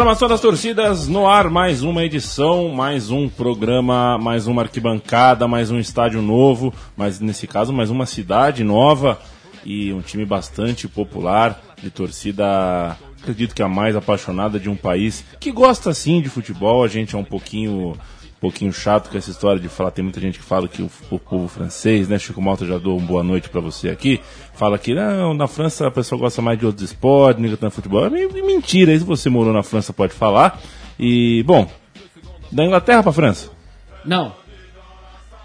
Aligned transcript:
Programação 0.00 0.28
das 0.28 0.40
torcidas 0.40 1.06
no 1.08 1.28
ar, 1.28 1.50
mais 1.50 1.82
uma 1.82 2.02
edição, 2.02 2.70
mais 2.70 3.10
um 3.10 3.28
programa, 3.28 4.16
mais 4.16 4.46
uma 4.46 4.62
arquibancada, 4.62 5.46
mais 5.46 5.70
um 5.70 5.78
estádio 5.78 6.22
novo, 6.22 6.72
mas 6.96 7.20
nesse 7.20 7.46
caso 7.46 7.70
mais 7.70 7.90
uma 7.90 8.06
cidade 8.06 8.64
nova 8.64 9.20
e 9.62 9.92
um 9.92 10.00
time 10.00 10.24
bastante 10.24 10.88
popular, 10.88 11.60
de 11.82 11.90
torcida, 11.90 12.96
acredito 13.20 13.54
que 13.54 13.62
a 13.62 13.68
mais 13.68 13.94
apaixonada 13.94 14.58
de 14.58 14.70
um 14.70 14.74
país 14.74 15.22
que 15.38 15.52
gosta 15.52 15.92
sim 15.92 16.22
de 16.22 16.30
futebol, 16.30 16.82
a 16.82 16.88
gente 16.88 17.14
é 17.14 17.18
um 17.18 17.22
pouquinho 17.22 17.94
pouquinho 18.40 18.72
chato 18.72 19.10
com 19.10 19.18
essa 19.18 19.30
história 19.30 19.60
de 19.60 19.68
falar. 19.68 19.90
Tem 19.90 20.02
muita 20.02 20.20
gente 20.20 20.38
que 20.38 20.44
fala 20.44 20.66
que 20.66 20.82
o, 20.82 20.90
o 21.10 21.18
povo 21.18 21.46
francês, 21.46 22.08
né? 22.08 22.18
Chico 22.18 22.40
Malta 22.40 22.64
já 22.64 22.78
dou 22.78 22.96
uma 22.96 23.06
boa 23.06 23.22
noite 23.22 23.48
para 23.48 23.60
você 23.60 23.90
aqui. 23.90 24.20
Fala 24.54 24.78
que 24.78 24.94
não, 24.94 25.34
na 25.34 25.46
França 25.46 25.86
a 25.86 25.90
pessoa 25.90 26.18
gosta 26.18 26.40
mais 26.40 26.58
de 26.58 26.64
outros 26.64 26.90
esportes, 26.90 27.42
ninguém 27.42 27.56
tá 27.56 27.70
futebol. 27.70 28.06
É 28.06 28.10
mentira, 28.10 28.96
se 28.98 29.04
você 29.04 29.28
morou 29.28 29.52
na 29.52 29.62
França 29.62 29.92
pode 29.92 30.14
falar. 30.14 30.58
E, 30.98 31.42
bom, 31.44 31.70
da 32.50 32.64
Inglaterra 32.64 33.02
para 33.02 33.12
França? 33.12 33.50
Não. 34.04 34.32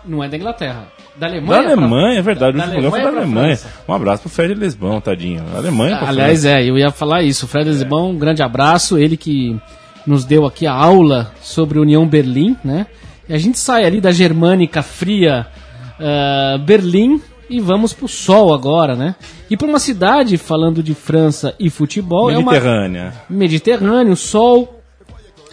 Não 0.05 0.23
é 0.23 0.29
da 0.29 0.37
Inglaterra. 0.37 0.87
Da 1.17 1.27
Alemanha? 1.27 1.63
Da 1.63 1.67
Alemanha, 1.71 2.11
pra... 2.11 2.19
é 2.19 2.21
verdade. 2.21 2.57
Da, 2.57 2.65
o 2.65 2.69
último 2.69 2.91
foi 2.91 3.01
da 3.01 3.07
Alemanha. 3.07 3.59
Um 3.87 3.93
abraço 3.93 4.21
pro 4.23 4.29
Fred 4.29 4.53
Lisbão, 4.53 4.99
tadinho. 5.01 5.41
Da 5.43 5.57
Alemanha 5.57 5.97
pra 5.97 6.09
Aliás, 6.09 6.41
França. 6.41 6.59
é, 6.59 6.69
eu 6.69 6.77
ia 6.77 6.91
falar 6.91 7.23
isso. 7.23 7.45
O 7.45 7.47
Fred 7.47 7.69
Lisbão, 7.69 8.11
um 8.11 8.17
grande 8.17 8.43
abraço. 8.43 8.97
Ele 8.97 9.15
que 9.15 9.57
nos 10.05 10.25
deu 10.25 10.45
aqui 10.45 10.67
a 10.67 10.73
aula 10.73 11.31
sobre 11.41 11.79
União 11.79 12.07
Berlim, 12.07 12.55
né? 12.63 12.87
E 13.27 13.33
a 13.33 13.37
gente 13.37 13.57
sai 13.57 13.85
ali 13.85 13.99
da 13.99 14.11
germânica 14.11 14.83
fria 14.83 15.47
uh, 15.99 16.59
Berlim 16.59 17.21
e 17.49 17.59
vamos 17.59 17.93
pro 17.93 18.07
sol 18.07 18.53
agora, 18.53 18.95
né? 18.95 19.15
E 19.49 19.57
para 19.57 19.67
uma 19.67 19.79
cidade, 19.79 20.37
falando 20.37 20.81
de 20.81 20.93
França 20.93 21.55
e 21.59 21.69
futebol, 21.69 22.27
Mediterrânea. 22.27 22.99
é 22.99 23.31
uma... 23.31 23.37
Mediterrâneo, 23.37 24.15
sol 24.15 24.81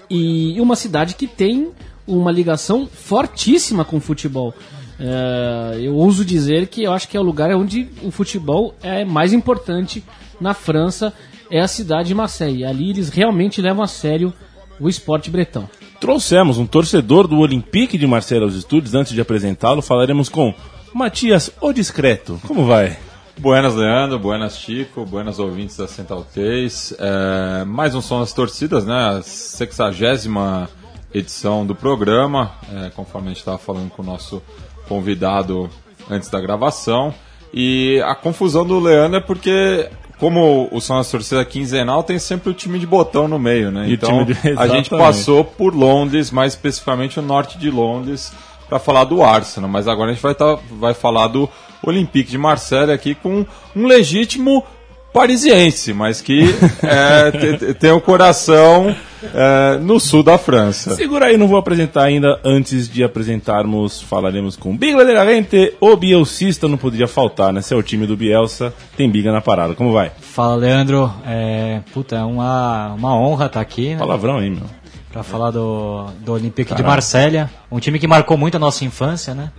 e 0.09 0.61
uma 0.61 0.77
cidade 0.77 1.15
que 1.15 1.27
tem 1.27 1.71
uma 2.07 2.31
ligação 2.31 2.87
fortíssima 2.87 3.85
com 3.85 3.97
o 3.97 4.01
futebol. 4.01 4.55
Uh, 5.01 5.79
eu 5.79 5.97
ouso 5.97 6.25
dizer 6.25 6.69
que 6.69 6.83
eu 6.83 6.93
acho 6.93 7.09
que 7.09 7.17
é 7.17 7.21
o 7.21 7.23
lugar 7.23 7.51
onde 7.55 7.89
o 8.03 8.11
futebol 8.11 8.75
é 8.83 9.05
mais 9.05 9.33
importante 9.33 10.05
na 10.41 10.55
França 10.55 11.13
é 11.53 11.61
a 11.61 11.69
cidade 11.69 12.09
de 12.09 12.15
Marseille. 12.15 12.65
Ali 12.65 12.91
eles 12.91 13.11
realmente 13.11 13.61
levam 13.61 13.85
a 13.85 13.87
sério 13.87 14.33
o 14.81 14.89
esporte 14.89 15.31
bretão. 15.31 15.69
Trouxemos 16.01 16.57
um 16.57 16.67
torcedor 16.67 17.29
do 17.29 17.39
Olympique 17.39 17.99
de 17.99 18.07
Marseille 18.07 18.43
aos 18.43 18.55
estúdios. 18.55 18.95
Antes 18.95 19.13
de 19.13 19.21
apresentá-lo, 19.21 19.83
falaremos 19.83 20.31
com 20.31 20.55
Matias 20.95 21.53
O 21.61 21.71
Discreto. 21.71 22.41
Como 22.49 22.65
vai? 22.65 22.99
Buenas, 23.39 23.75
Leandro. 23.75 24.19
Buenas, 24.19 24.57
Chico. 24.57 25.05
Buenas, 25.05 25.39
ouvintes 25.39 25.77
da 25.77 25.87
Central 25.87 26.27
3. 26.33 26.95
É, 26.99 27.65
mais 27.67 27.95
um 27.95 28.01
som 28.01 28.21
das 28.21 28.33
torcidas, 28.33 28.87
né? 28.87 29.19
A 29.19 29.23
sexagésima 29.23 30.71
edição 31.13 31.67
do 31.67 31.75
programa, 31.75 32.53
é, 32.73 32.89
conforme 32.91 33.27
a 33.27 33.31
gente 33.31 33.41
estava 33.41 33.59
falando 33.59 33.91
com 33.91 34.01
o 34.01 34.07
nosso 34.07 34.43
convidado 34.89 35.69
antes 36.11 36.31
da 36.31 36.41
gravação. 36.41 37.15
E 37.53 38.01
a 38.07 38.15
confusão 38.15 38.67
do 38.67 38.81
Leandro 38.81 39.19
é 39.19 39.21
porque 39.21 39.91
como 40.23 40.69
o 40.71 40.81
Som 40.81 40.99
das 40.99 41.11
Torcidas 41.11 41.45
quinzenal, 41.49 42.05
tem 42.05 42.17
sempre 42.17 42.49
o 42.49 42.55
time 42.55 42.79
de 42.79 42.87
botão 42.87 43.27
no 43.27 43.41
meio, 43.41 43.73
né? 43.73 43.89
E 43.89 43.95
então 43.95 44.25
de... 44.25 44.37
a 44.57 44.69
gente 44.69 44.89
passou 44.89 45.45
por 45.45 45.75
Londres, 45.75 46.31
mais 46.31 46.53
especificamente 46.53 47.19
o 47.19 47.23
norte 47.23 47.59
de 47.59 47.69
Londres, 47.69 48.33
para 48.69 48.79
falar 48.79 49.03
do 49.03 49.21
Arsenal. 49.21 49.69
Mas 49.69 49.89
agora 49.89 50.13
a 50.13 50.15
gente 50.15 50.23
vai, 50.23 50.33
tá, 50.33 50.57
vai 50.79 50.95
falar 50.95 51.27
do 51.27 51.51
Olympique 51.83 52.31
de 52.31 52.39
Marseille 52.39 52.93
aqui 52.93 53.17
com 53.17 53.45
um 53.75 53.87
legítimo 53.89 54.65
parisiense, 55.13 55.93
mas 55.93 56.21
que 56.21 56.45
é, 56.85 57.73
tem 57.75 57.91
o 57.91 57.97
um 57.97 58.01
coração 58.01 58.95
é, 59.35 59.79
no 59.79 59.99
sul 60.01 60.23
da 60.23 60.39
França. 60.39 60.95
Segura 60.95 61.27
aí, 61.27 61.37
não 61.37 61.49
vou 61.49 61.59
apresentar 61.59 62.05
ainda. 62.05 62.41
Antes 62.45 62.89
de 62.89 63.05
apresentarmos, 63.05 64.01
falaremos 64.01 64.57
com 64.57 64.77
Bigla 64.77 65.05
de 65.05 65.13
Garente, 65.13 65.75
o 65.81 65.97
bielcista 65.97 66.69
não 66.69 66.77
poderia 66.77 67.07
faltar, 67.07 67.53
né? 67.53 67.61
Se 67.61 67.75
é 67.75 67.77
o 67.77 67.83
time 67.83 68.07
do 68.07 68.17
Bielsa, 68.17 68.73
tem 68.97 69.11
biga 69.11 69.33
na 69.33 69.41
parada. 69.41 69.75
Como 69.75 69.93
vai? 69.93 70.11
Fala, 70.21 70.57
Leandro. 70.57 71.13
É, 71.27 71.81
puta, 71.93 72.17
é 72.17 72.25
uma, 72.25 72.95
uma 72.95 73.17
honra 73.17 73.47
estar 73.47 73.59
tá 73.59 73.61
aqui. 73.61 73.91
Né? 73.91 73.99
Palavrão 73.99 74.39
aí, 74.39 74.51
meu. 74.51 74.65
Pra 75.13 75.23
falar 75.23 75.51
do, 75.51 76.07
do 76.21 76.33
Olympique 76.33 76.75
de 76.75 76.83
Marselha, 76.83 77.51
um 77.71 77.79
time 77.79 77.99
que 77.99 78.07
marcou 78.07 78.39
muito 78.39 78.57
a 78.57 78.59
nossa 78.59 78.85
infância, 78.85 79.35
né? 79.35 79.51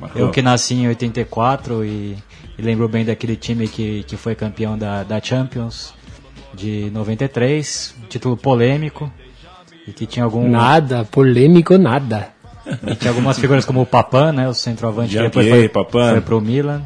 Marcou. 0.00 0.22
Eu 0.22 0.30
que 0.30 0.40
nasci 0.40 0.74
em 0.74 0.88
84 0.88 1.84
e 1.84 2.16
e 2.58 2.62
lembro 2.62 2.88
bem 2.88 3.04
daquele 3.04 3.36
time 3.36 3.66
que, 3.66 4.04
que 4.04 4.16
foi 4.16 4.34
campeão 4.34 4.78
da, 4.78 5.02
da 5.02 5.20
Champions 5.20 5.92
de 6.54 6.90
93, 6.90 7.94
título 8.08 8.36
polêmico. 8.36 9.10
E 9.86 9.92
que 9.92 10.06
tinha 10.06 10.24
algum. 10.24 10.48
Nada, 10.48 11.04
polêmico 11.04 11.76
nada. 11.76 12.28
E 12.86 12.94
tinha 12.94 13.10
algumas 13.10 13.38
figuras 13.38 13.64
como 13.64 13.82
o 13.82 13.86
Papan, 13.86 14.32
né? 14.32 14.48
O 14.48 14.54
centroavante 14.54 15.14
que 15.14 15.22
depois 15.22 15.48
foi, 15.48 15.68
Papan. 15.68 16.12
foi 16.12 16.20
pro 16.22 16.40
Milan. 16.40 16.82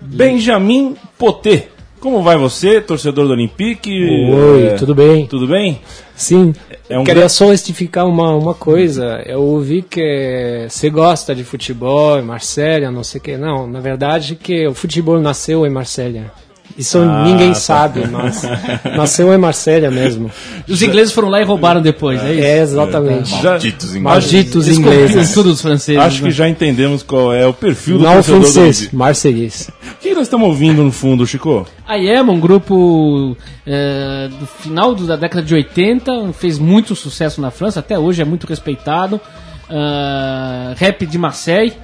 Benjamin 0.00 0.96
Poté. 1.16 1.68
Como 2.00 2.22
vai 2.22 2.38
você, 2.38 2.80
torcedor 2.80 3.26
do 3.26 3.32
Olympique? 3.34 3.90
Oi, 3.90 4.68
é... 4.68 4.74
tudo 4.74 4.94
bem? 4.94 5.26
Tudo 5.26 5.46
bem? 5.46 5.82
Sim. 6.16 6.54
É 6.88 6.98
um 6.98 7.04
Queria 7.04 7.28
só 7.28 7.50
justificar 7.50 8.06
uma, 8.06 8.34
uma 8.34 8.54
coisa. 8.54 9.22
Eu 9.26 9.42
ouvi 9.42 9.82
que 9.82 10.66
você 10.68 10.88
gosta 10.88 11.34
de 11.34 11.44
futebol 11.44 12.18
em 12.18 12.22
Marselha, 12.22 12.90
não 12.90 13.04
sei 13.04 13.20
o 13.20 13.22
que. 13.22 13.36
Não, 13.36 13.66
na 13.66 13.80
verdade 13.80 14.34
que 14.34 14.66
o 14.66 14.72
futebol 14.72 15.20
nasceu 15.20 15.66
em 15.66 15.70
Marselha. 15.70 16.32
Isso 16.80 16.96
ah, 16.96 17.24
ninguém 17.24 17.50
tá. 17.50 17.56
sabe, 17.56 18.08
mas 18.08 18.42
nasceu 18.96 19.30
em 19.34 19.36
Marselha 19.36 19.90
mesmo. 19.90 20.30
Os 20.66 20.80
ingleses 20.80 21.12
foram 21.12 21.28
lá 21.28 21.38
e 21.38 21.44
roubaram 21.44 21.82
depois, 21.82 22.22
é, 22.22 22.30
é 22.30 22.32
isso? 22.32 22.42
É, 22.42 22.58
exatamente. 22.60 23.34
É, 23.34 23.42
Malditos 23.42 23.94
ingleses. 23.94 24.02
Malditos 24.02 24.68
ingleses. 24.68 25.34
Tudo 25.34 25.50
os 25.50 25.60
franceses. 25.60 26.00
Acho 26.00 26.22
né? 26.22 26.30
que 26.30 26.34
já 26.34 26.48
entendemos 26.48 27.02
qual 27.02 27.34
é 27.34 27.46
o 27.46 27.52
perfil 27.52 27.98
do 27.98 28.04
Não 28.04 28.22
francês, 28.22 28.90
marseguês. 28.92 29.70
O 29.92 29.96
que 30.00 30.14
nós 30.14 30.22
estamos 30.22 30.48
ouvindo 30.48 30.82
no 30.82 30.90
fundo, 30.90 31.26
Chico? 31.26 31.66
A 31.86 31.96
Yema, 31.96 32.32
um 32.32 32.40
grupo 32.40 33.36
é, 33.66 34.30
do 34.40 34.46
final 34.46 34.94
da 34.94 35.16
década 35.16 35.42
de 35.42 35.54
80, 35.54 36.32
fez 36.32 36.58
muito 36.58 36.96
sucesso 36.96 37.42
na 37.42 37.50
França, 37.50 37.80
até 37.80 37.98
hoje 37.98 38.22
é 38.22 38.24
muito 38.24 38.46
respeitado. 38.46 39.20
Uh, 39.68 40.74
rap 40.76 41.06
de 41.06 41.16
Marseille 41.16 41.74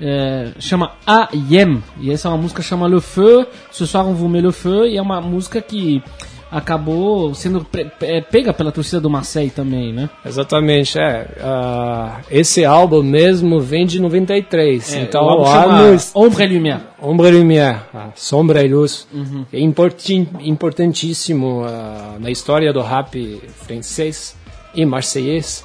é, 0.00 0.52
chama 0.58 0.92
A 1.06 1.28
Yem. 1.32 1.82
E 2.00 2.10
essa 2.10 2.28
é 2.28 2.30
uma 2.30 2.38
música 2.38 2.62
chama 2.62 2.88
Le 2.88 3.00
Feu, 3.00 3.46
Ce 3.70 3.86
soir 3.86 4.06
on 4.06 4.14
vous 4.14 4.28
met 4.28 4.40
le 4.40 4.52
feu, 4.52 4.86
e 4.86 4.96
é 4.96 5.02
uma 5.02 5.20
música 5.20 5.60
que 5.60 6.02
acabou 6.50 7.34
sendo 7.34 7.66
é, 8.00 8.20
pega 8.20 8.52
pela 8.52 8.70
torcida 8.70 9.00
do 9.00 9.10
Marseille 9.10 9.50
também, 9.50 9.92
né? 9.92 10.08
Exatamente, 10.24 10.98
é. 10.98 11.26
Uh, 11.40 12.24
esse 12.30 12.64
álbum 12.64 13.02
mesmo 13.02 13.60
vem 13.60 13.84
de 13.84 14.00
93. 14.00 14.94
É, 14.94 15.02
então 15.02 15.24
o, 15.24 15.44
ano 15.44 15.98
Ombre 16.14 16.46
Lumière. 16.46 16.82
Ombre 17.02 17.32
Lumière, 17.32 17.80
uh, 17.92 18.12
Sombra 18.14 18.64
e 18.64 18.68
Luz. 18.68 19.08
Uhum. 19.12 19.44
É 19.52 19.58
importantíssimo 19.58 21.62
uh, 21.62 22.20
na 22.20 22.30
história 22.30 22.72
do 22.72 22.82
rap 22.82 23.42
francês 23.66 24.36
e 24.74 24.86
marseillês. 24.86 25.64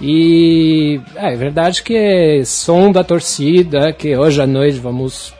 E 0.00 1.00
é, 1.14 1.32
é 1.32 1.36
verdade 1.36 1.82
que 1.82 1.94
é 1.94 2.44
som 2.44 2.90
da 2.90 3.04
torcida, 3.04 3.92
que 3.92 4.16
hoje 4.16 4.40
à 4.40 4.46
noite 4.46 4.78
vamos 4.78 5.32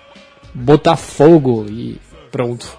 botar 0.54 0.96
fogo 0.96 1.66
e 1.68 1.98
pronto. 2.30 2.78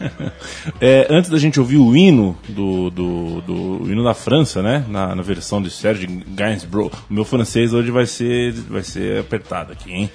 é, 0.80 1.06
antes 1.08 1.30
da 1.30 1.38
gente 1.38 1.60
ouvir 1.60 1.76
o 1.76 1.96
hino 1.96 2.36
do, 2.48 2.90
do, 2.90 3.40
do 3.40 3.92
hino 3.92 4.02
da 4.02 4.14
França, 4.14 4.62
né? 4.62 4.84
Na, 4.88 5.14
na 5.14 5.22
versão 5.22 5.62
de 5.62 5.70
Serge 5.70 6.06
Gainsbourg, 6.06 6.94
o 7.08 7.14
meu 7.14 7.24
francês 7.24 7.72
hoje 7.72 7.90
vai 7.90 8.06
ser, 8.06 8.52
vai 8.52 8.82
ser 8.82 9.20
apertado 9.20 9.72
aqui, 9.72 9.92
hein? 9.92 10.10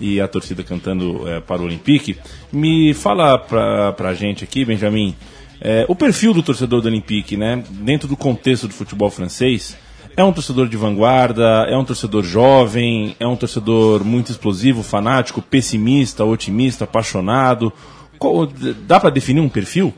E 0.00 0.20
a 0.20 0.28
torcida 0.28 0.62
cantando 0.62 1.28
é, 1.28 1.40
para 1.40 1.62
o 1.62 1.64
Olympique. 1.64 2.16
Me 2.52 2.94
fala 2.94 3.38
pra, 3.38 3.92
pra 3.92 4.14
gente 4.14 4.44
aqui, 4.44 4.64
Benjamin, 4.64 5.14
é, 5.60 5.84
o 5.88 5.94
perfil 5.94 6.34
do 6.34 6.42
torcedor 6.42 6.80
do 6.80 6.88
Olympique, 6.88 7.36
né? 7.36 7.62
Dentro 7.70 8.08
do 8.08 8.16
contexto 8.16 8.68
do 8.68 8.74
futebol 8.74 9.10
francês, 9.10 9.76
é 10.16 10.22
um 10.22 10.32
torcedor 10.32 10.68
de 10.68 10.76
vanguarda, 10.76 11.66
é 11.68 11.76
um 11.76 11.84
torcedor 11.84 12.22
jovem, 12.22 13.16
é 13.18 13.26
um 13.26 13.36
torcedor 13.36 14.04
muito 14.04 14.30
explosivo, 14.30 14.82
fanático, 14.82 15.42
pessimista, 15.42 16.24
otimista, 16.24 16.84
apaixonado. 16.84 17.72
Qual, 18.18 18.46
dá 18.86 19.00
para 19.00 19.10
definir 19.10 19.40
um 19.40 19.48
perfil? 19.48 19.92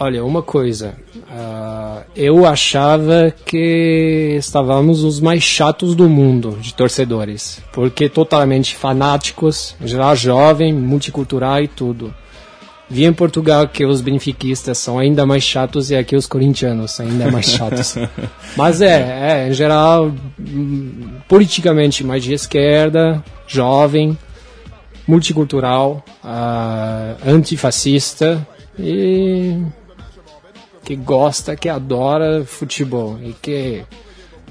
Olha, 0.00 0.24
uma 0.24 0.42
coisa. 0.42 0.96
Uh, 1.14 2.02
eu 2.16 2.46
achava 2.46 3.32
que 3.44 4.34
estávamos 4.38 5.04
os 5.04 5.20
mais 5.20 5.42
chatos 5.42 5.94
do 5.94 6.08
mundo 6.08 6.58
de 6.60 6.74
torcedores, 6.74 7.62
porque 7.72 8.08
totalmente 8.08 8.74
fanáticos, 8.74 9.76
já 9.84 10.14
jovem, 10.14 10.72
multicultural 10.72 11.62
e 11.62 11.68
tudo. 11.68 12.12
Vi 12.92 13.06
em 13.06 13.12
Portugal 13.12 13.66
que 13.66 13.86
os 13.86 14.02
benfiquistas 14.02 14.76
são 14.76 14.98
ainda 14.98 15.24
mais 15.24 15.42
chatos 15.42 15.90
e 15.90 15.96
aqui 15.96 16.14
os 16.14 16.26
corintianos 16.26 16.90
são 16.90 17.06
ainda 17.06 17.30
mais 17.30 17.46
chatos. 17.46 17.94
Mas 18.54 18.82
é, 18.82 19.46
é, 19.46 19.48
em 19.48 19.54
geral, 19.54 20.12
politicamente 21.26 22.04
mais 22.04 22.22
de 22.22 22.34
esquerda, 22.34 23.24
jovem, 23.46 24.16
multicultural, 25.08 26.04
uh, 26.22 27.16
antifascista 27.26 28.46
e 28.78 29.56
que 30.84 30.94
gosta, 30.94 31.56
que 31.56 31.70
adora 31.70 32.44
futebol 32.44 33.18
e 33.22 33.32
que 33.32 33.84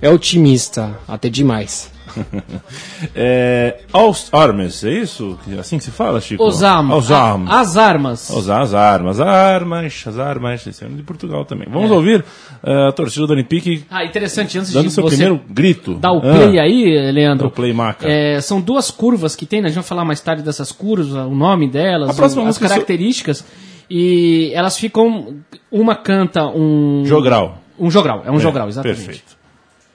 é 0.02 0.10
otimista 0.10 0.98
até 1.08 1.30
demais. 1.30 1.91
é, 3.16 3.80
aos 3.92 4.34
armas, 4.34 4.84
é 4.84 4.92
isso? 4.92 5.38
Assim 5.60 5.78
que 5.78 5.84
se 5.84 5.92
fala, 5.92 6.20
Chico? 6.22 6.44
Os 6.44 6.64
armas. 6.64 6.94
Aos 6.94 7.12
armas. 7.12 7.54
As 7.54 7.78
armas. 7.78 8.30
Os, 8.30 8.50
as 8.50 8.74
armas. 8.74 9.20
Armas, 9.20 10.04
as 10.08 10.20
armas. 10.20 10.68
Esse 10.68 10.84
é 10.84 10.88
de 10.88 11.04
Portugal 11.04 11.46
também. 11.46 11.68
Vamos 11.70 11.92
é. 11.92 11.94
ouvir 11.94 12.26
uh, 12.64 12.90
a 12.90 12.92
torcida 12.92 13.28
do 13.28 13.34
Olympique. 13.34 13.86
Ah, 13.90 14.06
interessante. 14.06 14.58
Antes 14.58 14.74
dando 14.74 14.88
de 14.88 14.94
seu 14.94 15.06
primeiro 15.06 15.40
grito. 15.50 15.96
Dar 15.96 16.12
o 16.12 16.22
play 16.22 16.60
ah, 16.60 16.64
aí, 16.64 17.12
Leandro. 17.12 17.48
O 17.48 17.52
play 17.52 17.74
maca. 17.74 18.08
É, 18.08 18.40
são 18.42 18.62
duas 18.62 18.92
curvas 18.92 19.36
que 19.36 19.46
tem, 19.46 19.62
né? 19.62 19.68
A 19.68 19.70
gente 19.70 19.76
vai 19.76 19.84
falar 19.84 20.06
mais 20.06 20.20
tarde 20.22 20.44
dessas 20.44 20.72
curvas, 20.72 21.12
o 21.12 21.36
nome 21.36 21.70
delas, 21.70 22.18
o, 22.18 22.42
as 22.48 22.58
características. 22.58 23.38
So... 23.38 23.46
E 23.90 24.52
elas 24.54 24.78
ficam. 24.78 25.36
Uma 25.70 25.96
canta 25.96 26.46
um. 26.48 27.04
Jogral. 27.06 27.58
Um 27.78 27.90
jogral, 27.90 28.22
é 28.26 28.32
um 28.32 28.36
é, 28.36 28.40
jogral, 28.40 28.70
exatamente. 28.70 29.04
Perfeito. 29.04 29.38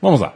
Vamos 0.03 0.21
lá. 0.21 0.35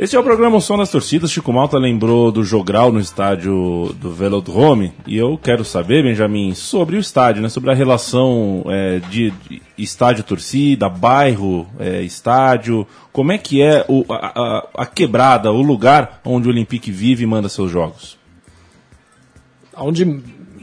Esse 0.00 0.14
é 0.14 0.20
o 0.20 0.22
programa 0.22 0.60
Som 0.60 0.78
das 0.78 0.92
Torcidas. 0.92 1.28
Chico 1.28 1.52
Malta 1.52 1.76
lembrou 1.76 2.30
do 2.30 2.44
jogral 2.44 2.92
no 2.92 3.00
estádio 3.00 3.92
do 4.00 4.12
Velodrome. 4.12 4.92
E 5.04 5.16
eu 5.16 5.36
quero 5.36 5.64
saber, 5.64 6.04
Benjamin, 6.04 6.54
sobre 6.54 6.94
o 6.94 7.00
estádio, 7.00 7.42
né? 7.42 7.48
sobre 7.48 7.72
a 7.72 7.74
relação 7.74 8.62
é, 8.68 9.00
de, 9.00 9.32
de 9.32 9.60
estádio-torcida, 9.76 10.88
bairro, 10.88 11.66
é, 11.80 12.00
estádio. 12.02 12.86
Como 13.12 13.32
é 13.32 13.38
que 13.38 13.60
é 13.60 13.84
o, 13.88 14.04
a, 14.08 14.68
a, 14.72 14.86
quebrada, 14.86 15.50
o 15.50 15.60
lugar 15.60 16.20
onde 16.24 16.46
o 16.46 16.52
Olympique 16.52 16.92
vive 16.92 17.24
e 17.24 17.26
manda 17.26 17.48
seus 17.48 17.68
jogos? 17.68 18.16
Onde 19.76 20.04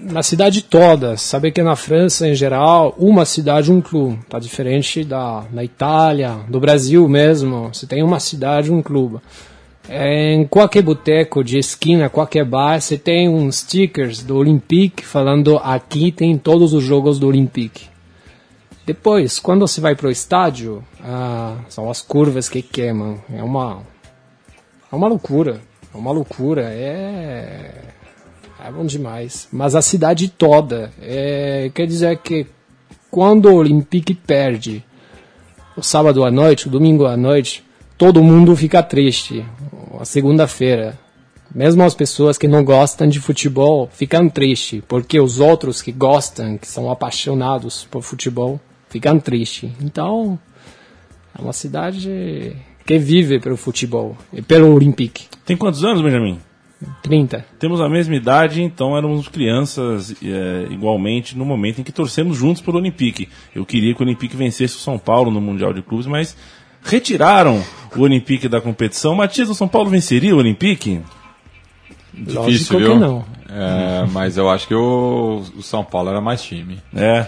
na 0.06 0.22
cidade 0.22 0.62
toda. 0.62 1.18
Saber 1.18 1.52
que 1.52 1.64
na 1.64 1.76
França, 1.76 2.28
em 2.28 2.36
geral, 2.36 2.94
uma 2.98 3.26
cidade, 3.26 3.72
um 3.72 3.82
clube. 3.82 4.20
Tá 4.30 4.40
diferente 4.40 5.04
da 5.04 5.44
na 5.52 5.64
Itália, 5.64 6.38
do 6.48 6.60
Brasil 6.60 7.08
mesmo. 7.10 7.74
Você 7.74 7.88
tem 7.88 8.04
uma 8.04 8.20
cidade, 8.20 8.72
um 8.72 8.82
clube. 8.82 9.20
É, 9.88 10.34
em 10.34 10.48
qualquer 10.48 10.82
boteco 10.82 11.44
de 11.44 11.60
esquina, 11.60 12.10
qualquer 12.10 12.44
bar, 12.44 12.82
você 12.82 12.98
tem 12.98 13.30
uns 13.30 13.58
stickers 13.58 14.24
do 14.24 14.36
Olympique 14.36 15.06
falando 15.06 15.58
aqui 15.58 16.12
tem 16.12 16.36
todos 16.38 16.74
os 16.74 16.84
jogos 16.84 17.20
do 17.20 17.28
Olympique. 17.28 17.88
Depois, 18.84 19.40
quando 19.40 19.68
você 19.68 19.82
vai 19.82 19.96
pro 19.96 20.12
estádio, 20.12 20.84
ah, 21.04 21.58
são 21.70 21.90
as 21.90 22.02
curvas 22.02 22.50
que 22.50 22.62
queimam. 22.62 23.20
É 23.32 23.44
uma, 23.44 23.82
é 24.92 24.96
uma 24.96 25.08
loucura. 25.08 25.62
É 25.94 25.98
uma 25.98 26.12
loucura. 26.12 26.64
É 26.72 27.95
é 28.68 28.72
bom 28.72 28.86
demais. 28.86 29.48
Mas 29.52 29.76
a 29.76 29.82
cidade 29.82 30.28
toda. 30.28 30.92
É, 31.02 31.70
quer 31.74 31.86
dizer 31.86 32.18
que 32.18 32.48
quando 33.12 33.46
o 33.46 33.56
Olympique 33.56 34.14
perde 34.14 34.84
o 35.78 35.84
sábado 35.84 36.24
à 36.24 36.32
noite, 36.32 36.68
o 36.68 36.72
domingo 36.72 37.06
à 37.06 37.16
noite, 37.16 37.64
todo 37.98 38.24
mundo 38.24 38.56
fica 38.56 38.82
triste. 38.82 39.46
A 40.00 40.06
segunda-feira. 40.06 40.98
Mesmo 41.54 41.84
as 41.84 41.94
pessoas 41.94 42.38
que 42.38 42.48
não 42.48 42.66
gostam 42.66 43.08
de 43.08 43.20
futebol 43.20 43.88
ficam 43.94 44.28
tristes, 44.28 44.82
porque 44.86 45.20
os 45.20 45.40
outros 45.40 45.82
que 45.82 45.92
gostam, 45.92 46.58
que 46.58 46.68
são 46.68 46.92
apaixonados 46.92 47.88
por 47.90 48.02
futebol, 48.02 48.60
ficam 48.90 49.20
tristes. 49.20 49.72
Então, 49.82 50.38
é 51.38 51.42
uma 51.42 51.54
cidade 51.54 52.56
que 52.86 52.98
vive 52.98 53.40
pelo 53.40 53.56
futebol 53.56 54.18
e 54.34 54.42
pelo 54.42 54.74
Olympique. 54.74 55.28
Tem 55.46 55.56
quantos 55.56 55.86
anos, 55.86 56.02
Benjamin? 56.02 56.40
30. 57.02 57.46
Temos 57.60 57.82
a 57.82 57.90
mesma 57.90 58.16
idade, 58.16 58.62
então 58.62 58.98
éramos 58.98 59.28
crianças 59.28 60.16
é, 60.24 60.68
igualmente 60.70 61.38
no 61.38 61.46
momento 61.46 61.82
em 61.82 61.84
que 61.84 61.92
torcemos 61.92 62.38
juntos 62.38 62.62
pelo 62.62 62.78
Olympique. 62.78 63.30
Eu 63.54 63.66
queria 63.66 63.94
que 63.94 64.02
o 64.02 64.06
Olympique 64.06 64.36
vencesse 64.36 64.76
o 64.76 64.80
São 64.80 64.98
Paulo 64.98 65.32
no 65.32 65.42
Mundial 65.42 65.74
de 65.74 65.82
Clubes, 65.82 66.08
mas 66.08 66.36
retiraram 66.84 67.64
o 67.96 68.02
Olympique 68.02 68.48
da 68.48 68.62
competição. 68.62 69.16
Matias, 69.16 69.50
o 69.50 69.56
São 69.56 69.68
Paulo 69.68 69.90
venceria 69.90 70.36
o 70.36 70.40
Olympique? 70.40 71.02
Difícil, 72.14 72.42
Lógico 72.42 72.78
viu? 72.78 72.92
que 72.92 72.96
não. 72.98 73.26
É, 73.50 74.06
mas 74.12 74.38
eu 74.38 74.50
acho 74.50 74.68
que 74.68 74.76
o, 74.76 75.44
o, 75.58 75.62
São 75.62 75.84
Paulo 75.84 76.10
era 76.10 76.22
mais 76.22 76.42
time. 76.42 76.80
É. 76.96 77.28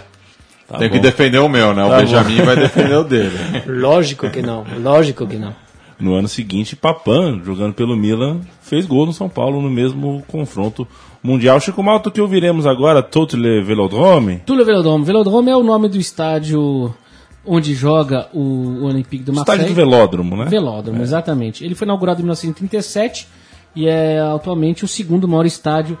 Tá 0.66 0.78
Tem 0.78 0.88
bom. 0.88 0.94
que 0.94 1.00
defender 1.00 1.38
o 1.38 1.48
meu, 1.48 1.74
né? 1.74 1.82
Tá 1.82 1.96
o 1.96 2.00
Benjamin 2.00 2.38
bom. 2.38 2.44
vai 2.44 2.56
defender 2.56 2.96
o 2.96 3.04
dele. 3.04 3.38
Lógico 3.66 4.28
que 4.30 4.42
não. 4.42 4.64
Lógico 4.80 5.26
que 5.26 5.36
não. 5.36 5.54
No 6.00 6.14
ano 6.14 6.28
seguinte, 6.28 6.76
Papan, 6.76 7.40
jogando 7.44 7.74
pelo 7.74 7.96
Milan, 7.96 8.40
fez 8.62 8.86
gol 8.86 9.06
no 9.06 9.12
São 9.12 9.28
Paulo 9.28 9.60
no 9.60 9.68
mesmo 9.68 10.22
confronto 10.28 10.86
mundial. 11.22 11.60
Chico 11.60 11.82
Malto, 11.82 12.10
que 12.10 12.20
ouviremos 12.20 12.66
agora, 12.66 13.02
Totle 13.02 13.62
Velodrome? 13.62 14.38
Totle 14.46 14.64
Velodrome. 14.64 15.04
Velodrome 15.04 15.50
é 15.50 15.56
o 15.56 15.62
nome 15.62 15.88
do 15.88 15.98
estádio 15.98 16.94
onde 17.44 17.74
joga 17.74 18.28
o 18.32 18.84
Olympique 18.84 19.24
do 19.24 19.32
Marseille. 19.32 19.62
Estádio 19.62 19.74
do 19.74 19.76
Velódromo, 19.76 20.36
né? 20.36 20.44
Velódromo, 20.44 21.00
é. 21.00 21.02
exatamente. 21.02 21.64
Ele 21.64 21.74
foi 21.74 21.86
inaugurado 21.86 22.20
em 22.20 22.24
1937 22.24 23.26
e 23.74 23.88
é 23.88 24.20
atualmente 24.20 24.84
o 24.84 24.88
segundo 24.88 25.26
maior 25.26 25.46
estádio 25.46 25.98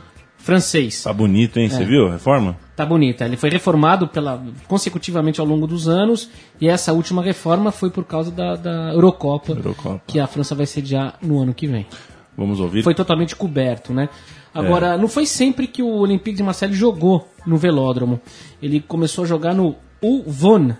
francês. 0.48 1.02
Tá 1.02 1.12
bonito, 1.12 1.58
hein? 1.58 1.68
Você 1.68 1.82
é. 1.82 1.84
viu 1.84 2.06
a 2.06 2.12
reforma? 2.12 2.56
Tá 2.74 2.86
bonita. 2.86 3.26
Ele 3.26 3.36
foi 3.36 3.50
reformado 3.50 4.08
pela, 4.08 4.42
consecutivamente 4.66 5.40
ao 5.40 5.46
longo 5.46 5.66
dos 5.66 5.86
anos 5.86 6.30
e 6.58 6.66
essa 6.66 6.90
última 6.94 7.22
reforma 7.22 7.70
foi 7.70 7.90
por 7.90 8.04
causa 8.04 8.30
da, 8.30 8.56
da 8.56 8.92
Eurocopa, 8.94 9.52
Eurocopa, 9.52 10.00
que 10.06 10.18
a 10.18 10.26
França 10.26 10.54
vai 10.54 10.64
sediar 10.64 11.18
no 11.20 11.38
ano 11.38 11.52
que 11.52 11.66
vem. 11.66 11.86
Vamos 12.34 12.60
ouvir. 12.60 12.82
Foi 12.82 12.94
totalmente 12.94 13.36
coberto, 13.36 13.92
né? 13.92 14.08
Agora, 14.54 14.94
é. 14.94 14.96
não 14.96 15.06
foi 15.06 15.26
sempre 15.26 15.66
que 15.66 15.82
o 15.82 15.98
Olympique 15.98 16.38
de 16.38 16.42
Marseille 16.42 16.74
jogou 16.74 17.28
no 17.46 17.58
velódromo. 17.58 18.18
Ele 18.62 18.80
começou 18.80 19.24
a 19.24 19.26
jogar 19.26 19.54
no 19.54 19.76
Uvon, 20.00 20.72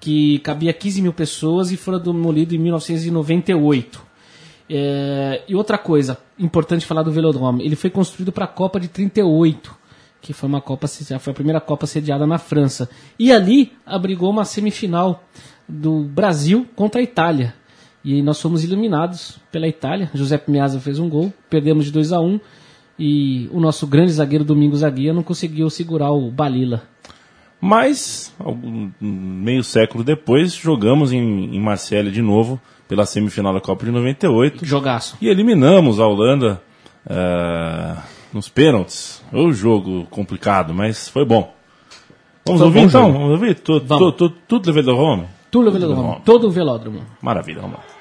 que 0.00 0.38
cabia 0.38 0.72
15 0.72 1.02
mil 1.02 1.12
pessoas 1.12 1.70
e 1.70 1.76
foi 1.76 2.00
demolido 2.00 2.54
em 2.54 2.58
1998. 2.58 4.09
É, 4.72 5.42
e 5.48 5.56
outra 5.56 5.76
coisa 5.76 6.16
importante 6.38 6.86
falar 6.86 7.02
do 7.02 7.10
Velodrome, 7.10 7.64
ele 7.64 7.74
foi 7.74 7.90
construído 7.90 8.30
para 8.30 8.44
a 8.44 8.48
Copa 8.48 8.78
de 8.78 8.86
38, 8.86 9.76
que 10.22 10.32
foi 10.32 10.48
uma 10.48 10.60
Copa, 10.60 10.86
foi 10.86 11.32
a 11.32 11.34
primeira 11.34 11.60
Copa 11.60 11.88
sediada 11.88 12.24
na 12.24 12.38
França. 12.38 12.88
E 13.18 13.32
ali 13.32 13.72
abrigou 13.84 14.30
uma 14.30 14.44
semifinal 14.44 15.24
do 15.68 16.04
Brasil 16.04 16.68
contra 16.76 17.00
a 17.00 17.02
Itália. 17.02 17.52
E 18.04 18.22
nós 18.22 18.40
fomos 18.40 18.62
eliminados 18.62 19.40
pela 19.50 19.66
Itália. 19.66 20.08
José 20.14 20.40
Meazza 20.46 20.78
fez 20.78 21.00
um 21.00 21.08
gol, 21.08 21.32
perdemos 21.50 21.86
de 21.86 21.90
2 21.90 22.12
a 22.12 22.20
1 22.20 22.24
um, 22.24 22.40
e 22.96 23.48
o 23.50 23.58
nosso 23.58 23.88
grande 23.88 24.12
zagueiro 24.12 24.44
Domingos 24.44 24.84
Aguia 24.84 25.12
não 25.12 25.24
conseguiu 25.24 25.68
segurar 25.68 26.12
o 26.12 26.30
Balila. 26.30 26.84
Mas, 27.60 28.32
meio 29.00 29.64
século 29.64 30.04
depois, 30.04 30.54
jogamos 30.54 31.12
em, 31.12 31.56
em 31.56 31.60
Marselha 31.60 32.10
de 32.10 32.22
novo 32.22 32.60
pela 32.90 33.06
semifinal 33.06 33.54
da 33.54 33.60
Copa 33.60 33.84
de 33.84 33.92
98. 33.92 34.66
Jogaço. 34.66 35.16
E 35.20 35.28
eliminamos 35.28 36.00
a 36.00 36.06
Holanda 36.08 36.60
uh, 37.06 37.96
nos 38.32 38.48
pênaltis. 38.48 39.22
Foi 39.30 39.40
um 39.46 39.52
jogo 39.52 40.08
complicado, 40.10 40.74
mas 40.74 41.08
foi 41.08 41.24
bom. 41.24 41.54
Vamos 42.44 42.60
ouvir 42.60 42.80
então? 42.80 43.12
Vamos 43.12 43.30
ouvir? 43.30 43.54
Tudo, 43.60 43.86
tudo, 43.86 44.12
tudo, 44.12 44.34
tudo 44.48 44.72
Velodrome? 44.72 45.28
Tudo 45.52 45.70
Velodrome. 45.70 46.20
Todo 46.24 46.48
o 46.48 46.50
velódromo. 46.50 47.02
Maravilha, 47.22 47.60
vamos 47.60 47.76
lá. 47.76 47.84
É, 47.84 47.99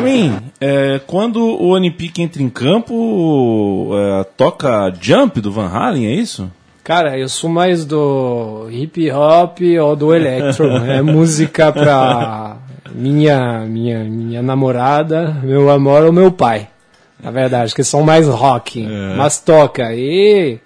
Benjamin, 0.00 0.38
é, 0.60 1.00
quando 1.06 1.38
o 1.38 1.68
Olympique 1.68 2.22
entra 2.22 2.42
em 2.42 2.48
campo, 2.48 3.90
é, 3.94 4.24
toca 4.36 4.92
Jump 5.00 5.40
do 5.40 5.52
Van 5.52 5.68
Halen, 5.68 6.06
é 6.06 6.14
isso? 6.14 6.50
Cara, 6.82 7.18
eu 7.18 7.28
sou 7.28 7.48
mais 7.48 7.84
do 7.84 8.68
hip 8.70 9.10
hop 9.10 9.58
ou 9.80 9.94
do 9.94 10.14
electro. 10.14 10.66
é 10.86 11.02
música 11.02 11.70
pra 11.70 12.56
minha, 12.92 13.60
minha, 13.60 14.02
minha 14.04 14.42
namorada, 14.42 15.36
meu 15.42 15.70
amor 15.70 16.04
ou 16.04 16.12
meu 16.12 16.32
pai. 16.32 16.68
Na 17.22 17.30
verdade, 17.30 17.74
que 17.74 17.84
são 17.84 18.02
mais 18.02 18.26
rock. 18.26 18.84
É. 18.84 19.14
Mas 19.14 19.38
toca. 19.38 19.94
E 19.94 20.58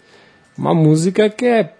uma 0.56 0.75
música 0.75 1.28
que 1.28 1.45
é. 1.45 1.73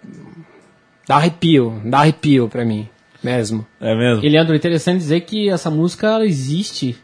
dá 1.07 1.15
arrepio, 1.15 1.81
dá 1.83 1.99
arrepio 1.99 2.47
pra 2.47 2.63
mim. 2.63 2.87
Mesmo. 3.23 3.65
É 3.81 3.95
mesmo? 3.95 4.23
E 4.23 4.29
Leandro, 4.29 4.55
interessante 4.55 4.99
dizer 4.99 5.21
que 5.21 5.49
essa 5.49 5.71
música 5.71 6.23
existe 6.23 6.95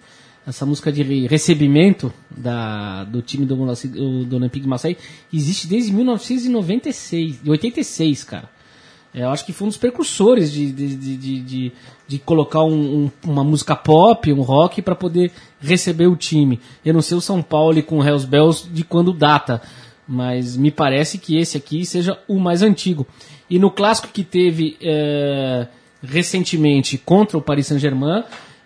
essa 0.46 0.66
música 0.66 0.92
de 0.92 1.28
recebimento 1.28 2.14
da, 2.30 3.04
do 3.06 3.22
time 3.22 3.46
do, 3.46 3.56
do 3.56 4.36
Olympique 4.36 4.64
de 4.64 4.68
Marseille 4.68 4.98
existe 5.34 5.68
desde 5.68 5.94
1996, 5.94 7.40
86, 7.48 8.24
cara. 8.24 8.50
É, 9.14 9.24
eu 9.24 9.30
acho 9.30 9.46
que 9.46 9.54
foi 9.54 9.66
um 9.66 9.70
dos 9.70 9.78
precursores 9.78 10.52
de, 10.52 10.72
de, 10.72 10.96
de, 10.96 11.42
de, 11.42 11.72
de 12.08 12.20
colocar 12.20 12.64
um, 12.64 13.06
um, 13.06 13.12
uma 13.26 13.44
música 13.44 13.76
pop, 13.76 14.34
um 14.34 14.42
rock, 14.42 14.82
para 14.82 14.96
poder 14.96 15.32
receber 15.62 16.08
o 16.08 16.16
time. 16.16 16.60
Eu 16.84 16.94
não 16.94 17.02
sei 17.02 17.16
o 17.16 17.22
São 17.22 17.42
Paulo 17.42 17.82
com 17.84 18.00
o 18.00 18.04
Hells 18.04 18.26
Bells 18.26 18.68
de 18.70 18.84
quando 18.84 19.14
data, 19.14 19.62
mas 20.08 20.58
me 20.58 20.72
parece 20.72 21.20
que 21.20 21.38
esse 21.38 21.56
aqui 21.56 21.86
seja 21.86 22.20
o 22.28 22.40
mais 22.40 22.64
antigo. 22.64 23.06
E 23.50 23.60
no 23.60 23.70
clássico 23.70 24.08
que 24.08 24.24
teve 24.24 24.78
é, 24.82 25.68
recentemente 26.02 26.98
contra 26.98 27.38
o 27.38 27.42
Paris 27.42 27.68
Saint-Germain, 27.68 28.24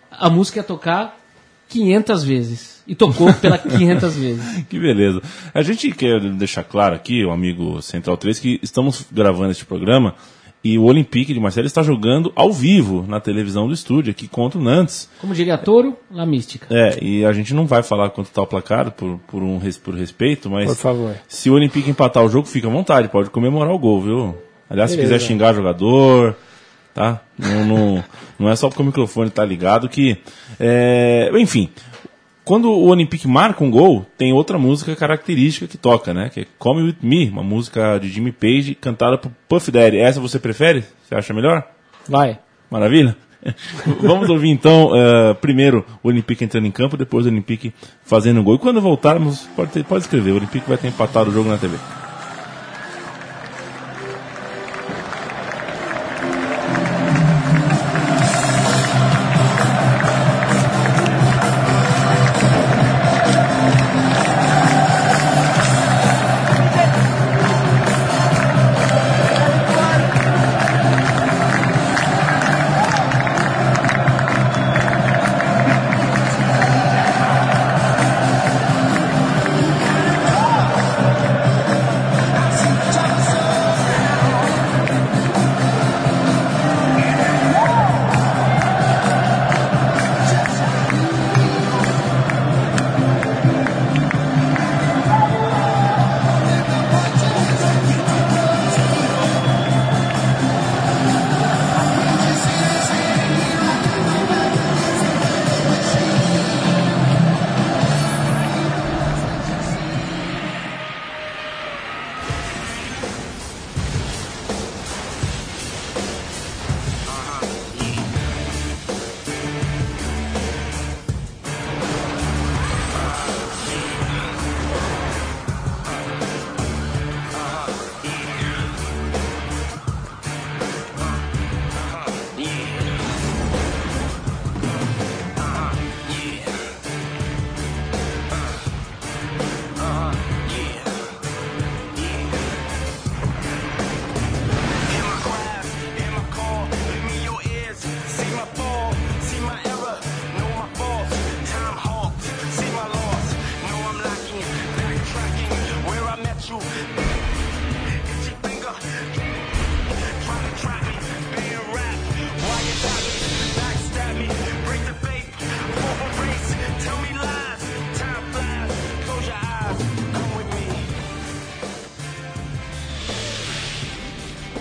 a 0.09 0.29
música 0.29 0.59
ia 0.59 0.63
tocar 0.63 1.16
500 1.69 2.23
vezes. 2.23 2.83
E 2.87 2.95
tocou 2.95 3.33
pela 3.33 3.57
500 3.57 4.15
vezes. 4.17 4.65
Que 4.69 4.79
beleza. 4.79 5.21
A 5.53 5.61
gente 5.61 5.91
quer 5.91 6.19
deixar 6.19 6.63
claro 6.63 6.95
aqui, 6.95 7.25
o 7.25 7.31
amigo 7.31 7.81
Central 7.81 8.17
3, 8.17 8.39
que 8.39 8.59
estamos 8.63 9.05
gravando 9.11 9.51
este 9.51 9.65
programa 9.65 10.15
e 10.63 10.77
o 10.77 10.83
Olympique 10.83 11.33
de 11.33 11.39
Marseille 11.39 11.67
está 11.67 11.81
jogando 11.83 12.31
ao 12.35 12.51
vivo 12.51 13.05
na 13.07 13.19
televisão 13.19 13.67
do 13.67 13.73
estúdio 13.73 14.11
aqui 14.11 14.27
contra 14.27 14.59
o 14.59 14.61
Nantes. 14.63 15.09
Como 15.21 15.33
diria 15.33 15.57
Toro, 15.57 15.95
La 16.11 16.25
Mística. 16.25 16.67
É, 16.69 16.97
e 17.01 17.23
a 17.23 17.31
gente 17.31 17.53
não 17.53 17.65
vai 17.65 17.83
falar 17.83 18.09
quanto 18.09 18.27
está 18.27 18.41
o 18.41 18.47
placar 18.47 18.91
por, 18.91 19.17
por, 19.27 19.43
um, 19.43 19.59
por 19.83 19.93
respeito, 19.93 20.49
mas 20.49 20.65
por 20.65 20.75
favor. 20.75 21.15
se 21.27 21.49
o 21.49 21.53
Olympique 21.53 21.89
empatar 21.89 22.23
o 22.23 22.29
jogo, 22.29 22.47
fica 22.47 22.67
à 22.67 22.71
vontade, 22.71 23.07
pode 23.07 23.29
comemorar 23.29 23.73
o 23.73 23.79
gol, 23.79 24.01
viu? 24.01 24.35
Aliás, 24.69 24.91
beleza. 24.91 24.95
se 24.95 24.97
quiser 24.97 25.19
xingar 25.19 25.53
jogador, 25.53 26.35
tá? 26.93 27.21
Não, 27.37 27.65
não, 27.65 28.03
não 28.37 28.49
é 28.49 28.55
só 28.55 28.67
porque 28.67 28.81
o 28.81 28.85
microfone 28.85 29.29
tá 29.29 29.45
ligado 29.45 29.87
que. 29.87 30.17
É, 30.59 31.29
enfim, 31.35 31.69
quando 32.47 32.71
o 32.71 32.85
Olympique 32.85 33.27
marca 33.27 33.63
um 33.63 33.69
gol, 33.69 34.05
tem 34.17 34.31
outra 34.31 34.57
música 34.57 34.95
característica 34.95 35.67
que 35.67 35.77
toca, 35.77 36.13
né? 36.13 36.29
Que 36.29 36.41
é 36.41 36.45
Come 36.57 36.81
With 36.81 36.97
Me, 37.01 37.29
uma 37.29 37.43
música 37.43 37.99
de 37.99 38.07
Jimmy 38.07 38.31
Page 38.31 38.73
cantada 38.75 39.17
por 39.17 39.31
Puff 39.49 39.69
Daddy. 39.69 39.97
Essa 39.97 40.21
você 40.21 40.39
prefere? 40.39 40.85
Você 41.03 41.13
acha 41.13 41.33
melhor? 41.33 41.67
Vai. 42.07 42.39
Maravilha? 42.71 43.17
Vamos 44.01 44.29
ouvir 44.29 44.49
então, 44.49 44.91
uh, 44.91 45.35
primeiro 45.35 45.85
o 46.01 46.07
Olympique 46.07 46.43
entrando 46.43 46.65
em 46.65 46.71
campo, 46.71 46.97
depois 46.97 47.25
o 47.25 47.29
Olympique 47.29 47.73
fazendo 48.03 48.39
um 48.39 48.43
gol. 48.43 48.55
E 48.55 48.59
quando 48.59 48.81
voltarmos, 48.81 49.47
pode, 49.55 49.71
ter, 49.71 49.83
pode 49.83 50.03
escrever, 50.05 50.31
o 50.31 50.37
Olympique 50.37 50.67
vai 50.67 50.77
ter 50.77 50.87
empatado 50.87 51.29
o 51.29 51.33
jogo 51.33 51.49
na 51.49 51.57
TV. 51.57 51.77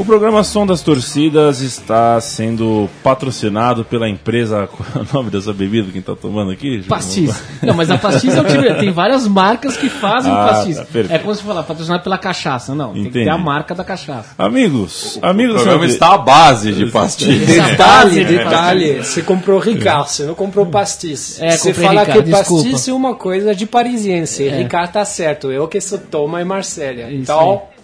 Programa 0.07 0.45
Som 0.45 0.65
das 0.65 0.81
Torcidas 0.83 1.61
está 1.61 2.21
sendo 2.21 2.89
patrocinado 3.03 3.85
pela 3.85 4.09
empresa. 4.09 4.69
Qual 4.73 4.89
é 4.95 4.99
o 5.01 5.15
nome 5.15 5.31
dessa 5.31 5.53
bebida 5.53 5.91
que 5.91 5.99
está 5.99 6.15
tomando 6.15 6.53
aqui? 6.53 6.83
Pastis. 6.85 7.43
Não, 7.61 7.75
mas 7.75 7.91
a 7.91 7.99
Pastis 7.99 8.37
é 8.37 8.41
o 8.41 8.45
tipo. 8.45 8.63
Tem 8.63 8.93
várias 8.93 9.27
marcas 9.27 9.77
que 9.77 9.89
fazem 9.89 10.33
ah, 10.33 10.49
pastis. 10.49 10.77
Tá, 10.77 11.15
é 11.15 11.19
como 11.19 11.35
se 11.35 11.43
falar, 11.43 11.63
patrocinado 11.65 12.03
pela 12.03 12.17
cachaça. 12.17 12.75
Não, 12.75 12.91
Entendi. 12.91 13.03
tem 13.03 13.13
que 13.13 13.25
ter 13.25 13.29
a 13.29 13.39
marca 13.39 13.75
da 13.75 13.83
cachaça. 13.83 14.31
Amigos, 14.39 15.19
amigos. 15.21 15.57
O 15.57 15.59
programa 15.59 15.87
está 15.87 16.15
à 16.15 16.19
base 16.19 16.73
de 16.73 16.87
pastis. 16.87 17.47
Detalhe, 17.47 18.25
detalhe. 18.25 19.05
Você 19.05 19.23
comprou 19.23 19.59
Ricard, 19.59 20.11
você 20.11 20.25
não 20.25 20.35
comprou 20.35 20.67
pastis. 20.67 21.41
É, 21.41 21.57
você 21.57 21.75
fala 21.75 22.01
Ricard, 22.01 22.23
que 22.23 22.31
desculpa. 22.31 22.71
pastis 22.71 22.89
é 22.89 22.93
uma 22.93 23.15
coisa 23.15 23.55
de 23.55 23.67
parisiense. 23.67 24.47
É. 24.47 24.59
Ricard 24.59 24.93
tá 24.93 25.05
certo. 25.05 25.51
Eu 25.51 25.67
que 25.67 25.81
sou 25.81 25.99
Toma 25.99 26.41
e 26.41 26.45
Marcélia. 26.45 27.09
Então. 27.11 27.63
Aí. 27.71 27.76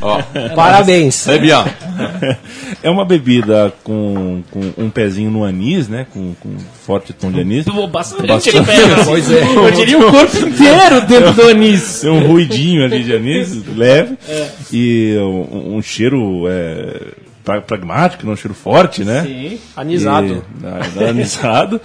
Ó, 0.00 0.22
Parabéns. 0.54 1.26
É, 1.28 1.38
bien. 1.38 1.64
é 2.82 2.90
uma 2.90 3.04
bebida 3.04 3.72
com, 3.84 4.42
com 4.50 4.72
um 4.76 4.90
pezinho 4.90 5.30
no 5.30 5.44
anis, 5.44 5.88
né? 5.88 6.06
Com, 6.12 6.34
com 6.34 6.56
forte 6.84 7.12
tom 7.12 7.30
de 7.30 7.40
anis. 7.40 7.66
Bastante, 7.90 8.26
bastante. 8.26 9.04
Pois 9.04 9.30
é. 9.30 9.42
Eu 9.42 9.70
diria 9.70 9.98
o 9.98 10.10
corpo 10.10 10.36
inteiro 10.38 11.00
dentro 11.06 11.32
do 11.32 11.42
anis. 11.42 12.00
Tem 12.00 12.10
um 12.10 12.26
ruidinho 12.26 12.84
ali 12.84 13.02
de 13.02 13.14
anis, 13.14 13.66
leve. 13.76 14.16
É. 14.28 14.48
E 14.72 15.16
um, 15.18 15.76
um 15.76 15.82
cheiro 15.82 16.44
é, 16.48 17.12
pragmático, 17.60 18.28
um 18.28 18.36
cheiro 18.36 18.54
forte, 18.54 19.04
né? 19.04 19.22
Sim. 19.22 19.58
Anisado. 19.76 20.44
E, 20.96 21.04
anisado. 21.04 21.80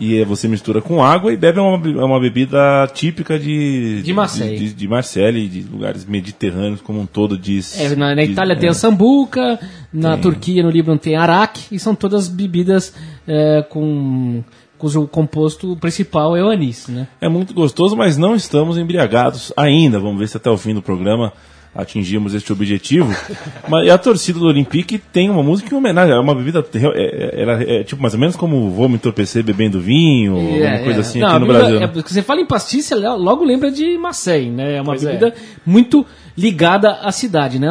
E 0.00 0.24
você 0.24 0.48
mistura 0.48 0.80
com 0.80 1.04
água 1.04 1.30
e 1.30 1.36
bebe 1.36 1.58
é 1.58 1.62
uma, 1.62 2.00
é 2.00 2.04
uma 2.04 2.18
bebida 2.18 2.90
típica 2.94 3.38
de, 3.38 4.00
de 4.00 4.14
Marseille. 4.14 4.58
De, 4.58 4.68
de, 4.68 4.74
de 4.74 4.88
Marseille, 4.88 5.46
de 5.46 5.60
lugares 5.70 6.06
mediterrâneos 6.06 6.80
como 6.80 7.00
um 7.00 7.06
todo 7.06 7.36
diz. 7.36 7.78
É, 7.78 7.94
na, 7.94 8.14
na 8.14 8.24
Itália 8.24 8.56
tem 8.56 8.70
a 8.70 8.72
sambuca, 8.72 9.60
na 9.92 10.12
tem. 10.12 10.22
Turquia, 10.22 10.62
no 10.62 10.70
Líbano 10.70 10.98
tem 10.98 11.16
araque, 11.16 11.64
e 11.70 11.78
são 11.78 11.94
todas 11.94 12.28
bebidas 12.28 12.94
é, 13.28 13.62
com 13.68 14.42
cujo 14.78 15.06
composto 15.06 15.76
principal 15.76 16.34
é 16.34 16.42
o 16.42 16.48
anis, 16.48 16.88
né? 16.88 17.06
É 17.20 17.28
muito 17.28 17.52
gostoso, 17.52 17.94
mas 17.94 18.16
não 18.16 18.34
estamos 18.34 18.78
embriagados 18.78 19.52
ainda. 19.54 20.00
Vamos 20.00 20.18
ver 20.18 20.28
se 20.28 20.38
até 20.38 20.48
o 20.48 20.56
fim 20.56 20.72
do 20.72 20.80
programa 20.80 21.30
atingimos 21.74 22.34
este 22.34 22.52
objetivo. 22.52 23.14
Mas 23.68 23.88
a 23.88 23.96
torcida 23.96 24.38
do 24.38 24.46
Olympique 24.46 24.98
tem 24.98 25.30
uma 25.30 25.42
música 25.42 25.72
em 25.74 25.78
homenagem, 25.78 26.14
é 26.14 26.18
uma 26.18 26.34
bebida 26.34 26.64
é, 26.74 27.42
é, 27.42 27.80
é, 27.80 27.84
tipo 27.84 28.02
mais 28.02 28.14
ou 28.14 28.20
menos 28.20 28.36
como 28.36 28.70
vou 28.70 28.88
me 28.88 28.96
entorpecer 28.96 29.42
bebendo 29.42 29.80
vinho, 29.80 30.36
é, 30.36 30.66
alguma 30.66 30.84
coisa 30.84 31.00
assim 31.00 31.20
Não, 31.20 31.28
aqui 31.28 31.38
no 31.38 31.46
bebida, 31.46 31.64
Brasil. 31.64 31.82
É, 31.82 31.86
porque 31.86 32.12
você 32.12 32.22
fala 32.22 32.40
em 32.40 32.46
pastice, 32.46 32.94
logo 32.94 33.44
lembra 33.44 33.70
de 33.70 33.96
Marseille, 33.98 34.50
né? 34.50 34.76
É 34.76 34.80
uma 34.80 34.92
pois 34.92 35.04
bebida 35.04 35.34
muito 35.64 36.04
ligada 36.36 36.92
à 37.02 37.12
cidade, 37.12 37.58
né? 37.58 37.70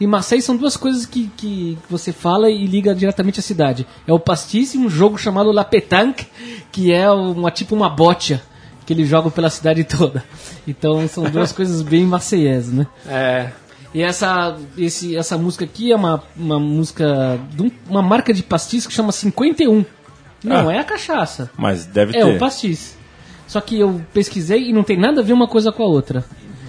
Em 0.00 0.06
Marseille 0.06 0.42
são 0.42 0.56
duas 0.56 0.76
coisas 0.76 1.06
que, 1.06 1.30
que 1.36 1.78
você 1.88 2.12
fala 2.12 2.50
e 2.50 2.66
liga 2.66 2.94
diretamente 2.94 3.40
à 3.40 3.42
cidade. 3.42 3.86
É 4.06 4.12
o 4.12 4.18
pastice 4.18 4.76
e 4.76 4.80
um 4.80 4.88
jogo 4.88 5.18
chamado 5.18 5.52
La 5.52 5.64
Pétanque, 5.64 6.26
que 6.72 6.92
é 6.92 7.10
uma 7.10 7.50
tipo 7.50 7.74
uma 7.74 7.88
bocha 7.88 8.42
que 8.86 8.92
eles 8.92 9.08
jogam 9.08 9.30
pela 9.30 9.50
cidade 9.50 9.82
toda. 9.84 10.24
Então 10.66 11.06
são 11.08 11.24
duas 11.24 11.50
coisas 11.52 11.82
bem 11.82 12.06
marseillesas, 12.06 12.72
né? 12.72 12.86
É. 13.06 13.50
E 13.92 14.02
essa, 14.02 14.56
esse, 14.76 15.16
essa 15.16 15.36
música 15.36 15.64
aqui 15.64 15.90
é 15.90 15.96
uma, 15.96 16.22
uma 16.36 16.60
música 16.60 17.38
de 17.50 17.72
uma 17.88 18.02
marca 18.02 18.32
de 18.32 18.42
pastis 18.42 18.86
que 18.86 18.92
chama 18.92 19.10
51. 19.10 19.84
Não 20.44 20.68
ah, 20.68 20.74
é 20.74 20.78
a 20.78 20.84
cachaça. 20.84 21.50
Mas 21.56 21.86
deve 21.86 22.16
é 22.16 22.22
ter. 22.22 22.30
É 22.30 22.36
o 22.36 22.38
pastis. 22.38 22.96
Só 23.46 23.60
que 23.60 23.78
eu 23.78 24.00
pesquisei 24.12 24.68
e 24.68 24.72
não 24.72 24.82
tem 24.82 24.98
nada 24.98 25.20
a 25.20 25.24
ver 25.24 25.32
uma 25.32 25.48
coisa 25.48 25.72
com 25.72 25.82
a 25.82 25.86
outra. 25.86 26.24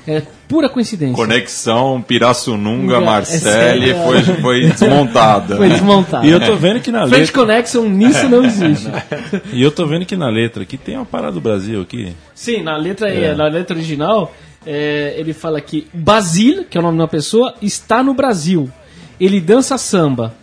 É 0.08 0.22
pura 0.48 0.70
coincidência. 0.70 1.14
Conexão 1.14 2.02
Pirassununga, 2.02 3.02
Marcele 3.02 3.92
é, 3.92 4.04
foi, 4.06 4.22
foi 4.42 4.62
desmontada. 4.70 5.58
Foi 5.58 5.68
desmontada. 5.68 6.26
E 6.26 6.30
eu 6.30 6.40
tô 6.40 6.56
vendo 6.56 6.80
que 6.80 6.90
na 6.92 7.04
letra. 7.04 7.18
French 7.18 7.34
Connection 7.34 7.84
nisso 7.90 8.30
não 8.30 8.46
existe. 8.46 8.88
e 9.52 9.62
eu 9.62 9.70
tô 9.70 9.86
vendo 9.86 10.06
que 10.06 10.16
na 10.16 10.30
letra 10.30 10.64
aqui 10.64 10.78
tem 10.78 10.96
uma 10.96 11.06
parada 11.06 11.34
do 11.34 11.42
Brasil 11.42 11.82
aqui. 11.82 12.16
Sim, 12.34 12.64
na 12.64 12.78
letra, 12.78 13.10
é. 13.10 13.36
na 13.36 13.48
letra 13.48 13.76
original, 13.76 14.34
é, 14.66 15.14
ele 15.18 15.34
fala 15.34 15.60
que 15.60 15.88
Basil, 15.94 16.64
que 16.70 16.78
é 16.78 16.80
o 16.80 16.84
nome 16.84 16.96
de 16.96 17.02
uma 17.02 17.08
pessoa, 17.10 17.54
está 17.62 18.02
no 18.02 18.14
Brasil. 18.14 18.72
Ele 19.20 19.42
dança 19.42 19.78
samba. 19.78 20.34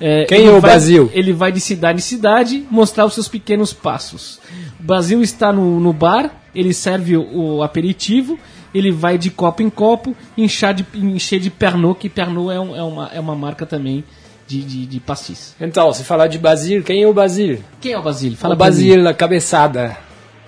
É, 0.00 0.26
Quem 0.26 0.46
é 0.46 0.50
o 0.50 0.60
vai, 0.60 0.70
Brasil? 0.70 1.10
Ele 1.12 1.32
vai 1.32 1.50
de 1.50 1.58
cidade 1.58 1.98
em 1.98 2.02
cidade 2.02 2.64
mostrar 2.70 3.04
os 3.04 3.14
seus 3.14 3.26
pequenos 3.26 3.72
passos. 3.72 4.38
O 4.78 4.84
Brasil 4.84 5.20
está 5.22 5.52
no, 5.52 5.80
no 5.80 5.92
bar, 5.92 6.30
ele 6.54 6.72
serve 6.72 7.16
o, 7.16 7.56
o 7.56 7.62
aperitivo 7.64 8.38
ele 8.74 8.90
vai 8.90 9.18
de 9.18 9.30
copo 9.30 9.62
em 9.62 9.70
copo 9.70 10.16
encher 10.36 10.74
de, 10.74 10.86
encher 10.94 11.40
de 11.40 11.50
Pernod, 11.50 11.98
que 11.98 12.08
Pernod 12.08 12.54
é, 12.54 12.60
um, 12.60 12.76
é, 12.76 12.82
uma, 12.82 13.10
é 13.14 13.20
uma 13.20 13.34
marca 13.34 13.64
também 13.66 14.04
de, 14.46 14.62
de, 14.62 14.86
de 14.86 15.00
pastis. 15.00 15.54
Então, 15.60 15.92
se 15.92 16.04
falar 16.04 16.26
de 16.26 16.38
Basile, 16.38 16.82
quem 16.82 17.02
é 17.02 17.06
o 17.06 17.12
Basile? 17.12 17.62
Quem 17.80 17.92
é 17.92 17.98
o 17.98 18.02
Basile? 18.02 18.36
Fala 18.36 18.54
o 18.54 18.56
Basile, 18.56 19.06
a 19.06 19.14
cabeçada. 19.14 19.96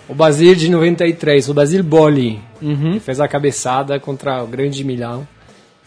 O 0.09 0.15
Basile 0.15 0.57
de 0.57 0.69
93, 0.69 1.49
o 1.49 1.55
Basile 1.55 1.83
Boli, 1.83 2.41
uhum. 2.61 2.95
que 2.95 3.01
fez 3.01 3.21
a 3.21 3.29
cabeçada 3.29 4.01
contra 4.01 4.43
o 4.43 4.47
Grande 4.47 4.83
Milão. 4.83 5.27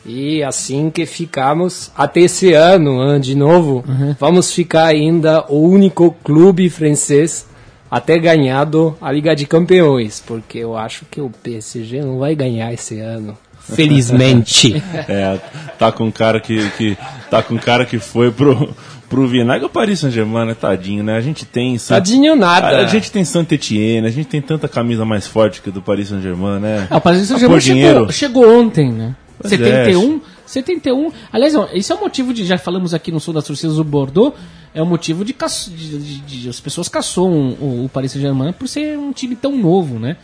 E 0.05 0.43
assim 0.43 0.89
que 0.89 1.05
ficamos, 1.05 1.91
até 1.95 2.21
esse 2.21 2.53
ano, 2.53 3.19
de 3.19 3.35
novo, 3.35 3.83
uhum. 3.87 4.15
vamos 4.19 4.53
ficar 4.53 4.85
ainda 4.85 5.45
o 5.49 5.67
único 5.67 6.15
clube 6.23 6.69
francês 6.69 7.47
até 7.93 8.17
ganhado 8.17 8.97
a 8.99 9.11
Liga 9.11 9.35
de 9.35 9.45
Campeões, 9.45 10.19
porque 10.25 10.57
eu 10.57 10.75
acho 10.75 11.05
que 11.11 11.21
o 11.21 11.29
PSG 11.29 12.01
não 12.01 12.17
vai 12.17 12.33
ganhar 12.33 12.73
esse 12.73 12.99
ano. 12.99 13.37
Felizmente. 13.59 14.81
é, 15.07 15.39
tá 15.77 15.91
com 15.91 16.11
cara 16.11 16.39
que, 16.39 16.71
que 16.71 16.97
tá 17.29 17.43
com 17.43 17.55
cara 17.55 17.85
que 17.85 17.99
foi 17.99 18.31
pro 18.31 18.73
pro 19.07 19.27
Vinagre 19.27 19.67
o 19.67 19.69
Paris 19.69 19.99
Saint-Germain, 19.99 20.47
né? 20.47 20.55
Tadinho, 20.55 21.03
né? 21.03 21.15
A 21.15 21.21
gente 21.21 21.45
tem 21.45 21.77
Tadinho 21.77 22.35
nada. 22.35 22.79
A, 22.79 22.79
a 22.79 22.87
gente 22.87 23.11
tem 23.11 23.23
Saint-Etienne, 23.23 24.07
a 24.07 24.09
gente 24.09 24.25
tem 24.25 24.41
tanta 24.41 24.67
camisa 24.67 25.05
mais 25.05 25.27
forte 25.27 25.61
que 25.61 25.69
a 25.69 25.71
do 25.71 25.79
Paris 25.79 26.07
Saint-Germain, 26.07 26.59
né? 26.59 26.87
Ah, 26.89 26.97
o 26.97 27.01
Paris 27.01 27.27
Saint-Germain 27.27 27.61
chegou, 27.61 28.11
chegou, 28.11 28.59
ontem, 28.59 28.91
né? 28.91 29.15
Pois 29.37 29.51
71, 29.51 30.15
é. 30.15 30.19
71. 30.47 31.11
Aliás, 31.31 31.53
isso 31.75 31.93
é 31.93 31.95
um 31.95 31.99
motivo 31.99 32.33
de 32.33 32.43
já 32.43 32.57
falamos 32.57 32.91
aqui 32.91 33.11
no 33.11 33.19
Sul 33.19 33.35
das 33.35 33.45
Torcidas 33.45 33.75
do 33.75 33.83
Bordeaux 33.83 34.33
é 34.73 34.81
um 34.81 34.85
motivo 34.85 35.23
de, 35.23 35.33
de, 35.33 35.97
de, 35.99 36.19
de 36.19 36.49
as 36.49 36.59
pessoas 36.59 36.89
caçam 36.89 37.31
o, 37.59 37.85
o 37.85 37.89
Paris 37.89 38.11
Saint-Germain 38.11 38.53
por 38.53 38.67
ser 38.67 38.97
um 38.97 39.11
time 39.11 39.35
tão 39.35 39.55
novo, 39.55 39.99
né? 39.99 40.17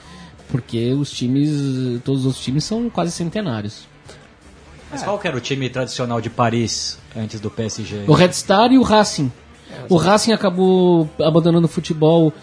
Porque 0.49 0.91
os 0.93 1.11
times, 1.11 2.01
todos 2.03 2.25
os 2.25 2.39
times 2.39 2.63
são 2.63 2.89
quase 2.89 3.11
centenários. 3.11 3.87
Mas 4.89 5.03
qual 5.03 5.19
que 5.19 5.27
era 5.27 5.37
o 5.37 5.39
time 5.39 5.69
tradicional 5.69 6.19
de 6.19 6.31
Paris 6.31 6.97
antes 7.15 7.39
do 7.39 7.51
PSG? 7.51 8.05
O 8.07 8.13
Red 8.13 8.33
Star 8.33 8.71
e 8.71 8.77
o 8.79 8.81
Racing. 8.81 9.31
O 9.87 9.97
Racing 9.97 10.31
acabou 10.31 11.07
abandonando 11.19 11.65
o 11.65 11.69
futebol, 11.69 12.33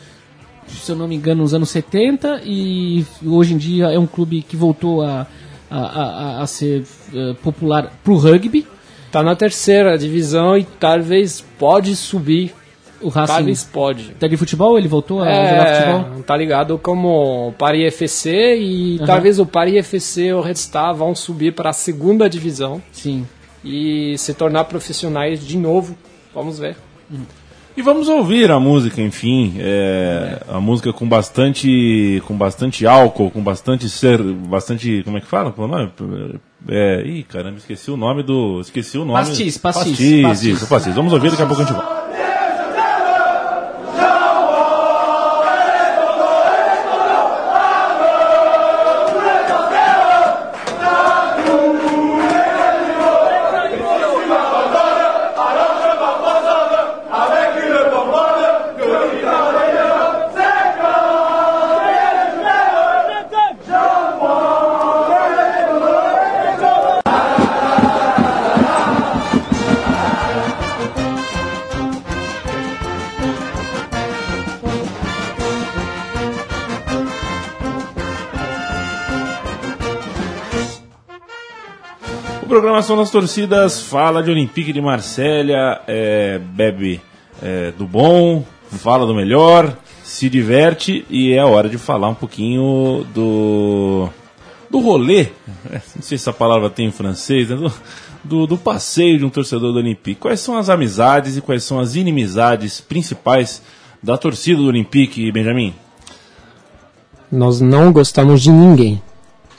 se 0.69 0.92
eu 0.92 0.95
não 0.95 1.09
me 1.09 1.16
engano, 1.16 1.42
nos 1.42 1.53
anos 1.53 1.71
70 1.71 2.42
e 2.45 3.05
hoje 3.25 3.55
em 3.55 3.59
dia 3.59 3.87
é 3.87 3.99
um 3.99 4.07
clube 4.07 4.42
que 4.42 4.57
voltou 4.57 5.03
a, 5.03 5.27
a, 5.69 5.79
a, 5.79 6.42
a 6.42 6.47
ser 6.47 6.85
uh, 7.12 7.35
popular 7.42 7.92
para 8.05 8.12
o 8.12 8.16
rugby 8.16 8.64
tá 9.16 9.22
na 9.22 9.35
terceira 9.35 9.96
divisão 9.96 10.59
e 10.59 10.64
talvez 10.64 11.42
pode 11.59 11.96
subir. 11.96 12.55
O 13.00 13.09
Racing 13.09 13.33
talvez 13.33 13.64
pode. 13.64 14.11
Tá 14.14 14.26
de 14.26 14.37
futebol? 14.37 14.76
Ele 14.76 14.88
voltou 14.88 15.22
a 15.22 15.29
é, 15.29 15.48
jogar 15.48 15.74
futebol? 15.74 16.22
Tá 16.22 16.37
ligado 16.37 16.79
como 16.79 17.55
Paris 17.59 17.94
FC 17.94 18.59
e 18.59 18.98
uhum. 18.98 19.07
talvez 19.07 19.38
o 19.38 19.46
Paris 19.46 19.76
FC 19.76 20.26
e 20.26 20.33
o 20.35 20.40
Red 20.42 20.57
Star 20.57 20.94
vão 20.94 21.14
subir 21.14 21.55
para 21.55 21.70
a 21.70 21.72
segunda 21.72 22.29
divisão. 22.29 22.83
Sim. 22.92 23.26
E 23.64 24.18
se 24.18 24.35
tornar 24.35 24.64
profissionais 24.64 25.46
de 25.46 25.57
novo. 25.57 25.96
Vamos 26.35 26.59
ver. 26.59 26.76
Uhum. 27.11 27.24
E 27.76 27.82
vamos 27.82 28.08
ouvir 28.08 28.50
a 28.50 28.58
música, 28.58 29.02
enfim, 29.02 29.56
é, 29.58 30.40
a 30.48 30.58
música 30.58 30.94
com 30.94 31.06
bastante, 31.06 32.22
com 32.26 32.34
bastante 32.34 32.86
álcool, 32.86 33.30
com 33.30 33.42
bastante 33.42 33.86
ser, 33.90 34.22
bastante, 34.22 35.02
como 35.04 35.18
é 35.18 35.20
que 35.20 35.26
fala? 35.26 35.52
Qual 35.52 35.68
é 35.68 35.70
o 35.70 35.76
nome? 35.76 36.40
É, 36.68 37.02
ih, 37.04 37.22
caramba, 37.22 37.58
esqueci 37.58 37.90
o 37.90 37.96
nome 37.96 38.22
do, 38.22 38.62
esqueci 38.62 38.96
o 38.96 39.04
nome. 39.04 39.18
Pastis, 39.18 39.58
pastis. 39.58 39.90
Pastis, 39.90 40.22
pastis. 40.22 40.56
isso, 40.56 40.66
pastis. 40.66 40.94
Vamos 40.94 41.12
ouvir, 41.12 41.30
daqui 41.30 41.42
a 41.42 41.46
pouco 41.46 41.60
a 41.60 41.64
gente 41.66 41.74
volta. 41.74 42.06
Programação 82.76 82.96
das 82.98 83.10
torcidas 83.10 83.80
fala 83.80 84.22
de 84.22 84.30
Olympique 84.30 84.70
de 84.70 84.82
Marselha, 84.82 85.80
é, 85.86 86.38
bebe 86.38 87.00
é, 87.42 87.70
do 87.70 87.86
bom, 87.86 88.44
fala 88.70 89.06
do 89.06 89.14
melhor, 89.14 89.74
se 90.04 90.28
diverte 90.28 91.06
e 91.08 91.32
é 91.32 91.42
hora 91.42 91.70
de 91.70 91.78
falar 91.78 92.10
um 92.10 92.14
pouquinho 92.14 93.06
do 93.14 94.10
do 94.68 94.80
rolê, 94.80 95.28
não 95.70 96.02
sei 96.02 96.02
se 96.02 96.14
essa 96.16 96.34
palavra 96.34 96.68
tem 96.68 96.88
em 96.88 96.90
francês, 96.90 97.48
né? 97.48 97.56
do, 97.56 97.72
do, 98.22 98.46
do, 98.46 98.58
passeio 98.58 99.16
de 99.16 99.24
um 99.24 99.30
torcedor 99.30 99.72
do 99.72 99.78
Olympique. 99.78 100.20
Quais 100.20 100.40
são 100.40 100.58
as 100.58 100.68
amizades 100.68 101.38
e 101.38 101.40
quais 101.40 101.64
são 101.64 101.80
as 101.80 101.94
inimizades 101.94 102.78
principais 102.82 103.62
da 104.02 104.18
torcida 104.18 104.60
do 104.60 104.68
Olympique, 104.68 105.32
Benjamin? 105.32 105.74
Nós 107.32 107.58
não 107.58 107.90
gostamos 107.90 108.42
de 108.42 108.50
ninguém. 108.50 109.00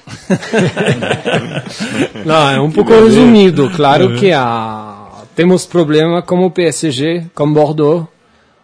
Não, 2.25 2.49
é 2.49 2.59
um 2.59 2.71
pouco 2.71 2.91
resumido. 2.91 3.69
Claro 3.71 4.09
uhum. 4.09 4.15
que 4.15 4.31
a, 4.31 5.23
temos 5.35 5.65
problema 5.65 6.21
como 6.21 6.45
o 6.45 6.51
PSG, 6.51 7.25
com 7.35 7.51
Bordeaux, 7.51 8.07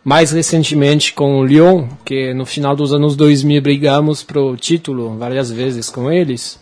mais 0.04 0.32
recentemente 0.32 1.14
com 1.14 1.40
o 1.40 1.46
Lyon, 1.46 1.88
que 2.04 2.34
no 2.34 2.46
final 2.46 2.76
dos 2.76 2.94
anos 2.94 3.16
2000 3.16 3.62
brigamos 3.62 4.24
pro 4.24 4.58
título 4.58 5.18
várias 5.18 5.52
vezes 5.52 5.90
com 5.90 6.12
eles. 6.12 6.62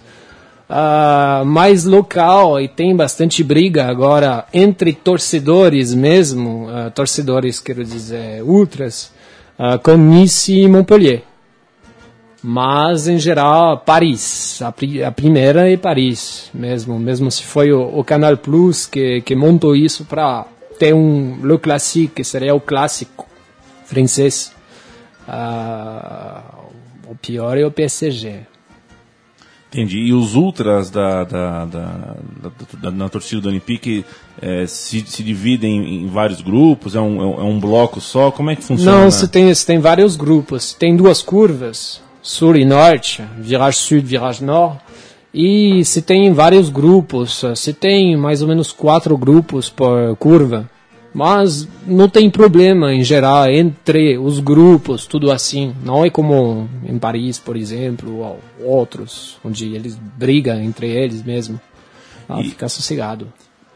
Uh, 0.69 1.45
mais 1.45 1.83
local 1.83 2.61
e 2.61 2.67
tem 2.67 2.95
bastante 2.95 3.43
briga 3.43 3.87
agora 3.87 4.45
entre 4.53 4.93
torcedores 4.93 5.93
mesmo, 5.93 6.67
uh, 6.67 6.89
torcedores 6.91 7.59
quero 7.59 7.83
dizer 7.83 8.41
ultras, 8.41 9.11
uh, 9.59 9.77
com 9.79 9.97
Nice 9.97 10.53
e 10.53 10.65
Montpellier. 10.69 11.23
Mas, 12.43 13.07
em 13.07 13.19
geral, 13.19 13.77
Paris. 13.77 14.61
A, 14.61 14.69
a, 15.07 15.11
primeira 15.11 15.71
é 15.71 15.77
Paris 15.77 16.49
mesmo. 16.53 16.97
Mesmo 16.99 17.29
se 17.29 17.43
foi 17.43 17.71
o, 17.71 17.99
o 17.99 18.03
Canal 18.03 18.35
Plus 18.35 18.85
que, 18.85 19.21
que 19.21 19.35
montou 19.35 19.75
isso 19.75 20.05
para 20.05 20.45
ter 20.79 20.93
um 20.93 21.45
Le 21.45 21.57
Classique, 21.59 22.15
que 22.15 22.23
seria 22.23 22.55
o 22.55 22.59
clássico 22.59 23.27
francês. 23.85 24.53
Ah, 25.27 26.41
o 27.07 27.15
pior 27.15 27.57
é 27.57 27.65
o 27.65 27.71
PSG. 27.71 28.39
Entendi. 29.71 29.99
E 29.99 30.13
os 30.13 30.35
ultras 30.35 30.89
da, 30.89 31.23
da, 31.23 31.65
da, 31.65 32.15
da 32.81 32.91
na 32.91 33.07
torcida 33.07 33.39
do 33.39 33.47
Olympique 33.47 34.03
é, 34.41 34.65
se, 34.65 34.99
se 35.07 35.23
dividem 35.23 36.03
em 36.03 36.07
vários 36.07 36.41
grupos? 36.41 36.93
É 36.93 36.99
um, 36.99 37.39
é 37.39 37.43
um 37.43 37.57
bloco 37.57 38.01
só? 38.01 38.31
Como 38.31 38.49
é 38.49 38.55
que 38.55 38.63
funciona? 38.63 39.03
Não, 39.03 39.11
você 39.11 39.27
tem, 39.27 39.53
você 39.53 39.65
tem 39.65 39.79
vários 39.79 40.17
grupos. 40.17 40.73
Tem 40.73 40.97
duas 40.97 41.21
curvas, 41.21 42.01
sul 42.21 42.55
e 42.55 42.65
norte, 42.65 43.23
virage 43.37 43.77
sud, 43.77 44.05
virage 44.05 44.43
nord. 44.43 44.79
E 45.33 45.83
se 45.85 46.01
tem 46.01 46.31
vários 46.33 46.69
grupos, 46.69 47.43
se 47.55 47.73
tem 47.73 48.17
mais 48.17 48.41
ou 48.41 48.47
menos 48.47 48.71
quatro 48.71 49.17
grupos 49.17 49.69
por 49.69 50.15
curva. 50.17 50.69
Mas 51.13 51.67
não 51.85 52.07
tem 52.07 52.29
problema 52.29 52.93
em 52.93 53.03
geral 53.03 53.49
entre 53.49 54.17
os 54.17 54.39
grupos, 54.39 55.05
tudo 55.05 55.29
assim. 55.29 55.73
Não 55.83 56.05
é 56.05 56.09
como 56.09 56.69
em 56.85 56.97
Paris, 56.97 57.37
por 57.37 57.57
exemplo, 57.57 58.19
ou 58.19 58.39
outros, 58.63 59.37
onde 59.43 59.73
eles 59.75 59.95
brigam 59.95 60.61
entre 60.61 60.87
eles 60.87 61.21
mesmo. 61.21 61.59
Ah, 62.29 62.39
e, 62.39 62.49
fica 62.49 62.69
sossegado. 62.69 63.27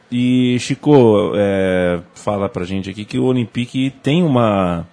E 0.10 0.58
Chico, 0.60 1.34
é, 1.36 2.00
fala 2.14 2.48
pra 2.48 2.64
gente 2.64 2.90
aqui 2.90 3.04
que 3.04 3.20
o 3.20 3.26
Olympique 3.26 3.94
tem 4.02 4.24
uma 4.24 4.88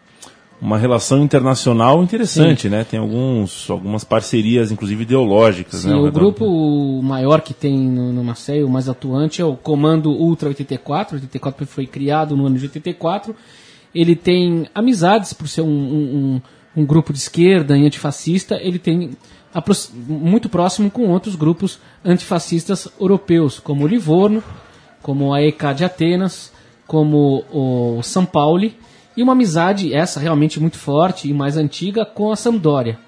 uma 0.62 0.78
relação 0.78 1.24
internacional 1.24 2.00
interessante, 2.04 2.62
Sim. 2.62 2.68
né? 2.68 2.84
Tem 2.84 3.00
alguns, 3.00 3.68
algumas 3.68 4.04
parcerias, 4.04 4.70
inclusive 4.70 5.02
ideológicas. 5.02 5.80
Sim, 5.80 5.88
né, 5.88 5.96
o 5.96 6.12
grupo 6.12 7.02
maior 7.02 7.40
que 7.40 7.52
tem 7.52 7.76
no, 7.76 8.12
no 8.12 8.22
Marseille, 8.22 8.62
o 8.62 8.68
mais 8.68 8.88
atuante, 8.88 9.42
é 9.42 9.44
o 9.44 9.56
Comando 9.56 10.12
Ultra 10.12 10.50
84. 10.50 11.16
84 11.16 11.66
foi 11.66 11.84
criado 11.84 12.36
no 12.36 12.46
ano 12.46 12.56
de 12.56 12.66
84. 12.66 13.34
Ele 13.92 14.14
tem 14.14 14.68
amizades 14.72 15.32
por 15.32 15.48
ser 15.48 15.62
um, 15.62 15.66
um, 15.66 16.40
um 16.76 16.86
grupo 16.86 17.12
de 17.12 17.18
esquerda 17.18 17.76
e 17.76 17.84
antifascista. 17.84 18.54
Ele 18.62 18.78
tem 18.78 19.10
muito 20.06 20.48
próximo 20.48 20.88
com 20.92 21.08
outros 21.08 21.34
grupos 21.34 21.80
antifascistas 22.04 22.86
europeus, 23.00 23.58
como 23.58 23.84
o 23.84 23.88
Livorno, 23.88 24.44
como 25.02 25.34
a 25.34 25.42
EK 25.42 25.74
de 25.74 25.84
Atenas, 25.84 26.52
como 26.86 27.44
o 27.50 28.00
São 28.04 28.24
Paulo 28.24 28.70
e 29.16 29.22
uma 29.22 29.32
amizade, 29.32 29.92
essa 29.92 30.18
realmente 30.20 30.58
muito 30.60 30.78
forte 30.78 31.28
e 31.28 31.34
mais 31.34 31.56
antiga, 31.56 32.04
com 32.04 32.32
a 32.32 32.36
Sampdoria. 32.36 32.98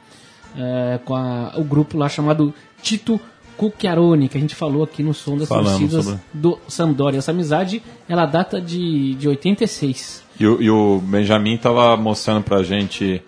É, 0.56 1.00
com 1.04 1.14
a, 1.14 1.52
o 1.56 1.64
grupo 1.64 1.98
lá 1.98 2.08
chamado 2.08 2.54
Tito 2.82 3.20
Cucchiaroni, 3.56 4.28
que 4.28 4.36
a 4.36 4.40
gente 4.40 4.54
falou 4.54 4.82
aqui 4.82 5.02
no 5.02 5.14
som 5.14 5.36
das 5.36 5.48
Falamos 5.48 5.72
torcidas 5.72 6.04
sobre... 6.04 6.20
do 6.32 6.58
Sampdoria. 6.68 7.18
Essa 7.18 7.30
amizade, 7.30 7.82
ela 8.08 8.26
data 8.26 8.60
de, 8.60 9.14
de 9.14 9.28
86. 9.28 10.22
E 10.38 10.46
o, 10.46 10.62
e 10.62 10.70
o 10.70 10.98
Benjamin 10.98 11.54
estava 11.54 11.96
mostrando 11.96 12.42
pra 12.42 12.62
gente... 12.62 13.22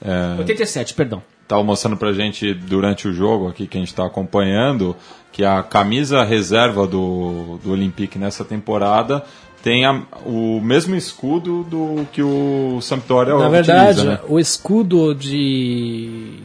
É... 0.00 0.38
87, 0.38 0.94
perdão. 0.94 1.22
Estava 1.42 1.62
mostrando 1.62 1.96
pra 1.96 2.12
gente 2.12 2.54
durante 2.54 3.06
o 3.06 3.12
jogo 3.12 3.48
aqui 3.48 3.66
que 3.66 3.76
a 3.76 3.80
gente 3.80 3.90
está 3.90 4.06
acompanhando 4.06 4.96
que 5.32 5.44
a 5.44 5.62
camisa 5.62 6.22
reserva 6.22 6.86
do, 6.86 7.58
do 7.62 7.72
Olympique 7.72 8.18
nessa 8.18 8.44
temporada 8.44 9.24
tem 9.62 9.84
a, 9.84 10.02
o 10.26 10.60
mesmo 10.60 10.96
escudo 10.96 11.62
do 11.62 12.06
que 12.12 12.22
o 12.22 12.80
Sampdoria 12.80 13.34
Na 13.36 13.48
verdade, 13.48 14.06
né? 14.06 14.18
o 14.28 14.38
escudo 14.38 15.14
de 15.14 16.40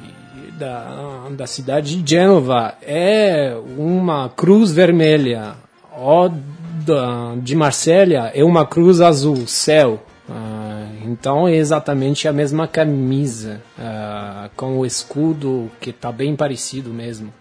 da, 0.57 1.27
da 1.31 1.47
cidade 1.47 2.01
de 2.01 2.15
Gênova 2.15 2.75
é 2.81 3.55
uma 3.77 4.29
cruz 4.29 4.71
vermelha. 4.71 5.55
O 5.95 6.29
da, 6.85 7.35
de 7.41 7.55
Marsella 7.55 8.31
é 8.33 8.43
uma 8.43 8.65
cruz 8.65 9.01
azul, 9.01 9.47
céu. 9.47 10.03
Uh, 10.29 11.07
então 11.09 11.47
é 11.47 11.55
exatamente 11.55 12.27
a 12.27 12.33
mesma 12.33 12.67
camisa, 12.67 13.61
uh, 13.77 14.49
com 14.55 14.79
o 14.79 14.85
escudo 14.85 15.71
que 15.79 15.91
está 15.91 16.11
bem 16.11 16.35
parecido 16.35 16.89
mesmo. 16.89 17.33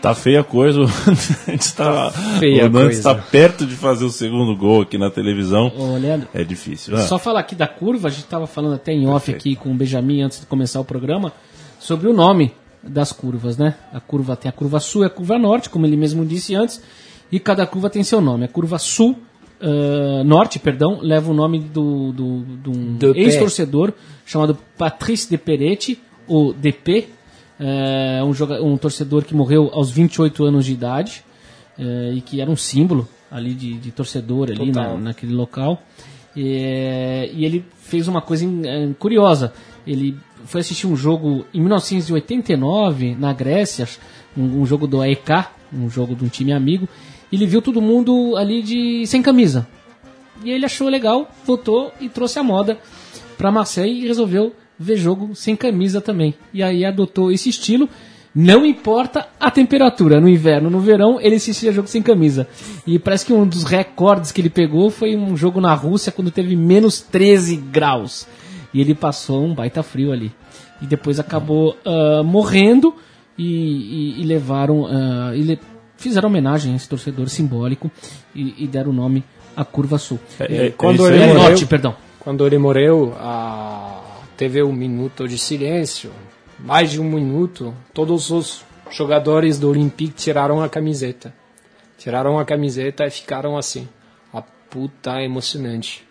Tá 0.00 0.14
feia 0.14 0.40
a 0.40 0.44
coisa. 0.44 0.80
a 1.46 1.50
gente 1.50 1.74
tá, 1.74 2.10
feia 2.38 2.66
o 2.66 2.70
Nantes 2.70 2.98
está 2.98 3.14
perto 3.14 3.66
de 3.66 3.74
fazer 3.74 4.04
o 4.04 4.10
segundo 4.10 4.56
gol 4.56 4.82
aqui 4.82 4.96
na 4.96 5.10
televisão. 5.10 5.70
Ô, 5.76 5.96
Leandro, 5.98 6.28
é 6.32 6.42
difícil. 6.42 6.96
Ah. 6.96 7.00
Só 7.00 7.18
falar 7.18 7.40
aqui 7.40 7.54
da 7.54 7.68
curva, 7.68 8.08
a 8.08 8.10
gente 8.10 8.24
estava 8.24 8.46
falando 8.46 8.74
até 8.74 8.92
em 8.92 9.06
off 9.06 9.26
Perfeito. 9.26 9.56
aqui 9.56 9.62
com 9.62 9.72
o 9.72 9.74
Benjamin 9.74 10.22
antes 10.22 10.40
de 10.40 10.46
começar 10.46 10.80
o 10.80 10.84
programa, 10.84 11.32
sobre 11.78 12.08
o 12.08 12.12
nome 12.14 12.52
das 12.82 13.12
curvas, 13.12 13.58
né? 13.58 13.74
A 13.92 14.00
curva 14.00 14.36
tem 14.36 14.48
a 14.48 14.52
curva 14.52 14.80
sul 14.80 15.02
e 15.02 15.06
a 15.06 15.10
curva 15.10 15.38
norte, 15.38 15.68
como 15.68 15.86
ele 15.86 15.96
mesmo 15.96 16.24
disse 16.24 16.54
antes, 16.54 16.82
e 17.30 17.38
cada 17.38 17.66
curva 17.66 17.90
tem 17.90 18.02
seu 18.02 18.20
nome. 18.20 18.44
A 18.44 18.48
curva 18.48 18.78
sul, 18.78 19.18
uh, 19.60 20.24
norte, 20.24 20.58
perdão, 20.58 20.98
leva 21.02 21.30
o 21.30 21.34
nome 21.34 21.60
do, 21.60 22.12
do, 22.12 22.38
do 22.40 22.70
um 22.70 23.14
ex-torcedor 23.14 23.92
chamado 24.24 24.56
Patrice 24.78 25.28
de 25.28 25.36
Peretti, 25.36 26.00
ou 26.26 26.52
DP, 26.52 27.08
é, 27.60 28.24
um, 28.24 28.32
jogador, 28.32 28.64
um 28.64 28.76
torcedor 28.78 29.22
que 29.22 29.34
morreu 29.34 29.70
aos 29.72 29.90
28 29.90 30.44
anos 30.44 30.64
de 30.64 30.72
idade 30.72 31.22
é, 31.78 32.12
e 32.14 32.22
que 32.22 32.40
era 32.40 32.50
um 32.50 32.56
símbolo 32.56 33.06
ali 33.30 33.52
de, 33.52 33.74
de 33.74 33.92
torcedor 33.92 34.50
ali 34.50 34.72
na, 34.72 34.96
naquele 34.96 35.34
local. 35.34 35.82
E, 36.34 37.30
e, 37.34 37.44
ele 37.44 37.64
fez 37.82 38.08
uma 38.08 38.22
coisa 38.22 38.46
é, 38.46 38.88
curiosa. 38.98 39.52
Ele 39.86 40.16
foi 40.46 40.62
assistir 40.62 40.86
um 40.86 40.96
jogo 40.96 41.44
em 41.52 41.60
1989 41.60 43.14
na 43.14 43.32
Grécia, 43.32 43.86
um, 44.36 44.62
um 44.62 44.66
jogo 44.66 44.86
do 44.86 45.00
AEK, 45.02 45.48
um 45.72 45.90
jogo 45.90 46.14
de 46.14 46.24
um 46.24 46.28
time 46.28 46.52
amigo. 46.52 46.88
E 47.30 47.36
ele 47.36 47.46
viu 47.46 47.60
todo 47.60 47.80
mundo 47.82 48.36
ali 48.36 48.62
de 48.62 49.06
sem 49.06 49.22
camisa. 49.22 49.68
E 50.42 50.50
ele 50.50 50.64
achou 50.64 50.88
legal, 50.88 51.30
voltou 51.44 51.92
e 52.00 52.08
trouxe 52.08 52.38
a 52.38 52.42
moda 52.42 52.78
para 53.36 53.52
Marseille 53.52 54.02
e 54.02 54.08
resolveu 54.08 54.54
ver 54.80 54.96
jogo 54.96 55.34
sem 55.34 55.54
camisa 55.54 56.00
também. 56.00 56.34
E 56.54 56.62
aí 56.62 56.86
adotou 56.86 57.30
esse 57.30 57.50
estilo. 57.50 57.86
Não 58.34 58.64
importa 58.64 59.28
a 59.38 59.50
temperatura, 59.50 60.20
no 60.20 60.28
inverno, 60.28 60.70
no 60.70 60.80
verão, 60.80 61.20
ele 61.20 61.34
assistia 61.34 61.72
jogo 61.72 61.88
sem 61.88 62.00
camisa. 62.00 62.48
E 62.86 62.98
parece 62.98 63.26
que 63.26 63.32
um 63.32 63.46
dos 63.46 63.64
recordes 63.64 64.32
que 64.32 64.40
ele 64.40 64.48
pegou 64.48 64.88
foi 64.88 65.16
um 65.16 65.36
jogo 65.36 65.60
na 65.60 65.74
Rússia 65.74 66.10
quando 66.10 66.30
teve 66.30 66.56
menos 66.56 67.00
13 67.00 67.56
graus. 67.56 68.26
E 68.72 68.80
ele 68.80 68.94
passou 68.94 69.44
um 69.44 69.52
baita 69.52 69.82
frio 69.82 70.12
ali. 70.12 70.32
E 70.80 70.86
depois 70.86 71.20
acabou 71.20 71.76
uh, 71.84 72.24
morrendo 72.24 72.94
e, 73.36 73.44
e, 74.16 74.22
e 74.22 74.24
levaram. 74.24 74.82
Uh, 74.82 75.34
e 75.34 75.42
le 75.42 75.58
fizeram 75.96 76.30
homenagem 76.30 76.72
a 76.72 76.76
esse 76.76 76.88
torcedor 76.88 77.28
simbólico 77.28 77.90
e, 78.34 78.64
e 78.64 78.66
deram 78.66 78.90
o 78.90 78.94
nome 78.94 79.22
à 79.54 79.66
Curva 79.66 79.98
Sul. 79.98 80.18
É, 80.38 80.68
é, 80.68 80.70
quando 80.70 81.06
ele 81.06 81.18
morreu, 81.18 81.34
norte, 81.34 81.66
perdão. 81.66 81.94
Quando 82.18 82.46
ele 82.46 82.56
morreu, 82.56 83.14
a 83.18 84.09
teve 84.40 84.62
um 84.62 84.72
minuto 84.72 85.28
de 85.28 85.36
silêncio, 85.36 86.10
mais 86.58 86.90
de 86.90 86.98
um 86.98 87.04
minuto, 87.04 87.74
todos 87.92 88.30
os 88.30 88.64
jogadores 88.90 89.58
do 89.58 89.68
Olympique 89.68 90.14
tiraram 90.14 90.62
a 90.62 90.68
camiseta. 90.70 91.34
Tiraram 91.98 92.38
a 92.38 92.44
camiseta 92.46 93.06
e 93.06 93.10
ficaram 93.10 93.58
assim. 93.58 93.86
A 94.32 94.40
puta 94.40 95.22
emocionante. 95.22 96.08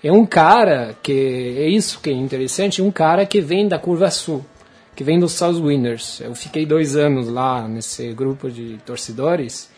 É 0.00 0.12
um 0.12 0.24
cara 0.24 0.96
que 1.02 1.56
é 1.58 1.68
isso 1.68 2.00
que 2.00 2.10
é 2.10 2.12
interessante, 2.12 2.80
um 2.80 2.92
cara 2.92 3.26
que 3.26 3.40
vem 3.40 3.66
da 3.66 3.80
curva 3.80 4.12
sul, 4.12 4.46
que 4.94 5.02
vem 5.02 5.18
dos 5.18 5.32
South 5.32 5.60
Winners. 5.60 6.20
Eu 6.20 6.36
fiquei 6.36 6.64
dois 6.64 6.94
anos 6.94 7.28
lá 7.28 7.66
nesse 7.66 8.12
grupo 8.12 8.48
de 8.48 8.78
torcedores 8.86 9.68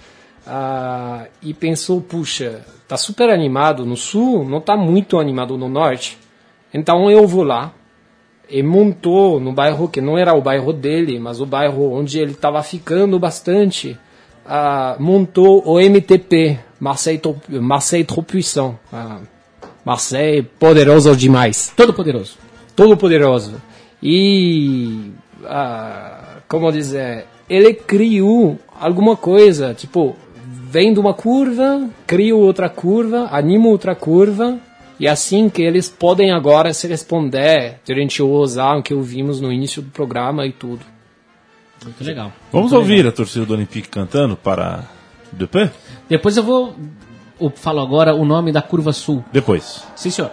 uh, 0.47 1.27
e 1.41 1.55
pensou, 1.55 2.03
puxa, 2.03 2.67
tá 2.87 2.99
super 2.99 3.31
animado 3.31 3.87
no 3.87 3.97
sul, 3.97 4.47
não 4.47 4.61
tá 4.61 4.77
muito 4.77 5.19
animado 5.19 5.57
no 5.57 5.71
norte. 5.71 6.19
Então 6.71 7.11
eu 7.11 7.27
vou 7.27 7.45
lá, 7.45 7.73
e 8.49 8.63
montou 8.63 9.41
no 9.41 9.53
bairro 9.53 9.89
que 9.89 10.01
não 10.01 10.19
era 10.19 10.35
o 10.35 10.41
bairro 10.41 10.73
dele, 10.73 11.19
mas 11.19 11.41
o 11.41 11.47
bairro 11.47 11.93
onde 11.93 12.19
ele 12.19 12.33
estava 12.33 12.63
ficando 12.63 13.19
bastante, 13.19 13.99
uh, 14.45 15.03
montou 15.03 15.63
o 15.67 15.81
MTP, 15.81 16.59
Marseille, 16.79 17.21
Marseille 17.49 18.05
Trop 18.05 18.27
Puissant. 18.27 18.75
Uh, 18.93 19.27
Marseille 19.85 20.43
poderoso 20.43 21.15
demais. 21.15 21.73
Todo 21.77 21.93
poderoso. 21.93 22.39
Todo 22.75 22.97
poderoso. 22.97 23.61
E, 24.03 25.13
uh, 25.43 26.41
como 26.49 26.73
dizer, 26.73 27.27
ele 27.49 27.75
criou 27.75 28.59
alguma 28.81 29.17
coisa, 29.17 29.75
tipo, 29.75 30.17
vem 30.47 30.93
de 30.93 30.99
uma 30.99 31.15
curva, 31.15 31.89
cria 32.07 32.35
outra 32.35 32.69
curva, 32.69 33.29
anima 33.31 33.69
outra 33.69 33.95
curva, 33.95 34.59
e 34.99 35.09
assim 35.09 35.49
que 35.49 35.63
eles 35.63 35.89
podem 35.89 36.31
agora 36.33 36.73
se 36.73 36.87
responder 36.87 37.81
durante 37.87 38.23
o 38.23 38.31
Ozan 38.31 38.83
que 38.83 38.95
ouvimos 38.95 39.41
no 39.41 39.53
início 39.53 39.83
do 39.83 39.91
programa 39.91 40.47
e 40.47 40.53
tudo. 40.53 40.85
Muito 41.85 42.03
legal. 42.05 42.33
Vamos 42.53 42.71
Muito 42.71 42.81
ouvir 42.81 42.97
legal. 42.99 43.11
a 43.11 43.15
torcida 43.15 43.45
do 43.45 43.53
Olympique 43.53 43.89
cantando 43.89 44.37
para 44.37 44.85
Dupé? 45.33 45.71
Depois 46.09 46.37
eu 46.37 46.43
vou. 46.43 46.75
Eu 47.41 47.51
falo 47.51 47.81
agora 47.81 48.15
o 48.15 48.25
nome 48.25 48.53
da 48.53 48.63
curva 48.63 48.93
sul. 48.93 49.25
Depois. 49.33 49.85
Sim, 49.97 50.11
senhor. 50.11 50.31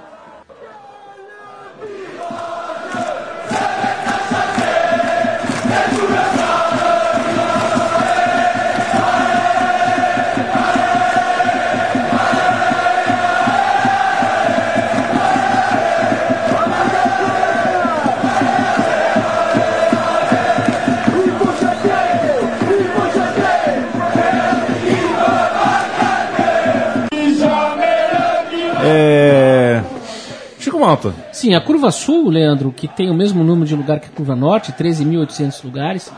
Sim, 31.31 31.53
a 31.53 31.61
curva 31.61 31.91
sul, 31.91 32.29
Leandro, 32.29 32.71
que 32.71 32.87
tem 32.87 33.09
o 33.09 33.13
mesmo 33.13 33.43
número 33.43 33.67
de 33.67 33.75
lugar 33.75 33.99
que 33.99 34.07
a 34.07 34.11
curva 34.11 34.35
norte, 34.35 34.71
13.800 34.71 35.63
lugares, 35.63 36.11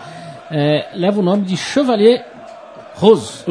é, 0.51 0.89
leva 0.95 1.19
o 1.19 1.23
nome 1.23 1.43
de 1.43 1.57
Chevalier 1.57 2.25
Rose. 2.95 3.43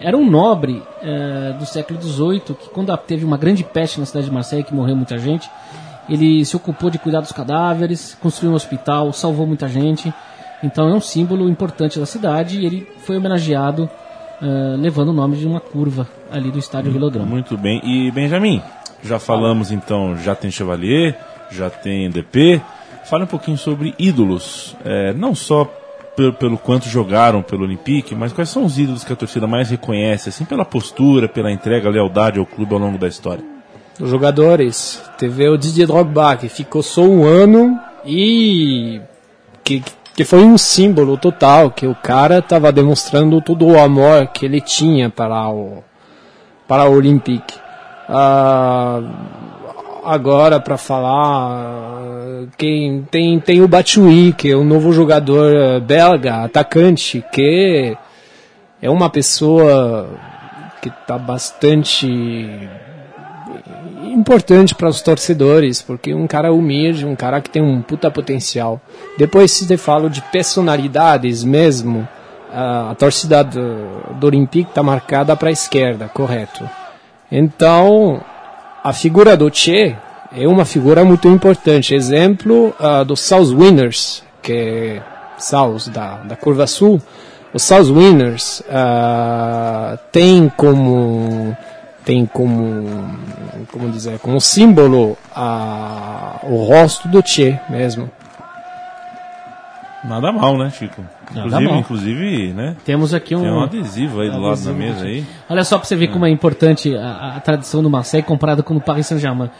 Era 0.00 0.16
um 0.16 0.28
nobre 0.28 0.82
é, 1.02 1.54
do 1.58 1.64
século 1.66 2.00
XVIII 2.00 2.40
que, 2.40 2.68
quando 2.70 2.96
teve 2.98 3.24
uma 3.24 3.36
grande 3.36 3.64
peste 3.64 3.98
na 3.98 4.06
cidade 4.06 4.26
de 4.26 4.32
Marseille, 4.32 4.64
que 4.64 4.74
morreu 4.74 4.94
muita 4.94 5.18
gente, 5.18 5.50
ele 6.08 6.44
se 6.44 6.54
ocupou 6.54 6.90
de 6.90 6.98
cuidar 6.98 7.20
dos 7.20 7.32
cadáveres, 7.32 8.16
construiu 8.20 8.52
um 8.52 8.54
hospital, 8.54 9.12
salvou 9.12 9.46
muita 9.46 9.66
gente. 9.68 10.12
Então 10.62 10.88
é 10.88 10.94
um 10.94 11.00
símbolo 11.00 11.48
importante 11.48 11.98
da 11.98 12.06
cidade 12.06 12.60
e 12.60 12.66
ele 12.66 12.88
foi 12.98 13.16
homenageado 13.16 13.90
uh, 14.40 14.76
levando 14.80 15.08
o 15.08 15.12
nome 15.12 15.36
de 15.36 15.46
uma 15.46 15.60
curva 15.60 16.06
ali 16.30 16.50
do 16.50 16.58
estádio 16.58 16.92
Velodrome. 16.92 17.28
Muito 17.28 17.56
bem. 17.56 17.80
E 17.84 18.10
Benjamin, 18.10 18.62
já 19.02 19.18
falamos 19.18 19.70
então, 19.70 20.16
já 20.16 20.34
tem 20.34 20.50
Chevalier, 20.50 21.16
já 21.50 21.70
tem 21.70 22.10
DP. 22.10 22.60
Fale 23.04 23.24
um 23.24 23.28
pouquinho 23.28 23.56
sobre 23.56 23.94
ídolos, 23.98 24.76
é, 24.84 25.12
não 25.12 25.34
só 25.34 25.64
pelo, 26.16 26.32
pelo, 26.32 26.58
quanto 26.58 26.88
jogaram 26.88 27.42
pelo 27.42 27.62
Olympique, 27.62 28.14
mas 28.14 28.32
quais 28.32 28.48
são 28.48 28.64
os 28.64 28.78
ídolos 28.78 29.04
que 29.04 29.12
a 29.12 29.16
torcida 29.16 29.46
mais 29.46 29.70
reconhece, 29.70 30.28
assim, 30.28 30.44
pela 30.44 30.64
postura, 30.64 31.28
pela 31.28 31.52
entrega, 31.52 31.88
lealdade 31.88 32.38
ao 32.38 32.46
clube 32.46 32.72
ao 32.72 32.80
longo 32.80 32.98
da 32.98 33.06
história? 33.06 33.44
Os 34.00 34.10
jogadores, 34.10 35.02
teve 35.16 35.48
o 35.48 35.56
Didier 35.56 35.86
Drogba, 35.86 36.36
que 36.36 36.48
ficou 36.48 36.82
só 36.82 37.02
um 37.02 37.24
ano 37.24 37.78
e 38.04 39.00
que, 39.62 39.82
que 40.14 40.24
foi 40.24 40.42
um 40.42 40.58
símbolo 40.58 41.16
total, 41.16 41.70
que 41.70 41.86
o 41.86 41.94
cara 41.94 42.38
estava 42.38 42.72
demonstrando 42.72 43.40
todo 43.40 43.66
o 43.66 43.78
amor 43.78 44.26
que 44.28 44.44
ele 44.44 44.60
tinha 44.60 45.08
para 45.08 45.48
o, 45.48 45.82
para 46.66 46.88
o 46.88 46.94
Olympique. 46.94 47.65
Uh, 48.08 49.36
agora 50.06 50.60
para 50.60 50.76
falar 50.78 52.46
quem 52.56 53.02
tem 53.10 53.40
tem 53.40 53.60
o 53.60 53.66
Batshuayi 53.66 54.32
que 54.32 54.52
é 54.52 54.56
um 54.56 54.64
novo 54.64 54.92
jogador 54.92 55.52
eh, 55.52 55.80
belga 55.80 56.44
atacante 56.44 57.24
que 57.32 57.96
é 58.80 58.88
uma 58.88 59.10
pessoa 59.10 60.08
que 60.80 60.88
está 60.88 61.18
bastante 61.18 62.06
importante 64.04 64.76
para 64.76 64.88
os 64.88 65.02
torcedores 65.02 65.82
porque 65.82 66.14
um 66.14 66.28
cara 66.28 66.52
humilde 66.52 67.04
um 67.04 67.16
cara 67.16 67.40
que 67.40 67.50
tem 67.50 67.60
um 67.60 67.82
puta 67.82 68.08
potencial. 68.08 68.80
Depois 69.18 69.50
se 69.50 69.70
eu 69.72 69.78
falo 69.78 70.08
de 70.08 70.22
personalidades 70.22 71.42
mesmo 71.42 72.06
a, 72.52 72.92
a 72.92 72.94
torcida 72.94 73.42
do, 73.42 74.14
do 74.14 74.26
Olympique 74.28 74.70
está 74.70 74.84
marcada 74.84 75.34
para 75.34 75.48
a 75.48 75.52
esquerda 75.52 76.08
correto 76.08 76.85
então 77.30 78.20
a 78.82 78.92
figura 78.92 79.36
do 79.36 79.52
Che 79.52 79.96
é 80.32 80.46
uma 80.46 80.64
figura 80.64 81.04
muito 81.04 81.28
importante. 81.28 81.94
Exemplo 81.94 82.74
uh, 82.78 83.04
do 83.04 83.16
South 83.16 83.54
Winners, 83.54 84.22
que 84.42 85.00
South 85.38 85.90
da, 85.92 86.16
da 86.18 86.36
Curva 86.36 86.66
Sul. 86.66 87.00
Os 87.52 87.62
South 87.62 87.92
Winners 87.92 88.60
uh, 88.60 89.98
tem 90.12 90.48
como 90.56 91.56
tem 92.04 92.26
como 92.26 93.16
como 93.72 93.88
dizer 93.90 94.18
como 94.20 94.40
símbolo 94.40 95.16
uh, 95.34 96.38
o 96.44 96.64
rosto 96.64 97.08
do 97.08 97.26
Che 97.26 97.58
mesmo. 97.68 98.10
Nada 100.04 100.30
mal, 100.30 100.56
né, 100.56 100.70
Chico? 100.70 101.02
Inclusive, 101.30 101.64
mal. 101.64 101.78
inclusive, 101.78 102.52
né? 102.52 102.76
Temos 102.84 103.12
aqui 103.12 103.34
um, 103.34 103.40
Tem 103.40 103.50
um 103.50 103.60
adesivo 103.60 104.20
aí 104.20 104.30
do 104.30 104.38
lado 104.38 104.62
da 104.62 104.72
mesa 104.72 105.04
aí. 105.04 105.24
Olha 105.48 105.64
só 105.64 105.76
para 105.76 105.86
você 105.86 105.96
ver 105.96 106.06
é. 106.06 106.08
como 106.08 106.24
é 106.24 106.30
importante 106.30 106.94
a, 106.96 107.36
a 107.36 107.40
tradição 107.40 107.82
do 107.82 107.90
Marseille 107.90 108.24
comparada 108.24 108.62
com 108.62 108.76
o 108.76 108.80
Paris 108.80 109.06
Saint-Germain. 109.06 109.50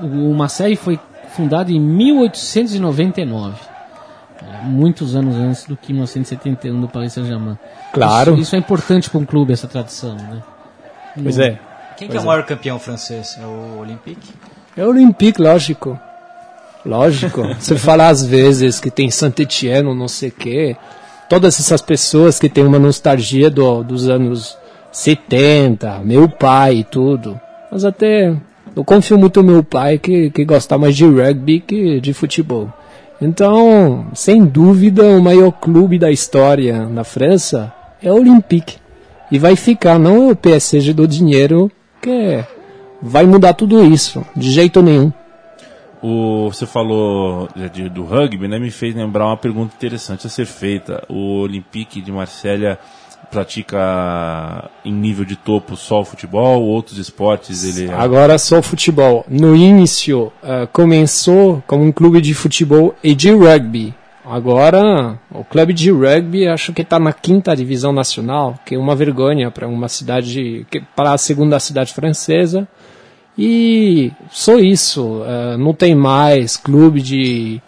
O, 0.00 0.30
o 0.30 0.34
Marseille 0.34 0.76
foi 0.76 0.98
fundado 1.30 1.72
em 1.72 1.80
1899. 1.80 3.56
É, 4.42 4.64
muitos 4.64 5.16
anos 5.16 5.34
antes 5.36 5.64
do 5.64 5.76
que 5.76 5.92
1971 5.92 6.80
do 6.80 6.88
Paris 6.88 7.12
Saint-Germain. 7.12 7.58
Claro. 7.92 8.32
Isso, 8.34 8.42
isso, 8.42 8.56
é 8.56 8.58
importante 8.58 9.10
para 9.10 9.18
um 9.18 9.24
clube, 9.24 9.52
essa 9.52 9.66
tradição, 9.66 10.14
né? 10.14 10.42
Pois 11.20 11.38
é. 11.38 11.58
Quem 11.96 12.08
pois 12.08 12.10
que 12.10 12.16
é 12.18 12.20
o 12.20 12.24
maior 12.24 12.44
campeão 12.44 12.78
francês? 12.78 13.38
É 13.40 13.44
o 13.44 13.78
Olympique? 13.80 14.32
É 14.76 14.84
o 14.84 14.88
Olympique, 14.90 15.40
lógico. 15.40 15.98
Lógico. 16.84 17.42
Você 17.58 17.76
fala 17.76 18.08
às 18.08 18.24
vezes 18.24 18.78
que 18.78 18.90
tem 18.90 19.10
Saint-Etienne, 19.10 19.94
não 19.94 20.08
sei 20.08 20.28
o 20.28 20.32
quê. 20.32 20.76
Todas 21.28 21.58
essas 21.58 21.80
pessoas 21.82 22.38
que 22.38 22.48
têm 22.48 22.64
uma 22.64 22.78
nostalgia 22.78 23.50
do, 23.50 23.82
dos 23.82 24.08
anos 24.08 24.56
70, 24.92 26.00
meu 26.04 26.28
pai 26.28 26.76
e 26.76 26.84
tudo. 26.84 27.40
Mas 27.70 27.84
até 27.84 28.34
eu 28.74 28.84
confio 28.84 29.18
muito 29.18 29.42
no 29.42 29.52
meu 29.52 29.64
pai 29.64 29.98
que, 29.98 30.30
que 30.30 30.44
gosta 30.44 30.78
mais 30.78 30.96
de 30.96 31.04
rugby 31.04 31.60
que 31.60 32.00
de 32.00 32.12
futebol. 32.12 32.72
Então, 33.20 34.06
sem 34.14 34.44
dúvida, 34.44 35.02
o 35.02 35.22
maior 35.22 35.50
clube 35.50 35.98
da 35.98 36.10
história 36.10 36.86
na 36.86 37.02
França 37.02 37.72
é 38.02 38.12
o 38.12 38.16
Olympique. 38.16 38.76
E 39.32 39.38
vai 39.38 39.56
ficar, 39.56 39.98
não 39.98 40.28
é 40.28 40.32
o 40.32 40.36
PSG 40.36 40.92
do 40.92 41.08
dinheiro, 41.08 41.70
que 42.00 42.44
vai 43.00 43.26
mudar 43.26 43.54
tudo 43.54 43.84
isso, 43.84 44.24
de 44.36 44.50
jeito 44.50 44.82
nenhum. 44.82 45.10
O, 46.08 46.52
você 46.52 46.66
falou 46.66 47.48
de, 47.72 47.88
do 47.88 48.04
rugby, 48.04 48.46
né? 48.46 48.60
Me 48.60 48.70
fez 48.70 48.94
lembrar 48.94 49.26
uma 49.26 49.36
pergunta 49.36 49.74
interessante 49.74 50.24
a 50.24 50.30
ser 50.30 50.46
feita. 50.46 51.04
O 51.08 51.40
Olympique 51.40 52.00
de 52.00 52.12
Marselha 52.12 52.78
pratica 53.28 54.70
em 54.84 54.92
nível 54.92 55.24
de 55.24 55.34
topo 55.34 55.76
só 55.76 56.02
o 56.02 56.04
futebol, 56.04 56.62
outros 56.62 56.96
esportes 56.96 57.64
ele 57.64 57.92
Agora 57.92 58.38
só 58.38 58.62
futebol. 58.62 59.26
No 59.28 59.56
início 59.56 60.32
uh, 60.44 60.68
começou 60.72 61.60
como 61.66 61.82
um 61.82 61.90
clube 61.90 62.20
de 62.20 62.34
futebol 62.34 62.94
e 63.02 63.12
de 63.12 63.32
rugby. 63.32 63.92
Agora 64.24 65.18
o 65.32 65.42
clube 65.42 65.72
de 65.72 65.90
rugby 65.90 66.46
acho 66.46 66.72
que 66.72 66.82
está 66.82 67.00
na 67.00 67.12
quinta 67.12 67.56
divisão 67.56 67.92
nacional, 67.92 68.56
que 68.64 68.76
é 68.76 68.78
uma 68.78 68.94
vergonha 68.94 69.50
para 69.50 69.66
uma 69.66 69.88
cidade, 69.88 70.64
para 70.94 71.14
a 71.14 71.18
segunda 71.18 71.58
cidade 71.58 71.92
francesa. 71.92 72.68
E 73.38 74.12
só 74.30 74.56
isso, 74.56 75.20
uh, 75.20 75.58
não 75.58 75.74
tem 75.74 75.94
mais 75.94 76.56
clube 76.56 77.02
de, 77.02 77.60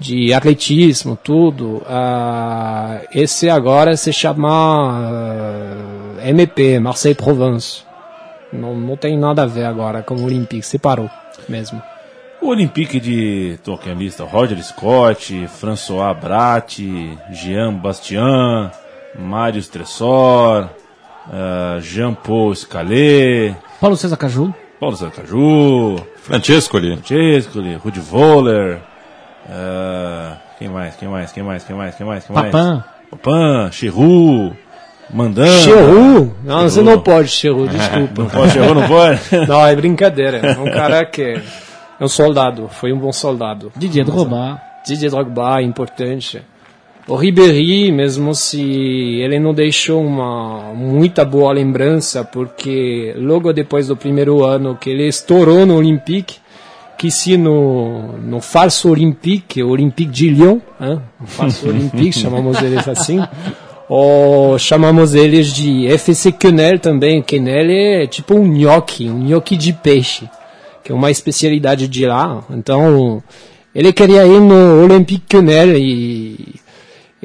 de 0.00 0.34
atletismo, 0.34 1.16
tudo. 1.16 1.76
Uh, 1.76 3.06
esse 3.12 3.48
agora 3.48 3.96
se 3.96 4.12
chama 4.12 4.98
uh, 4.98 6.18
eh, 6.18 6.30
MP, 6.30 6.80
Marseille 6.80 7.14
Provence. 7.14 7.84
Não, 8.52 8.74
não 8.74 8.96
tem 8.96 9.16
nada 9.16 9.44
a 9.44 9.46
ver 9.46 9.64
agora 9.64 10.02
com 10.02 10.16
o 10.16 10.24
Olympique, 10.24 10.66
separou 10.66 11.08
mesmo. 11.48 11.80
O 12.42 12.48
Olympique 12.48 12.98
de 12.98 13.58
toquem 13.62 13.94
lista, 13.94 14.24
Roger 14.24 14.62
Scott, 14.62 15.46
François 15.48 16.14
Brat, 16.14 16.80
Jean 17.30 17.72
Bastian, 17.74 18.70
Mário 19.18 19.58
Stressor, 19.60 20.68
Jean-Paul 21.80 22.54
Scalé, 22.54 23.56
Paulo 23.80 23.96
César 23.96 24.16
Caju. 24.16 24.54
Paulo 24.78 24.96
Zacaju, 24.96 25.96
Francesco 26.16 26.76
ali. 26.76 26.96
Francesco 26.96 27.58
ali, 27.58 27.74
Rudy 27.76 28.00
Voller. 28.00 28.80
Uh, 29.48 30.36
quem 30.58 30.68
mais? 30.68 30.96
Quem 30.96 31.08
mais? 31.08 31.32
Quem 31.32 31.42
mais? 31.42 31.64
Quem 31.64 31.76
mais? 31.76 31.94
Quem 31.94 32.06
mais? 32.06 32.24
Quem 32.26 32.34
mais? 32.34 32.50
Papan. 32.50 32.84
Papan, 33.10 33.70
Cherru, 33.72 34.54
Mandando. 35.12 35.62
Cherru? 35.62 36.34
Não, 36.42 36.62
você 36.62 36.82
não 36.82 37.00
pode, 37.00 37.28
Cherru, 37.28 37.68
desculpa. 37.68 38.22
não 38.22 38.28
pode, 38.28 38.52
Cherru 38.52 38.74
não 38.74 38.88
pode? 38.88 39.20
não, 39.48 39.66
é 39.66 39.76
brincadeira. 39.76 40.38
É 40.38 40.58
um 40.58 40.64
cara 40.64 41.04
que 41.06 41.40
é 42.00 42.04
um 42.04 42.08
soldado, 42.08 42.68
foi 42.68 42.92
um 42.92 42.98
bom 42.98 43.12
soldado. 43.12 43.72
Didier 43.76 44.04
Drogba. 44.04 44.60
Didier 44.84 45.10
Drogba, 45.10 45.62
importante. 45.62 46.42
O 47.08 47.14
Ribéry, 47.14 47.92
mesmo 47.92 48.34
se 48.34 48.60
ele 48.60 49.38
não 49.38 49.54
deixou 49.54 50.04
uma 50.04 50.74
muita 50.74 51.24
boa 51.24 51.52
lembrança, 51.52 52.24
porque 52.24 53.14
logo 53.16 53.52
depois 53.52 53.86
do 53.86 53.96
primeiro 53.96 54.44
ano 54.44 54.76
que 54.76 54.90
ele 54.90 55.06
estourou 55.06 55.64
no 55.64 55.76
Olympique, 55.76 56.38
que 56.98 57.08
se 57.08 57.36
no, 57.36 58.18
no 58.18 58.40
falso 58.40 58.90
Olympique, 58.90 59.62
Olympique 59.62 60.10
de 60.10 60.30
Lyon, 60.30 60.58
hein? 60.80 61.00
falso 61.26 61.68
Olympique, 61.70 62.18
chamamos 62.18 62.60
eles 62.60 62.88
assim, 62.88 63.20
ou 63.88 64.58
chamamos 64.58 65.14
eles 65.14 65.52
de 65.52 65.86
FC 65.86 66.32
Quenelle 66.32 66.80
também, 66.80 67.22
Quenelle 67.22 68.02
é 68.02 68.06
tipo 68.08 68.34
um 68.34 68.44
nhoque, 68.44 69.08
um 69.08 69.18
nhoque 69.18 69.56
de 69.56 69.72
peixe, 69.72 70.28
que 70.82 70.90
é 70.90 70.94
uma 70.94 71.12
especialidade 71.12 71.86
de 71.86 72.04
lá, 72.04 72.42
então 72.50 73.22
ele 73.72 73.92
queria 73.92 74.26
ir 74.26 74.40
no 74.40 74.82
Olympique 74.82 75.26
Quenelle 75.28 75.78
e 75.78 76.65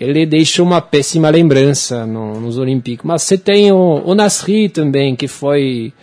ele 0.04 0.26
deixa 0.26 0.64
uma 0.64 0.82
péssima 0.82 1.30
lembrança 1.30 2.06
no, 2.08 2.40
nos 2.40 2.58
Olímpicos. 2.58 3.06
Mas 3.06 3.22
você 3.22 3.38
tem 3.38 3.72
o, 3.72 4.02
o 4.04 4.16
Nasri 4.16 4.68
também, 4.68 5.16
que 5.16 5.28
foi 5.28 5.94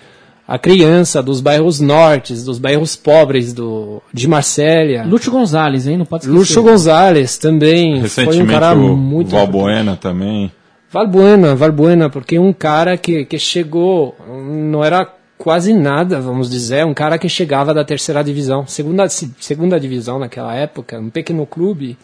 a 0.46 0.56
criança 0.56 1.20
dos 1.20 1.40
bairros 1.40 1.80
nortes, 1.80 2.44
dos 2.44 2.58
bairros 2.58 2.94
pobres 2.94 3.52
do, 3.52 4.00
de 4.14 4.28
Marsella. 4.28 5.04
Lúcio 5.04 5.32
Gonzalez, 5.32 5.88
hein? 5.88 5.98
Não 5.98 6.06
pode 6.06 6.24
esquecer. 6.24 6.38
Lúcio 6.38 6.62
Gonzalez 6.62 7.36
também. 7.38 8.04
Foi 8.04 8.40
um 8.40 8.46
cara 8.46 8.72
o, 8.72 8.96
muito. 8.96 9.30
Valbuena 9.30 9.96
também. 9.96 10.52
Valbuena, 10.90 11.54
Valbuena, 11.56 12.08
porque 12.08 12.38
um 12.38 12.52
cara 12.52 12.96
que, 12.96 13.24
que 13.24 13.38
chegou, 13.38 14.16
não 14.26 14.82
era 14.82 15.06
quase 15.36 15.74
nada, 15.74 16.20
vamos 16.20 16.48
dizer, 16.48 16.86
um 16.86 16.94
cara 16.94 17.18
que 17.18 17.28
chegava 17.28 17.74
da 17.74 17.84
terceira 17.84 18.24
divisão, 18.24 18.66
segunda, 18.66 19.08
segunda 19.08 19.78
divisão 19.78 20.18
naquela 20.18 20.54
época, 20.54 20.98
um 20.98 21.10
pequeno 21.10 21.44
clube, 21.44 21.96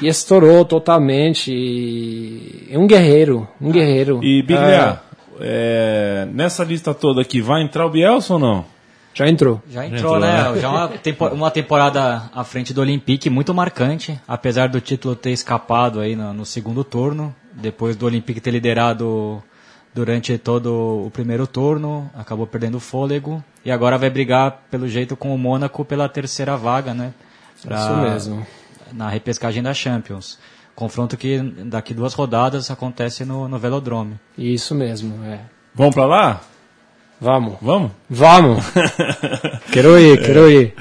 e 0.00 0.08
estourou 0.08 0.64
totalmente. 0.64 1.52
E 1.52 2.68
é 2.70 2.78
um 2.78 2.86
guerreiro, 2.86 3.48
um 3.60 3.70
guerreiro. 3.70 4.22
E 4.22 4.42
Biglia, 4.42 5.00
é, 5.40 6.26
nessa 6.32 6.64
lista 6.64 6.94
toda 6.94 7.20
aqui, 7.22 7.40
vai 7.40 7.62
entrar 7.62 7.86
o 7.86 7.90
Bielsa 7.90 8.34
ou 8.34 8.38
não? 8.38 8.64
Já 9.14 9.26
entrou. 9.26 9.62
Já 9.70 9.86
entrou, 9.86 10.20
né? 10.20 10.60
Já 10.60 10.68
uma, 10.68 10.88
tempo, 10.88 11.26
uma 11.28 11.50
temporada 11.50 12.24
à 12.34 12.44
frente 12.44 12.74
do 12.74 12.82
Olympique 12.82 13.30
muito 13.30 13.54
marcante, 13.54 14.20
apesar 14.28 14.68
do 14.68 14.78
título 14.78 15.16
ter 15.16 15.30
escapado 15.30 16.00
aí 16.00 16.14
no, 16.14 16.34
no 16.34 16.44
segundo 16.44 16.84
turno, 16.84 17.34
depois 17.50 17.96
do 17.96 18.04
Olympique 18.04 18.42
ter 18.42 18.50
liderado 18.50 19.42
durante 19.94 20.36
todo 20.36 21.06
o 21.06 21.10
primeiro 21.10 21.46
turno, 21.46 22.10
acabou 22.14 22.46
perdendo 22.46 22.76
o 22.76 22.80
fôlego 22.80 23.42
e 23.64 23.70
agora 23.70 23.96
vai 23.96 24.10
brigar 24.10 24.64
pelo 24.70 24.86
jeito 24.86 25.16
com 25.16 25.34
o 25.34 25.38
Mônaco 25.38 25.82
pela 25.82 26.06
terceira 26.06 26.54
vaga, 26.54 26.92
né? 26.92 27.14
Pra, 27.62 27.78
Isso 27.78 27.96
mesmo. 27.96 28.46
Na 28.92 29.08
repescagem 29.08 29.62
da 29.62 29.74
Champions. 29.74 30.38
Confronto 30.74 31.16
que 31.16 31.38
daqui 31.64 31.94
duas 31.94 32.12
rodadas 32.12 32.70
acontece 32.70 33.24
no, 33.24 33.48
no 33.48 33.58
Velodrome. 33.58 34.20
Isso 34.36 34.74
mesmo, 34.74 35.24
é. 35.24 35.40
Vamos 35.74 35.94
para 35.94 36.04
lá? 36.04 36.40
Vamos. 37.20 37.56
Vamos? 37.62 37.92
Vamos. 38.10 38.64
quero 39.72 39.98
ir, 39.98 40.20
quero 40.22 40.50
ir. 40.50 40.74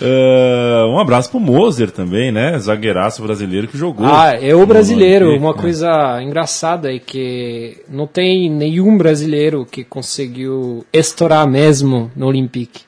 Uh, 0.00 0.88
um 0.88 0.98
abraço 0.98 1.30
pro 1.30 1.38
Moser 1.38 1.90
também, 1.90 2.32
né? 2.32 2.58
Zagueiraço 2.58 3.22
brasileiro 3.22 3.68
que 3.68 3.78
jogou. 3.78 4.06
Ah, 4.06 4.32
é 4.32 4.54
o 4.54 4.66
brasileiro. 4.66 5.36
Uma 5.36 5.52
né? 5.52 5.60
coisa 5.60 6.20
engraçada 6.22 6.92
é 6.92 6.98
que 6.98 7.82
não 7.88 8.06
tem 8.06 8.50
nenhum 8.50 8.96
brasileiro 8.96 9.64
que 9.64 9.84
conseguiu 9.84 10.84
estourar 10.92 11.46
mesmo 11.48 12.10
no 12.16 12.26
Olympique. 12.26 12.82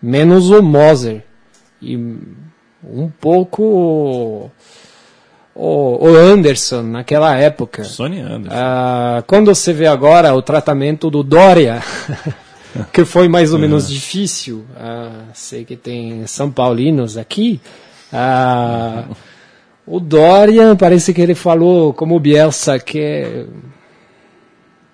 Menos 0.00 0.50
o 0.50 0.62
Moser. 0.62 1.24
E 1.82 1.98
um 2.82 3.08
pouco 3.08 4.50
o, 5.54 6.06
Anderson 6.06 6.82
naquela 6.82 7.36
época. 7.36 7.84
Sony 7.84 8.20
Anderson. 8.20 8.56
Ah, 8.56 9.22
quando 9.26 9.54
você 9.54 9.72
vê 9.72 9.86
agora 9.86 10.34
o 10.34 10.42
tratamento 10.42 11.10
do 11.10 11.22
Dória, 11.22 11.82
que 12.92 13.04
foi 13.04 13.28
mais 13.28 13.52
ou 13.52 13.58
é. 13.58 13.62
menos 13.62 13.88
difícil, 13.88 14.64
ah, 14.76 15.24
sei 15.34 15.64
que 15.64 15.76
tem 15.76 16.26
São 16.26 16.50
Paulinos 16.50 17.16
aqui. 17.16 17.60
Ah, 18.12 19.04
o 19.86 20.00
Dória 20.00 20.74
parece 20.76 21.12
que 21.12 21.20
ele 21.20 21.34
falou 21.34 21.92
como 21.92 22.16
o 22.16 22.20
Bielsa 22.20 22.78
que 22.78 23.46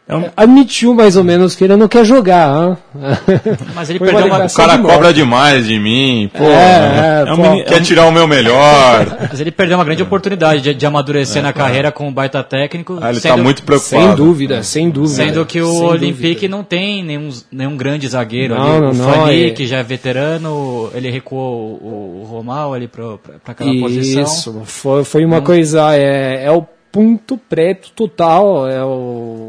é 0.09 0.15
um... 0.15 0.25
Admitiu 0.37 0.95
mais 0.95 1.17
ou 1.17 1.25
menos 1.25 1.57
que 1.57 1.65
ele 1.65 1.75
não 1.75 1.89
quer 1.89 2.05
jogar. 2.05 2.79
Mas 3.75 3.91
ele 3.91 3.99
perdeu 3.99 4.27
uma... 4.27 4.47
O 4.47 4.55
cara 4.55 4.79
cobra 4.79 5.13
demais 5.13 5.67
de 5.67 5.81
mim. 5.81 6.31
Pô, 6.33 6.45
é, 6.45 7.25
é, 7.27 7.29
é 7.29 7.35
um 7.35 7.65
quer 7.65 7.83
tirar 7.83 8.07
o 8.07 8.13
meu 8.13 8.29
melhor. 8.29 9.17
Mas 9.29 9.41
ele 9.41 9.51
perdeu 9.51 9.77
uma 9.77 9.85
grande 9.85 10.05
oportunidade 10.05 10.61
de, 10.61 10.75
de 10.75 10.87
amadurecer 10.87 11.39
é, 11.39 11.43
na 11.43 11.53
carreira 11.53 11.91
com 11.91 12.07
um 12.07 12.13
baita 12.13 12.41
técnico. 12.45 12.99
Ah, 13.03 13.09
ele 13.09 13.19
está 13.19 13.37
muito 13.37 13.65
preocupado. 13.65 14.07
Sem 14.07 14.15
dúvida, 14.15 14.63
sem 14.63 14.91
dúvida. 14.91 15.25
Sendo 15.25 15.45
que 15.45 15.61
o 15.61 15.85
Olympique 15.87 16.47
não 16.47 16.63
tem 16.63 17.03
nenhum, 17.03 17.29
nenhum 17.51 17.77
grande 17.77 18.07
zagueiro. 18.07 18.55
Não, 18.55 18.89
ali. 18.89 18.99
Não, 18.99 19.09
o 19.09 19.13
Fanny, 19.13 19.47
é- 19.47 19.51
que 19.51 19.67
já 19.67 19.79
é 19.79 19.83
veterano, 19.83 20.89
ele 20.95 21.11
recuou 21.11 21.81
o, 21.83 22.23
o 22.23 22.25
Romal 22.31 22.75
ali 22.75 22.87
para 22.87 23.19
aquela 23.45 23.73
Isso, 23.73 23.83
posição. 23.83 24.23
Isso, 24.23 24.63
foi, 24.67 25.03
foi 25.03 25.25
uma 25.25 25.41
coisa. 25.41 25.97
É, 25.97 26.45
é 26.45 26.53
o 26.53 26.65
ponto 26.97 27.37
preto 27.37 27.91
total. 27.91 28.67
É 28.67 28.83
o... 28.83 29.46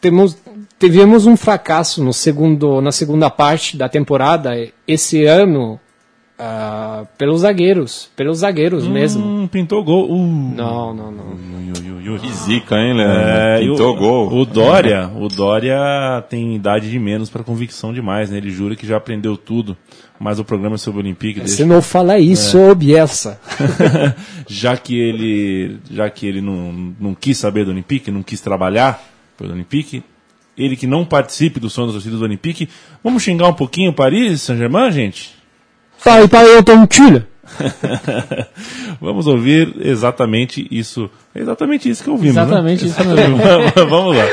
Temos, 0.00 0.36
tivemos 0.78 1.26
um 1.26 1.36
fracasso 1.36 2.02
no 2.02 2.12
segundo, 2.12 2.80
na 2.80 2.92
segunda 2.92 3.28
parte 3.28 3.76
da 3.76 3.88
temporada 3.88 4.52
esse 4.86 5.24
ano 5.24 5.78
uh, 6.38 7.06
pelos 7.18 7.40
zagueiros, 7.40 8.10
pelos 8.14 8.38
zagueiros 8.38 8.86
hum, 8.86 8.90
mesmo. 8.90 9.48
Pintou 9.48 9.82
gol. 9.82 10.10
Uh. 10.10 10.54
Não, 10.56 10.94
não, 10.94 11.10
não. 11.10 11.58
Que 12.18 12.32
zica, 12.32 12.74
hein, 12.76 12.94
né? 12.94 13.56
É, 13.56 13.60
pintou 13.60 13.94
o, 13.94 13.96
gol. 13.96 14.32
O 14.32 14.46
Dória, 14.46 15.10
o 15.14 15.28
Dória 15.28 16.24
tem 16.28 16.56
idade 16.56 16.90
de 16.90 16.98
menos 16.98 17.28
para 17.28 17.44
convicção 17.44 17.92
demais, 17.92 18.30
né? 18.30 18.38
Ele 18.38 18.50
jura 18.50 18.74
que 18.74 18.86
já 18.86 18.96
aprendeu 18.96 19.36
tudo 19.36 19.76
mas 20.18 20.38
o 20.38 20.44
programa 20.44 20.74
é 20.74 20.78
sobre 20.78 21.00
o 21.00 21.04
Olympique. 21.04 21.40
Você 21.40 21.58
deixa... 21.58 21.66
não 21.66 21.80
fala 21.80 22.18
isso, 22.18 22.58
é. 22.58 22.74
Bielsa. 22.74 23.40
já 24.48 24.76
que 24.76 24.98
ele, 24.98 25.78
já 25.90 26.10
que 26.10 26.26
ele 26.26 26.40
não, 26.40 26.94
não 26.98 27.14
quis 27.14 27.38
saber 27.38 27.64
do 27.64 27.70
Olympique, 27.70 28.10
não 28.10 28.22
quis 28.22 28.40
trabalhar 28.40 29.00
pelo 29.38 29.52
Olympique, 29.52 30.02
ele 30.56 30.76
que 30.76 30.86
não 30.86 31.04
participe 31.04 31.60
do 31.60 31.70
som 31.70 31.84
das 31.84 31.92
torcidas 31.94 32.18
do 32.18 32.24
Olympique, 32.24 32.68
vamos 33.02 33.22
xingar 33.22 33.46
um 33.46 33.54
pouquinho 33.54 33.92
Paris 33.92 34.42
Saint-Germain, 34.42 34.90
gente? 34.90 35.34
Sai 35.98 36.28
para 36.28 36.46
eu 36.46 36.62
tranquilo. 36.62 37.24
vamos 39.00 39.26
ouvir 39.26 39.74
exatamente 39.80 40.66
isso. 40.70 41.08
É 41.34 41.40
exatamente 41.40 41.88
isso 41.88 42.04
que 42.04 42.10
ouvimos. 42.10 42.36
Né? 42.36 42.42
Exatamente 42.42 42.84
né? 42.84 42.90
isso 42.90 43.04
mesmo. 43.04 43.38
vamos 43.88 44.16
lá. 44.16 44.24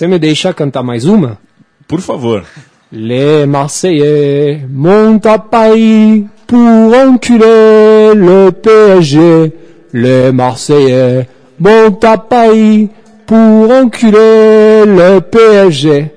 Você 0.00 0.06
me 0.06 0.18
deixa 0.18 0.54
cantar 0.54 0.82
mais 0.82 1.04
uma? 1.04 1.36
Por 1.86 2.00
favor. 2.00 2.42
Les 2.90 3.44
Marseillais 3.46 4.64
montent 4.66 5.26
à 5.26 5.38
Paris 5.38 6.26
pour 6.46 6.58
enculer 6.58 8.14
le 8.14 8.50
PSG. 8.50 9.52
Les 9.92 10.32
Marseillais 10.32 11.28
montent 11.58 12.02
à 12.02 12.16
Paris 12.16 12.88
pour 13.26 13.70
enculer 13.70 14.86
le 14.86 15.20
PSG. 15.20 16.10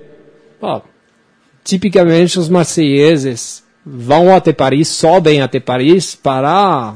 Oh, 0.62 0.80
tipicamente 1.62 2.40
os 2.40 2.48
marseilleses 2.48 3.66
vão 3.86 4.34
até 4.34 4.54
Paris, 4.54 4.88
sobem 4.88 5.42
até 5.42 5.60
Paris 5.60 6.16
para 6.16 6.94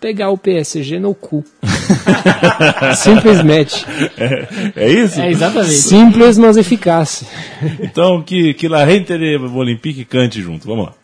pegar 0.00 0.30
o 0.30 0.38
PSG 0.38 0.98
no 0.98 1.14
cu. 1.14 1.44
Simplesmente. 2.96 3.86
É, 4.16 4.72
é, 4.76 4.90
isso? 4.90 5.20
É 5.20 5.30
exatamente. 5.30 5.74
Simples, 5.74 6.38
mas 6.38 6.56
eficaz. 6.56 7.24
Então, 7.80 8.22
que, 8.22 8.54
que 8.54 8.68
La 8.68 8.86
Gente 8.86 9.16
de 9.16 9.36
Olympique 9.36 10.04
cante 10.04 10.40
junto. 10.40 10.66
Vamos 10.66 10.86
lá. 10.86 11.03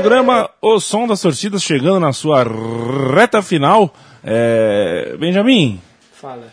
Programa 0.00 0.48
O 0.62 0.80
Som 0.80 1.06
das 1.06 1.20
Torcidas 1.20 1.62
chegando 1.62 2.00
na 2.00 2.12
sua 2.12 2.42
reta 3.14 3.42
final. 3.42 3.94
É... 4.24 5.14
Benjamin. 5.20 5.78
Fala. 6.14 6.48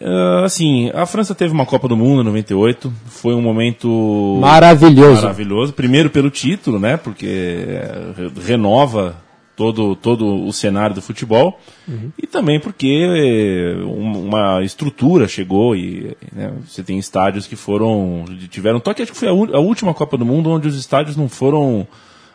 Uh, 0.00 0.44
assim, 0.44 0.90
a 0.92 1.06
França 1.06 1.36
teve 1.36 1.54
uma 1.54 1.64
Copa 1.64 1.86
do 1.86 1.96
Mundo 1.96 2.22
em 2.22 2.24
98, 2.24 2.92
foi 3.06 3.32
um 3.32 3.40
momento 3.40 4.38
maravilhoso. 4.40 5.22
Maravilhoso, 5.22 5.72
primeiro 5.72 6.10
pelo 6.10 6.30
título, 6.30 6.80
né? 6.80 6.96
Porque 6.96 7.26
é, 7.26 8.30
renova 8.44 9.16
todo, 9.54 9.94
todo 9.94 10.44
o 10.44 10.52
cenário 10.52 10.96
do 10.96 11.00
futebol 11.00 11.58
uhum. 11.86 12.10
e 12.20 12.26
também 12.26 12.58
porque 12.58 13.76
uma 13.84 14.62
estrutura 14.64 15.28
chegou 15.28 15.76
e 15.76 16.16
né, 16.32 16.52
você 16.66 16.82
tem 16.82 16.98
estádios 16.98 17.46
que 17.46 17.54
foram 17.54 18.24
tiveram 18.50 18.80
toque 18.80 19.00
acho 19.00 19.12
que 19.12 19.18
foi 19.18 19.28
a, 19.28 19.30
a 19.30 19.60
última 19.60 19.94
Copa 19.94 20.16
do 20.16 20.26
Mundo 20.26 20.50
onde 20.50 20.66
os 20.66 20.76
estádios 20.76 21.16
não 21.16 21.28
foram 21.28 21.86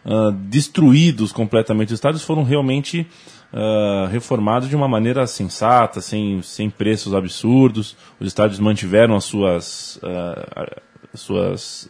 uh, 0.05 0.31
destruídos 0.31 1.31
completamente. 1.31 1.89
Os 1.89 1.93
estádios 1.93 2.23
foram 2.23 2.43
realmente 2.43 3.07
uh, 3.53 4.07
reformados 4.07 4.69
de 4.69 4.75
uma 4.75 4.87
maneira 4.87 5.25
sensata, 5.27 6.01
sem, 6.01 6.41
sem 6.41 6.69
preços 6.69 7.13
absurdos. 7.13 7.95
Os 8.19 8.27
estádios 8.27 8.59
mantiveram 8.59 9.15
as 9.15 9.23
suas, 9.23 9.99
uh, 10.03 10.79
as 11.13 11.19
suas, 11.19 11.89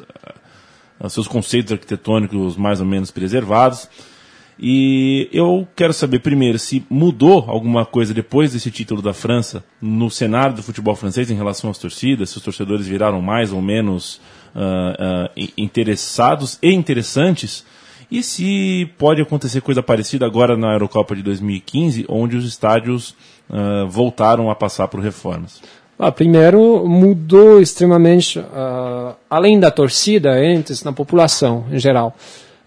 os 1.00 1.14
seus 1.14 1.28
conceitos 1.28 1.72
arquitetônicos 1.72 2.56
mais 2.56 2.80
ou 2.80 2.86
menos 2.86 3.12
preservados. 3.12 3.88
E 4.62 5.30
eu 5.32 5.66
quero 5.74 5.94
saber 5.94 6.20
primeiro 6.20 6.60
se 6.60 6.86
mudou 6.90 7.46
alguma 7.48 7.86
coisa 7.86 8.14
depois 8.14 8.52
desse 8.52 8.70
título 8.70 9.02
da 9.02 9.14
França 9.14 9.64
no 9.82 10.10
cenário 10.10 10.54
do 10.54 10.62
futebol 10.62 10.96
francês 10.96 11.32
em 11.32 11.36
relação 11.36 11.70
às 11.70 11.78
torcidas, 11.78 12.30
se 12.30 12.38
os 12.38 12.44
torcedores 12.44 12.86
viraram 12.86 13.22
mais 13.22 13.54
ou 13.54 13.62
menos 13.62 14.20
uh, 14.54 15.40
uh, 15.40 15.50
interessados 15.58 16.60
e 16.62 16.74
interessantes 16.74 17.66
E 18.12 18.24
se 18.24 18.90
pode 18.98 19.22
acontecer 19.22 19.62
coisa 19.62 19.84
parecida 19.84 20.26
agora 20.26 20.58
na 20.58 20.74
Eurocopa 20.74 21.16
de 21.16 21.22
2015, 21.22 22.06
onde 22.10 22.36
os 22.36 22.46
estádios 22.46 23.16
uh, 23.50 23.88
voltaram 23.88 24.50
a 24.50 24.56
passar 24.56 24.88
por 24.88 25.00
reformas? 25.00 25.62
Ah, 25.98 26.12
primeiro, 26.12 26.88
mudou 26.88 27.62
extremamente, 27.62 28.40
uh, 28.40 29.14
além 29.30 29.60
da 29.60 29.70
torcida, 29.70 30.32
antes, 30.32 30.84
na 30.84 30.92
população 30.92 31.66
em 31.72 31.78
geral. 31.78 32.16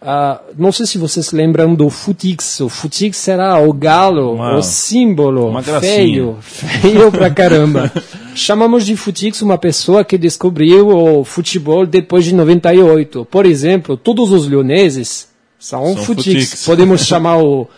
Uh, 0.01 0.53
não 0.59 0.71
sei 0.71 0.85
se 0.85 0.99
vocês 0.99 1.27
se 1.27 1.35
lembram 1.35 1.75
do 1.75 1.89
Futix. 1.89 2.61
O 2.61 2.69
Futix 2.69 3.27
era 3.27 3.59
o 3.59 3.73
galo, 3.73 4.35
uma, 4.35 4.57
o 4.57 4.63
símbolo 4.63 5.53
feio, 5.81 6.37
feio 6.41 7.11
pra 7.11 7.31
caramba. 7.31 7.91
Chamamos 8.35 8.85
de 8.85 8.97
Futix 8.97 9.43
uma 9.43 9.57
pessoa 9.57 10.05
que 10.05 10.19
descobriu 10.19 10.89
o 10.89 11.25
futebol 11.25 11.87
depois 11.87 12.25
de 12.25 12.35
98. 12.35 13.25
Por 13.25 13.47
exemplo, 13.47 13.97
todos 13.97 14.31
os 14.31 14.47
leoneses 14.47 15.32
são, 15.63 15.95
são 15.95 15.97
Futix. 15.97 16.25
Futix. 16.27 16.65
Podemos 16.67 17.07
chamar 17.07 17.39
o 17.39 17.69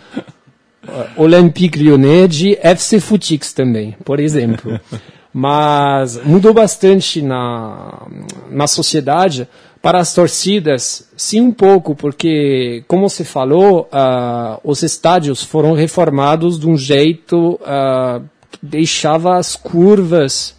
Olympique 1.18 1.78
Lyonnais 1.78 2.34
de 2.34 2.58
FC 2.62 2.98
Futix 2.98 3.52
também, 3.52 3.94
por 4.04 4.18
exemplo. 4.18 4.80
Mas 5.32 6.16
mudou 6.24 6.54
bastante 6.54 7.20
na, 7.20 8.06
na 8.50 8.66
sociedade. 8.66 9.46
Para 9.82 9.98
as 9.98 10.14
torcidas, 10.14 11.10
sim, 11.14 11.42
um 11.42 11.52
pouco, 11.52 11.94
porque, 11.94 12.82
como 12.88 13.06
você 13.06 13.22
falou, 13.22 13.82
uh, 13.92 14.58
os 14.64 14.82
estádios 14.82 15.42
foram 15.42 15.74
reformados 15.74 16.58
de 16.58 16.66
um 16.66 16.74
jeito 16.74 17.60
uh, 17.60 18.24
que 18.50 18.58
deixava 18.62 19.36
as 19.36 19.56
curvas 19.56 20.56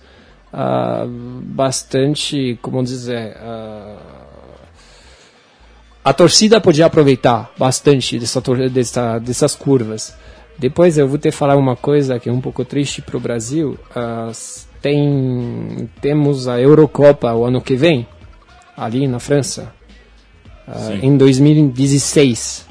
uh, 0.53 1.07
bastante, 1.07 2.59
como 2.61 2.84
dizer, 2.84 3.36
a 6.06 6.14
torcida 6.14 6.62
podia 6.62 6.86
aproveitar 6.86 7.51
bastante 7.58 8.20
dessa, 8.20 8.39
dessa, 8.72 9.18
dessas 9.18 9.56
curvas. 9.56 10.16
Depois 10.56 10.99
eu 10.99 11.08
vou 11.08 11.18
ter 11.18 11.32
que 11.32 11.36
falar 11.36 11.58
uma 11.58 11.76
coisa 11.76 12.20
que 12.20 12.30
é 12.30 12.32
um 12.32 12.39
pouco 12.39 12.64
triste 12.64 13.01
para 13.01 13.18
o 13.18 13.20
Brasil. 13.20 13.76
Tem, 14.80 15.89
temos 15.99 16.47
a 16.47 16.62
Eurocopa 16.62 17.34
o 17.34 17.43
ano 17.43 17.60
que 17.60 17.76
vem, 17.76 18.06
ali 18.78 19.08
na 19.08 19.20
França, 19.20 19.74
uh, 20.68 20.93
em 21.01 21.18
2016. 21.18 22.68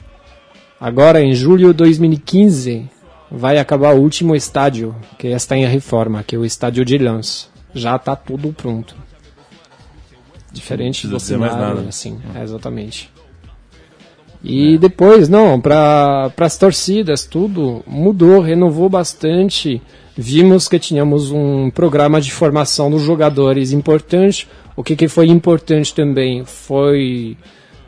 Agora, 0.80 1.20
em 1.20 1.34
julho 1.34 1.72
de 1.72 1.78
2015, 1.78 2.88
vai 3.28 3.58
acabar 3.58 3.96
o 3.96 4.00
último 4.00 4.36
estádio 4.36 4.94
que 5.18 5.26
está 5.26 5.56
em 5.56 5.66
reforma, 5.66 6.22
que 6.22 6.36
é 6.36 6.38
o 6.38 6.44
estádio 6.44 6.84
de 6.84 6.98
Lens. 6.98 7.50
Já 7.74 7.96
está 7.96 8.14
tudo 8.14 8.52
pronto. 8.52 8.94
Diferente 10.52 11.08
do 11.08 11.18
cenário, 11.18 11.56
mais 11.56 11.76
nada. 11.76 11.88
assim, 11.88 12.20
é, 12.36 12.44
exatamente. 12.44 13.13
E 14.44 14.74
é. 14.74 14.78
depois, 14.78 15.26
não, 15.26 15.58
para 15.58 16.30
as 16.36 16.58
torcidas, 16.58 17.24
tudo 17.24 17.82
mudou, 17.86 18.40
renovou 18.40 18.90
bastante. 18.90 19.80
Vimos 20.14 20.68
que 20.68 20.78
tínhamos 20.78 21.30
um 21.30 21.70
programa 21.70 22.20
de 22.20 22.30
formação 22.30 22.90
dos 22.90 23.02
jogadores 23.02 23.72
importante. 23.72 24.46
O 24.76 24.84
que, 24.84 24.94
que 24.94 25.08
foi 25.08 25.28
importante 25.28 25.94
também 25.94 26.44
foi 26.44 27.38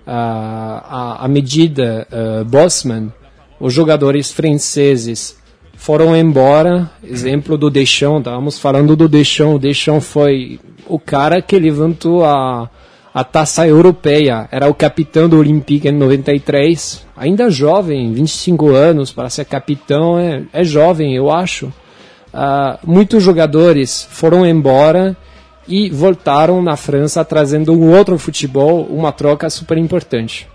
a, 0.07 1.19
a, 1.21 1.25
a 1.27 1.29
medida 1.29 2.09
uh, 2.11 2.45
Bosman. 2.47 3.13
Os 3.61 3.75
jogadores 3.75 4.33
franceses 4.33 5.37
foram 5.75 6.17
embora. 6.17 6.91
Exemplo 7.05 7.59
do 7.59 7.71
Deschamps, 7.71 8.21
estávamos 8.21 8.59
falando 8.59 8.97
do 8.97 9.07
Deschamps. 9.07 9.57
O 9.57 9.59
Deschamps 9.59 10.09
foi 10.09 10.59
o 10.87 10.99
cara 10.99 11.43
que 11.43 11.59
levantou 11.59 12.25
a 12.25 12.71
a 13.17 13.25
taça 13.25 13.67
europeia. 13.67 14.47
Era 14.53 14.69
o 14.69 14.75
capitão 14.75 15.27
do 15.27 15.39
Olympique 15.39 15.89
em 15.89 15.93
93, 15.93 17.07
ainda 17.17 17.49
jovem, 17.49 18.13
25 18.13 18.75
anos, 18.75 19.11
para 19.11 19.31
ser 19.31 19.47
capitão 19.47 20.19
é, 20.19 20.43
é 20.53 20.63
jovem, 20.63 21.17
eu 21.17 21.31
acho. 21.31 21.69
Uh, 22.27 22.77
muitos 22.87 23.23
jogadores 23.23 24.07
foram 24.11 24.45
embora 24.45 25.17
e 25.67 25.89
voltaram 25.89 26.61
na 26.61 26.77
França 26.77 27.25
trazendo 27.25 27.73
um 27.73 27.91
outro 27.97 28.19
futebol, 28.19 28.83
uma 28.83 29.13
troca 29.13 29.49
super 29.49 29.79
importante. 29.79 30.47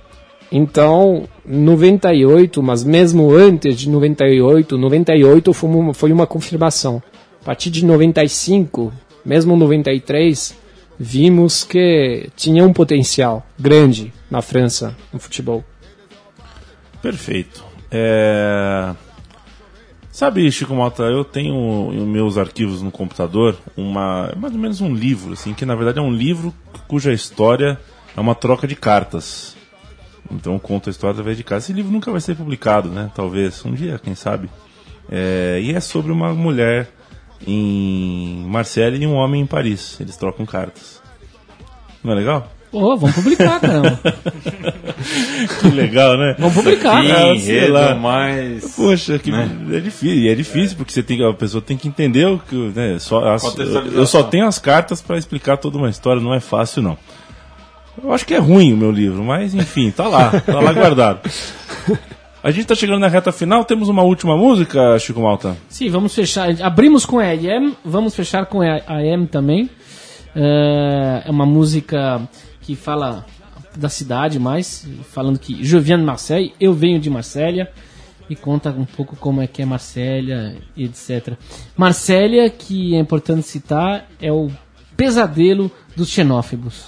Então, 0.51 1.23
98, 1.43 2.61
mas 2.61 2.83
mesmo 2.83 3.31
antes 3.33 3.75
de 3.75 3.89
98, 3.89 4.77
98 4.77 5.51
foi 5.51 5.69
uma, 5.71 5.93
foi 5.95 6.11
uma 6.11 6.27
confirmação. 6.27 7.01
A 7.41 7.45
partir 7.45 7.71
de 7.71 7.83
95, 7.83 8.93
mesmo 9.25 9.57
93, 9.57 10.60
vimos 11.03 11.63
que 11.63 12.29
tinha 12.35 12.63
um 12.63 12.71
potencial 12.71 13.43
grande 13.57 14.13
na 14.29 14.39
França 14.39 14.95
no 15.11 15.19
futebol. 15.19 15.63
Perfeito. 17.01 17.65
É... 17.89 18.93
Sabe, 20.11 20.51
Chico 20.51 20.75
Malta, 20.75 21.03
eu 21.03 21.25
tenho 21.25 21.91
em 21.91 22.05
meus 22.05 22.37
arquivos 22.37 22.83
no 22.83 22.91
computador 22.91 23.57
uma 23.75 24.31
mais 24.37 24.53
ou 24.53 24.59
menos 24.59 24.79
um 24.79 24.93
livro, 24.93 25.33
assim, 25.33 25.55
que 25.55 25.65
na 25.65 25.73
verdade 25.73 25.97
é 25.97 26.01
um 26.01 26.13
livro 26.13 26.53
cuja 26.87 27.11
história 27.11 27.79
é 28.15 28.21
uma 28.21 28.35
troca 28.35 28.67
de 28.67 28.75
cartas. 28.75 29.55
Então 30.29 30.59
conta 30.59 30.89
a 30.89 30.91
história 30.91 31.13
através 31.13 31.35
de 31.35 31.43
cartas. 31.43 31.63
Esse 31.63 31.73
livro 31.73 31.91
nunca 31.91 32.11
vai 32.11 32.21
ser 32.21 32.35
publicado, 32.35 32.89
né? 32.89 33.09
Talvez 33.15 33.65
um 33.65 33.73
dia, 33.73 33.97
quem 33.97 34.13
sabe. 34.13 34.51
É... 35.09 35.59
E 35.63 35.73
é 35.73 35.79
sobre 35.79 36.11
uma 36.11 36.31
mulher 36.31 36.91
em 37.45 38.45
Marseille 38.47 39.03
e 39.03 39.07
um 39.07 39.15
homem 39.15 39.41
em 39.41 39.45
Paris. 39.45 39.97
Eles 39.99 40.17
trocam 40.17 40.45
cartas. 40.45 41.01
Não 42.03 42.13
é 42.13 42.15
legal? 42.15 42.51
Pô, 42.71 42.95
vamos 42.95 43.15
publicar, 43.15 43.59
caramba. 43.59 43.99
que 45.59 45.67
legal, 45.69 46.17
né? 46.17 46.35
Vamos 46.39 46.53
publicar. 46.53 47.03
Que 47.03 47.11
ah, 47.11 47.33
enredo 47.33 47.99
mais... 47.99 48.75
Poxa, 48.75 49.19
que 49.19 49.29
né? 49.29 49.49
é 49.73 49.79
difícil. 49.81 50.17
E 50.17 50.29
é 50.29 50.35
difícil 50.35 50.77
porque 50.77 50.93
você 50.93 51.03
tem, 51.03 51.21
a 51.27 51.33
pessoa 51.33 51.61
tem 51.61 51.75
que 51.75 51.89
entender 51.89 52.25
o 52.25 52.39
que... 52.39 52.55
Né, 52.55 52.97
só, 52.97 53.33
as, 53.33 53.43
eu 53.93 54.07
só 54.07 54.23
tenho 54.23 54.47
as 54.47 54.57
cartas 54.57 55.01
para 55.01 55.17
explicar 55.17 55.57
toda 55.57 55.77
uma 55.77 55.89
história, 55.89 56.21
não 56.21 56.33
é 56.33 56.39
fácil, 56.39 56.81
não. 56.81 56.97
Eu 58.01 58.13
acho 58.13 58.25
que 58.25 58.33
é 58.33 58.39
ruim 58.39 58.71
o 58.73 58.77
meu 58.77 58.89
livro, 58.89 59.21
mas 59.21 59.53
enfim, 59.53 59.91
tá 59.91 60.07
lá, 60.07 60.39
tá 60.39 60.59
lá 60.61 60.71
guardado. 60.71 61.29
A 62.43 62.49
gente 62.49 62.63
está 62.63 62.73
chegando 62.73 62.99
na 62.99 63.07
reta 63.07 63.31
final, 63.31 63.63
temos 63.63 63.87
uma 63.87 64.01
última 64.01 64.35
música, 64.35 64.97
Chico 64.97 65.21
Malta? 65.21 65.55
Sim, 65.69 65.89
vamos 65.89 66.15
fechar. 66.15 66.49
Abrimos 66.59 67.05
com 67.05 67.19
a 67.19 67.25
AM, 67.25 67.77
vamos 67.85 68.15
fechar 68.15 68.47
com 68.47 68.63
a 68.63 68.81
AM 68.87 69.27
também. 69.27 69.69
É, 70.35 71.21
é 71.27 71.29
uma 71.29 71.45
música 71.45 72.27
que 72.61 72.75
fala 72.75 73.27
da 73.77 73.89
cidade 73.89 74.39
mais, 74.39 74.87
falando 75.11 75.37
que 75.37 75.63
je 75.63 75.79
viens 75.79 75.99
de 75.99 76.03
Marseille, 76.03 76.51
eu 76.59 76.73
venho 76.73 76.99
de 76.99 77.11
Marsella 77.11 77.67
e 78.27 78.35
conta 78.35 78.71
um 78.71 78.85
pouco 78.85 79.15
como 79.15 79.39
é 79.39 79.45
que 79.45 79.61
é 79.61 79.65
Marsella, 79.65 80.55
etc. 80.75 81.35
Marsella, 81.77 82.49
que 82.49 82.95
é 82.95 82.99
importante 82.99 83.43
citar, 83.43 84.09
é 84.19 84.31
o 84.31 84.49
pesadelo 84.97 85.69
dos 85.95 86.09
xenófobos. 86.09 86.85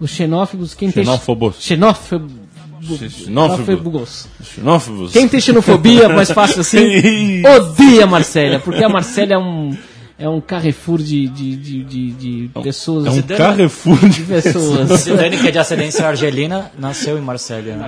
Os 0.00 0.10
xenófobos, 0.10 0.74
quem 0.74 0.90
xenófobos. 0.90 1.56
tem 1.56 1.62
xenófobos 1.76 2.47
Xenófobos. 2.96 4.28
Xenófobos. 4.42 5.12
Quem 5.12 5.28
tem 5.28 5.40
xenofobia, 5.40 6.08
mais 6.08 6.30
fácil 6.30 6.60
assim, 6.60 7.42
odeia 7.46 8.06
Marcélia, 8.06 8.58
porque 8.60 8.82
a 8.82 8.88
Marcélia 8.88 9.34
é 9.34 9.38
um, 9.38 9.76
é 10.18 10.28
um 10.28 10.40
carrefour 10.40 10.98
de, 10.98 11.28
de, 11.28 11.56
de, 11.56 11.84
de, 11.84 12.10
de 12.10 12.50
é 12.52 12.60
pessoas. 12.60 13.06
É 13.06 13.10
um 13.10 13.12
Zidane, 13.12 13.38
carrefour 13.38 14.08
de 14.08 14.22
pessoas. 14.22 14.88
Zidane, 15.00 15.38
que 15.38 15.46
é 15.46 15.50
de 15.52 15.58
ascendência 15.58 16.06
argelina, 16.06 16.72
nasceu 16.76 17.16
em 17.16 17.20
Marselha. 17.20 17.76
Né? 17.76 17.86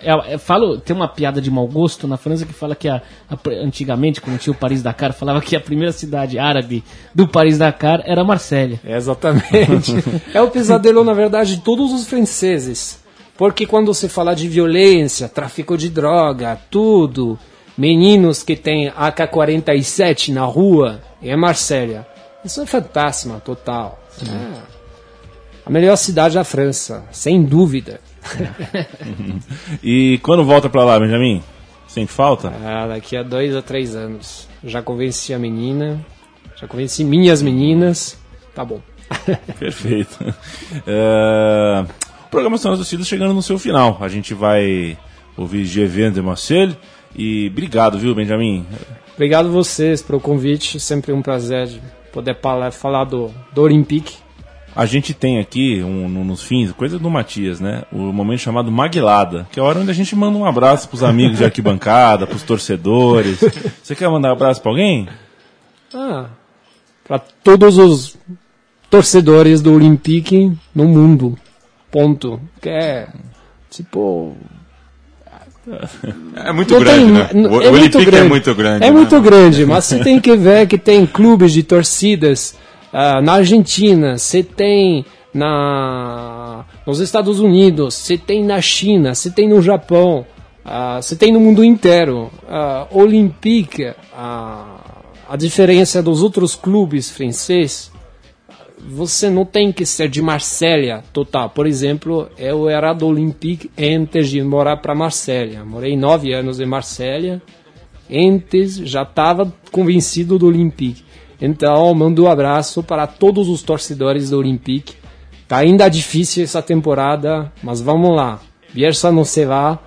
É, 0.00 0.12
é, 0.12 0.34
é, 0.34 0.38
falo, 0.38 0.78
tem 0.78 0.94
uma 0.94 1.08
piada 1.08 1.40
de 1.40 1.50
mau 1.50 1.66
gosto 1.66 2.06
na 2.06 2.16
França 2.16 2.46
que 2.46 2.52
fala 2.52 2.76
que 2.76 2.88
a, 2.88 3.02
a, 3.28 3.36
antigamente, 3.64 4.20
quando 4.20 4.38
tinha 4.38 4.52
o 4.52 4.56
Paris-Dakar, 4.56 5.12
falava 5.12 5.40
que 5.40 5.56
a 5.56 5.60
primeira 5.60 5.90
cidade 5.90 6.38
árabe 6.38 6.84
do 7.12 7.26
Paris-Dakar 7.26 8.00
era 8.04 8.22
Marselha. 8.22 8.78
É 8.84 8.96
exatamente. 8.96 9.92
é 10.32 10.40
o 10.40 10.48
pesadelo, 10.48 11.02
na 11.02 11.14
verdade, 11.14 11.56
de 11.56 11.62
todos 11.62 11.92
os 11.92 12.06
franceses. 12.06 13.04
Porque 13.36 13.66
quando 13.66 13.92
você 13.92 14.08
fala 14.08 14.34
de 14.34 14.48
violência, 14.48 15.28
tráfico 15.28 15.76
de 15.76 15.90
droga, 15.90 16.58
tudo, 16.70 17.38
meninos 17.76 18.42
que 18.42 18.56
têm 18.56 18.88
AK-47 18.88 20.32
na 20.32 20.44
rua, 20.44 21.02
é 21.22 21.36
Marsella. 21.36 22.06
Isso 22.44 22.62
é 22.62 22.66
fantasma 22.66 23.40
total. 23.40 24.00
É. 24.22 24.76
A 25.66 25.70
melhor 25.70 25.96
cidade 25.96 26.36
da 26.36 26.44
França, 26.44 27.04
sem 27.10 27.42
dúvida. 27.42 28.00
e 29.82 30.18
quando 30.22 30.44
volta 30.44 30.70
para 30.70 30.84
lá, 30.84 30.98
Benjamin? 30.98 31.42
Sente 31.88 32.12
falta? 32.12 32.52
Ah, 32.64 32.86
daqui 32.86 33.16
a 33.16 33.22
dois 33.22 33.54
a 33.54 33.62
três 33.62 33.94
anos. 33.94 34.48
Já 34.64 34.82
convenci 34.82 35.34
a 35.34 35.38
menina, 35.38 36.04
já 36.56 36.66
convenci 36.66 37.04
minhas 37.04 37.42
meninas. 37.42 38.18
Tá 38.54 38.64
bom. 38.64 38.80
Perfeito. 39.58 40.16
Uh, 40.86 41.86
Programação 42.30 42.70
das 42.72 42.80
torcidas 42.80 43.06
chegando 43.06 43.32
no 43.34 43.42
seu 43.42 43.58
final. 43.58 43.98
A 44.00 44.08
gente 44.08 44.34
vai 44.34 44.96
ouvir 45.36 45.64
GV 45.64 46.10
de 46.10 46.20
Marcel 46.22 46.70
e 47.16 47.48
obrigado, 47.50 47.98
viu, 47.98 48.14
Benjamin? 48.14 48.66
Obrigado 49.14 49.50
vocês 49.50 50.02
pelo 50.02 50.20
convite, 50.20 50.78
sempre 50.80 51.12
um 51.12 51.22
prazer 51.22 51.68
poder 52.12 52.36
falar 52.72 53.04
do, 53.04 53.30
do 53.54 53.62
Olympique. 53.62 54.16
A 54.74 54.84
gente 54.84 55.14
tem 55.14 55.38
aqui, 55.38 55.82
um, 55.82 56.06
no- 56.06 56.22
nos 56.24 56.42
fins, 56.42 56.70
coisa 56.72 56.98
do 56.98 57.08
Matias, 57.08 57.60
né? 57.60 57.84
O 57.90 58.12
momento 58.12 58.40
chamado 58.40 58.70
Maguilada, 58.70 59.46
que 59.50 59.58
é 59.58 59.62
a 59.62 59.66
hora 59.66 59.78
onde 59.78 59.90
a 59.90 59.94
gente 59.94 60.14
manda 60.14 60.36
um 60.36 60.44
abraço 60.44 60.86
pros 60.88 61.02
amigos 61.02 61.38
de 61.38 61.44
arquibancada, 61.44 62.26
pros 62.26 62.42
torcedores. 62.42 63.38
Você 63.82 63.94
quer 63.94 64.08
mandar 64.10 64.28
um 64.28 64.32
abraço 64.32 64.60
pra 64.60 64.70
alguém? 64.70 65.08
Ah, 65.94 66.26
para 67.08 67.18
todos 67.18 67.78
os 67.78 68.18
torcedores 68.90 69.62
do 69.62 69.72
Olympique 69.72 70.52
no 70.74 70.84
mundo. 70.84 71.38
Ponto. 71.90 72.40
Que 72.60 72.68
é 72.68 73.08
tipo 73.70 74.34
É 76.44 76.52
muito 76.52 76.74
Não 76.74 76.80
grande, 76.80 77.28
tem- 77.28 77.42
né? 77.42 77.48
O, 77.48 77.60
é 77.62 77.68
o 77.70 77.72
muito 77.72 77.98
é 77.98 78.04
grande. 78.04 78.28
muito 78.28 78.54
grande. 78.54 78.84
É 78.84 78.86
né? 78.88 78.90
muito 78.92 79.20
grande, 79.20 79.66
mas 79.66 79.84
você 79.84 79.98
tem 79.98 80.20
que 80.20 80.36
ver 80.36 80.66
que 80.68 80.78
tem 80.78 81.04
clubes 81.06 81.52
de 81.52 81.62
torcidas 81.62 82.56
ah, 82.92 83.20
na 83.20 83.34
Argentina, 83.34 84.16
você 84.16 84.42
tem 84.42 85.04
na 85.34 86.64
nos 86.86 87.00
Estados 87.00 87.40
Unidos, 87.40 87.94
você 87.94 88.16
tem 88.16 88.44
na 88.44 88.60
China, 88.60 89.14
você 89.14 89.30
tem 89.30 89.48
no 89.48 89.60
Japão, 89.60 90.24
ah, 90.64 91.00
você 91.02 91.16
tem 91.16 91.32
no 91.32 91.40
mundo 91.40 91.64
inteiro. 91.64 92.30
Ah, 92.48 92.86
Olympique, 92.92 93.92
ah, 94.16 94.76
a 95.28 95.36
diferença 95.36 96.00
dos 96.02 96.22
outros 96.22 96.54
clubes 96.54 97.10
franceses, 97.10 97.90
você 98.88 99.28
não 99.28 99.44
tem 99.44 99.72
que 99.72 99.84
ser 99.84 100.08
de 100.08 100.22
Marsella 100.22 101.02
total. 101.12 101.50
Por 101.50 101.66
exemplo, 101.66 102.28
eu 102.38 102.68
era 102.68 102.92
do 102.92 103.06
Olympique 103.06 103.70
antes 103.78 104.28
de 104.28 104.42
morar 104.42 104.76
para 104.78 104.94
Marsella. 104.94 105.64
Morei 105.64 105.96
nove 105.96 106.32
anos 106.32 106.60
em 106.60 106.66
Marsella. 106.66 107.42
Antes 108.10 108.76
já 108.76 109.02
estava 109.02 109.52
convencido 109.72 110.38
do 110.38 110.46
Olympique. 110.46 111.04
Então, 111.40 111.92
mando 111.94 112.24
um 112.24 112.30
abraço 112.30 112.82
para 112.82 113.06
todos 113.06 113.48
os 113.48 113.62
torcedores 113.62 114.30
do 114.30 114.38
Olympique. 114.38 114.94
Tá 115.48 115.58
ainda 115.58 115.88
difícil 115.88 116.44
essa 116.44 116.62
temporada, 116.62 117.52
mas 117.62 117.80
vamos 117.80 118.16
lá. 118.16 118.40
Bielsa 118.72 119.12
não 119.12 119.24
se 119.24 119.44
vá 119.44 119.78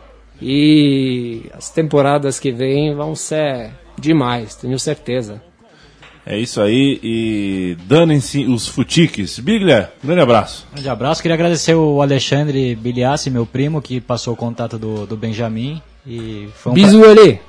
e 0.42 1.50
as 1.54 1.70
temporadas 1.70 2.40
que 2.40 2.52
vêm 2.52 2.96
vão 2.96 3.16
ser 3.16 3.72
demais, 4.00 4.56
tenho 4.56 4.80
certeza. 4.80 5.42
É 6.32 6.38
isso 6.38 6.62
aí 6.62 7.00
e 7.02 7.76
danem-se 7.88 8.46
os 8.46 8.68
futiques. 8.68 9.40
Biglia, 9.40 9.92
grande 10.04 10.22
abraço. 10.22 10.68
Grande 10.72 10.88
abraço. 10.88 11.22
Queria 11.24 11.34
agradecer 11.34 11.74
o 11.74 12.02
Alexandre 12.04 12.76
Biliassi, 12.76 13.32
meu 13.32 13.48
primo, 13.48 13.82
que 13.82 14.00
passou 14.00 14.36
o 14.36 14.38
contato 14.38 14.78
do, 14.78 15.08
do 15.08 15.18
Benjamin. 15.18 15.82
E 16.06 16.48
foi 16.54 16.72
um, 16.72 16.76
pra- 16.76 16.84
Bisu 16.84 17.04
ele. 17.04 17.40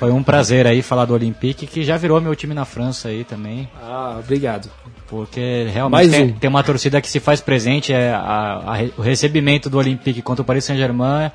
foi 0.00 0.10
um 0.10 0.22
prazer 0.22 0.66
aí 0.66 0.82
falar 0.82 1.04
do 1.04 1.14
Olympique, 1.14 1.64
que 1.66 1.84
já 1.84 1.96
virou 1.96 2.20
meu 2.20 2.34
time 2.34 2.54
na 2.54 2.64
França 2.64 3.08
aí 3.08 3.22
também. 3.22 3.68
Ah, 3.80 4.16
obrigado. 4.18 4.68
Porque 5.06 5.68
realmente 5.72 6.10
tem, 6.10 6.24
um. 6.24 6.32
tem 6.32 6.50
uma 6.50 6.64
torcida 6.64 7.00
que 7.00 7.08
se 7.08 7.20
faz 7.20 7.40
presente, 7.40 7.92
é 7.92 8.10
a- 8.12 8.62
a 8.66 8.78
o 8.98 9.02
recebimento 9.02 9.70
do 9.70 9.78
Olympique 9.78 10.20
contra 10.22 10.42
o 10.42 10.44
Paris 10.44 10.64
Saint-Germain 10.64 11.30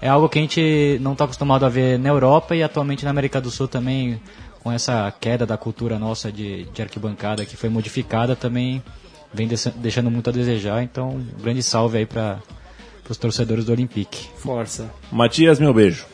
é 0.00 0.08
algo 0.08 0.28
que 0.28 0.38
a 0.38 0.42
gente 0.42 0.98
não 1.00 1.12
está 1.12 1.24
acostumado 1.24 1.64
a 1.64 1.68
ver 1.68 1.98
na 1.98 2.10
Europa 2.10 2.54
e 2.54 2.62
atualmente 2.62 3.04
na 3.04 3.10
América 3.10 3.40
do 3.40 3.50
Sul 3.50 3.66
também, 3.66 4.20
com 4.64 4.72
essa 4.72 5.12
queda 5.20 5.44
da 5.46 5.56
cultura 5.58 5.98
nossa 5.98 6.32
de, 6.32 6.64
de 6.72 6.80
arquibancada 6.82 7.44
que 7.44 7.54
foi 7.56 7.68
modificada, 7.68 8.34
também 8.34 8.82
vem 9.32 9.46
deixa- 9.46 9.70
deixando 9.76 10.10
muito 10.10 10.30
a 10.30 10.32
desejar. 10.32 10.82
Então, 10.82 11.10
um 11.10 11.42
grande 11.42 11.62
salve 11.62 11.98
aí 11.98 12.06
para 12.06 12.38
os 13.08 13.16
torcedores 13.18 13.66
do 13.66 13.72
Olympique. 13.72 14.26
Força. 14.38 14.90
Matias, 15.12 15.58
meu 15.60 15.74
beijo. 15.74 16.06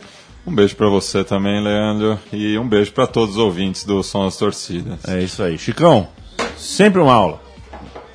Um 0.45 0.53
beijo 0.55 0.75
pra 0.75 0.89
você 0.89 1.23
também, 1.23 1.63
Leandro. 1.63 2.19
E 2.33 2.59
um 2.59 2.69
beijo 2.69 2.91
pra 2.93 3.07
todos 3.07 3.37
os 3.37 3.41
ouvintes 3.41 3.85
do 3.85 4.03
Som 4.03 4.25
das 4.25 4.37
Torcidas. 4.37 5.07
É 5.07 5.23
isso 5.23 5.43
aí. 5.43 5.57
Chicão, 5.57 6.09
sempre 6.57 7.01
uma 7.01 7.13
aula. 7.15 7.41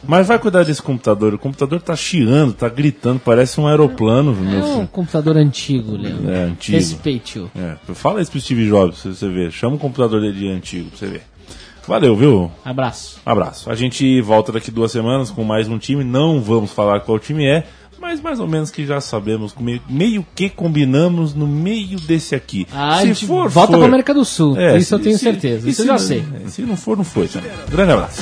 Mas 0.07 0.27
vai 0.27 0.37
cuidar 0.39 0.63
desse 0.63 0.81
computador. 0.81 1.33
O 1.33 1.39
computador 1.39 1.81
tá 1.81 1.95
chiando, 1.95 2.53
tá 2.53 2.69
gritando, 2.69 3.19
parece 3.19 3.59
um 3.59 3.67
aeroplano, 3.67 4.33
meu 4.33 4.59
É 4.59 4.63
um 4.77 4.85
computador 4.87 5.37
antigo, 5.37 5.95
Leandro. 5.95 6.29
É, 6.31 6.43
antigo. 6.43 6.77
Respeite-o. 6.77 7.49
É, 7.55 7.75
fala 7.93 8.21
isso 8.21 8.31
pro 8.31 8.39
Steve 8.39 8.67
Jobs, 8.67 9.01
pra 9.01 9.11
você 9.13 9.29
ver. 9.29 9.51
Chama 9.51 9.75
o 9.75 9.79
computador 9.79 10.21
dele 10.21 10.37
de 10.39 10.47
antigo 10.49 10.89
pra 10.89 10.99
você 10.99 11.07
ver. 11.07 11.21
Valeu, 11.87 12.15
viu? 12.15 12.51
Abraço. 12.63 13.19
Abraço. 13.25 13.69
A 13.69 13.75
gente 13.75 14.19
volta 14.21 14.51
daqui 14.51 14.71
duas 14.71 14.91
semanas 14.91 15.29
com 15.29 15.43
mais 15.43 15.67
um 15.67 15.77
time. 15.77 16.03
Não 16.03 16.41
vamos 16.41 16.71
falar 16.71 17.01
qual 17.01 17.19
time 17.19 17.45
é, 17.45 17.63
mas 18.01 18.19
mais 18.19 18.39
ou 18.39 18.47
menos 18.47 18.71
que 18.71 18.85
já 18.87 18.99
sabemos, 18.99 19.53
meio, 19.59 19.79
meio 19.87 20.25
que 20.35 20.49
combinamos 20.49 21.35
no 21.35 21.45
meio 21.47 21.99
desse 21.99 22.33
aqui. 22.33 22.67
Ah, 22.73 22.95
a 22.97 23.05
gente 23.05 23.25
volta 23.27 23.67
pra 23.77 23.85
América 23.85 24.13
do 24.15 24.25
Sul. 24.25 24.57
É, 24.57 24.77
Isso 24.77 24.95
eu 24.95 24.97
se- 24.97 25.03
tenho 25.03 25.17
se- 25.17 25.23
certeza. 25.23 25.69
Isso 25.69 25.83
se 25.83 25.87
eu 25.87 25.93
já 25.93 25.99
sei. 25.99 26.23
é, 26.43 26.47
Se 26.49 26.63
não 26.63 26.75
for, 26.75 26.97
não 26.97 27.03
foi. 27.03 27.27
Também. 27.27 27.51
Grande 27.69 27.91
abraço. 27.91 28.21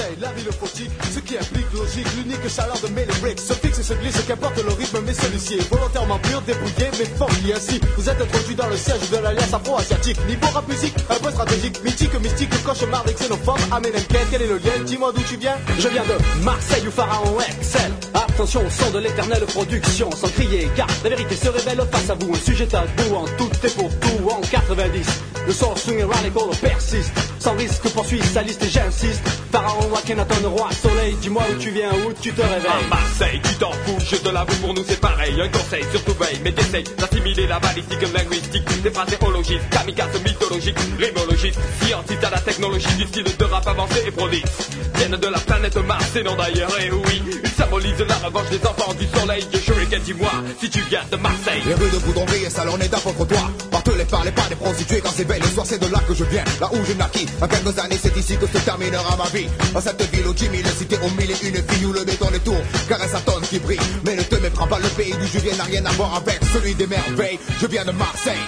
Qui 1.25 1.37
implique 1.37 1.71
logique, 1.73 2.07
l'unique 2.17 2.49
chaleur 2.49 2.77
de 2.81 2.87
mes 2.89 3.05
lyrics 3.05 3.39
se 3.39 3.53
fixe 3.53 3.79
et 3.79 3.83
se 3.83 3.93
glisse, 3.93 4.21
qu'importe 4.27 4.57
le 4.57 4.73
rythme, 4.73 4.99
mais 5.05 5.13
celui-ci 5.13 5.53
est 5.55 5.69
volontairement 5.69 6.19
pur, 6.19 6.41
débrouillé, 6.41 6.89
mais 6.99 7.05
fourni 7.17 7.53
ainsi. 7.53 7.79
Vous 7.97 8.09
êtes 8.09 8.21
introduit 8.21 8.55
dans 8.55 8.67
le 8.67 8.75
siège 8.75 9.09
de 9.09 9.17
l'alliance 9.17 9.53
afro-asiatique. 9.53 10.17
Niveau 10.27 10.47
rap 10.53 10.67
musique, 10.67 10.95
un 11.09 11.15
peu 11.15 11.31
stratégique, 11.31 11.83
mythique, 11.83 12.13
mystique, 12.19 12.63
cauchemar 12.63 13.05
des 13.05 13.13
xénophobes, 13.13 13.59
américaine, 13.71 14.27
quel 14.31 14.41
est 14.41 14.47
le 14.47 14.57
lien? 14.57 14.83
Dis-moi 14.85 15.13
d'où 15.15 15.21
tu 15.23 15.37
viens 15.37 15.55
Je 15.79 15.87
viens 15.87 16.03
de 16.03 16.43
Marseille 16.43 16.83
où 16.87 16.91
Pharaon 16.91 17.37
excelle. 17.39 17.93
Attention 18.13 18.65
au 18.65 18.69
son 18.69 18.91
de 18.91 18.99
l'éternelle 18.99 19.45
production, 19.45 20.09
sans 20.11 20.29
crier, 20.29 20.69
car 20.75 20.87
la 21.03 21.09
vérité 21.09 21.35
se 21.35 21.47
révèle 21.47 21.81
face 21.91 22.09
à 22.09 22.15
vous. 22.15 22.33
Un 22.33 22.39
sujet 22.45 22.67
tabou 22.67 23.15
en 23.15 23.25
tout 23.37 23.49
et 23.63 23.69
pour 23.69 23.89
tout 23.99 24.29
en 24.29 24.41
90. 24.41 25.07
Le 25.47 25.53
son 25.53 25.75
swing 25.75 25.99
et 25.99 26.03
radical 26.03 26.43
persiste, 26.61 27.13
sans 27.43 27.55
risque 27.55 27.89
poursuit 27.89 28.21
sa 28.21 28.41
liste 28.41 28.63
et 28.63 28.69
j'insiste. 28.69 29.21
Pharaon, 29.51 29.93
Akhenaton, 29.95 30.49
roi 30.49 30.69
soleil, 30.81 31.15
dis-moi 31.21 31.43
où 31.51 31.59
tu 31.59 31.71
viens, 31.71 31.91
où 31.91 32.13
tu 32.21 32.31
te 32.31 32.41
À 32.41 32.47
réveilles. 32.47 32.89
Marseille, 32.89 33.41
tu 33.43 33.55
t'en 33.55 33.71
fous, 33.71 33.97
je 33.99 34.15
te 34.15 34.29
l'avoue, 34.29 34.55
pour 34.61 34.73
nous 34.73 34.83
c'est 34.87 34.99
pareil. 34.99 35.33
Un 35.41 35.49
conseil, 35.49 35.83
surtout 35.91 36.13
veille, 36.13 36.39
mais 36.43 36.53
t'essayes 36.53 36.85
d'assimiler 36.97 37.45
la 37.47 37.59
balistique 37.59 38.01
linguistique. 38.13 38.81
Des 38.81 38.91
phrases 38.91 39.11
écologistes, 39.11 39.69
kamikazes 39.71 40.23
mythologiques, 40.25 40.77
rimologistes, 40.97 41.59
scientistes 41.81 42.23
à 42.23 42.29
la 42.29 42.39
technologie 42.39 42.95
du 42.97 43.03
style 43.07 43.23
de 43.37 43.43
rap 43.43 43.67
avancé 43.67 44.03
et 44.07 44.11
prolixe. 44.11 44.69
Viennent 44.95 45.17
de 45.17 45.27
la 45.27 45.39
planète 45.39 45.75
Mars 45.85 46.15
et 46.15 46.23
non 46.23 46.35
d'ailleurs, 46.35 46.79
et 46.79 46.91
oui, 46.91 47.21
ils 47.43 47.49
symbolisent 47.49 48.05
la 48.07 48.15
revanche 48.25 48.49
des 48.51 48.65
enfants 48.65 48.93
du 48.93 49.05
soleil. 49.19 49.45
Shuriken, 49.65 50.01
dis-moi, 50.01 50.31
si 50.61 50.69
tu 50.69 50.79
viens 50.89 51.03
de 51.11 51.17
Marseille. 51.17 51.61
Les 51.65 51.73
rues 51.73 51.91
de 51.91 51.97
Boudonville 51.97 52.45
et 52.45 52.49
Salon 52.49 52.77
et 52.77 52.89
contre 52.89 53.27
toi 53.27 53.51
Par 53.69 53.83
les 53.97 54.05
phares, 54.05 54.23
les 54.23 54.31
pas 54.31 54.47
des 54.49 54.55
prostituées 54.55 55.01
quand 55.01 55.11
c'est 55.15 55.25
belle 55.25 55.41
le 55.41 55.47
soir 55.47 55.65
c'est 55.65 55.79
de 55.79 55.91
là 55.91 55.99
que 56.07 56.13
je 56.13 56.23
viens 56.23 56.43
Là 56.59 56.69
où 56.71 56.77
je 56.85 56.93
naquis 56.93 57.27
En 57.41 57.47
quelques 57.47 57.77
années 57.79 57.99
c'est 58.01 58.15
ici 58.17 58.37
que 58.37 58.47
se 58.47 58.57
terminera 58.63 59.15
ma 59.17 59.29
vie. 59.29 59.47
Dans 59.73 59.81
cette 59.81 60.01
ville 60.11 60.27
où 60.27 60.35
Jimmy 60.35 60.61
le 60.61 60.69
cité 60.69 60.97
au 60.97 61.09
mille 61.19 61.31
et 61.31 61.47
une 61.47 61.55
filles 61.69 61.85
Où 61.85 61.93
le 61.93 62.03
béton 62.03 62.29
les 62.31 62.39
tours 62.39 62.63
caresse 62.87 63.11
sa 63.11 63.19
tonne 63.21 63.43
qui 63.43 63.59
brille. 63.59 63.79
Mais 64.05 64.15
ne 64.15 64.23
te 64.23 64.35
méprends 64.35 64.67
pas 64.67 64.79
le 64.79 64.89
pays 64.89 65.13
d'où 65.13 65.25
je 65.25 65.39
viens 65.39 65.55
n'a 65.55 65.63
rien 65.63 65.85
à 65.85 65.91
voir 65.91 66.15
avec 66.15 66.39
celui 66.53 66.75
des 66.75 66.87
merveilles. 66.87 67.39
Je 67.59 67.67
viens 67.67 67.85
de 67.85 67.91
Marseille. 67.91 68.47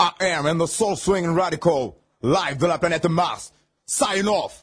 I 0.00 0.10
am 0.20 0.46
in 0.46 0.58
the 0.58 0.66
soul 0.66 0.96
swing 0.96 1.26
radical 1.34 1.94
Live 2.22 2.58
de 2.58 2.66
la 2.66 2.78
planète 2.78 3.06
Mars. 3.06 3.52
Sign 3.86 4.28
off 4.28 4.60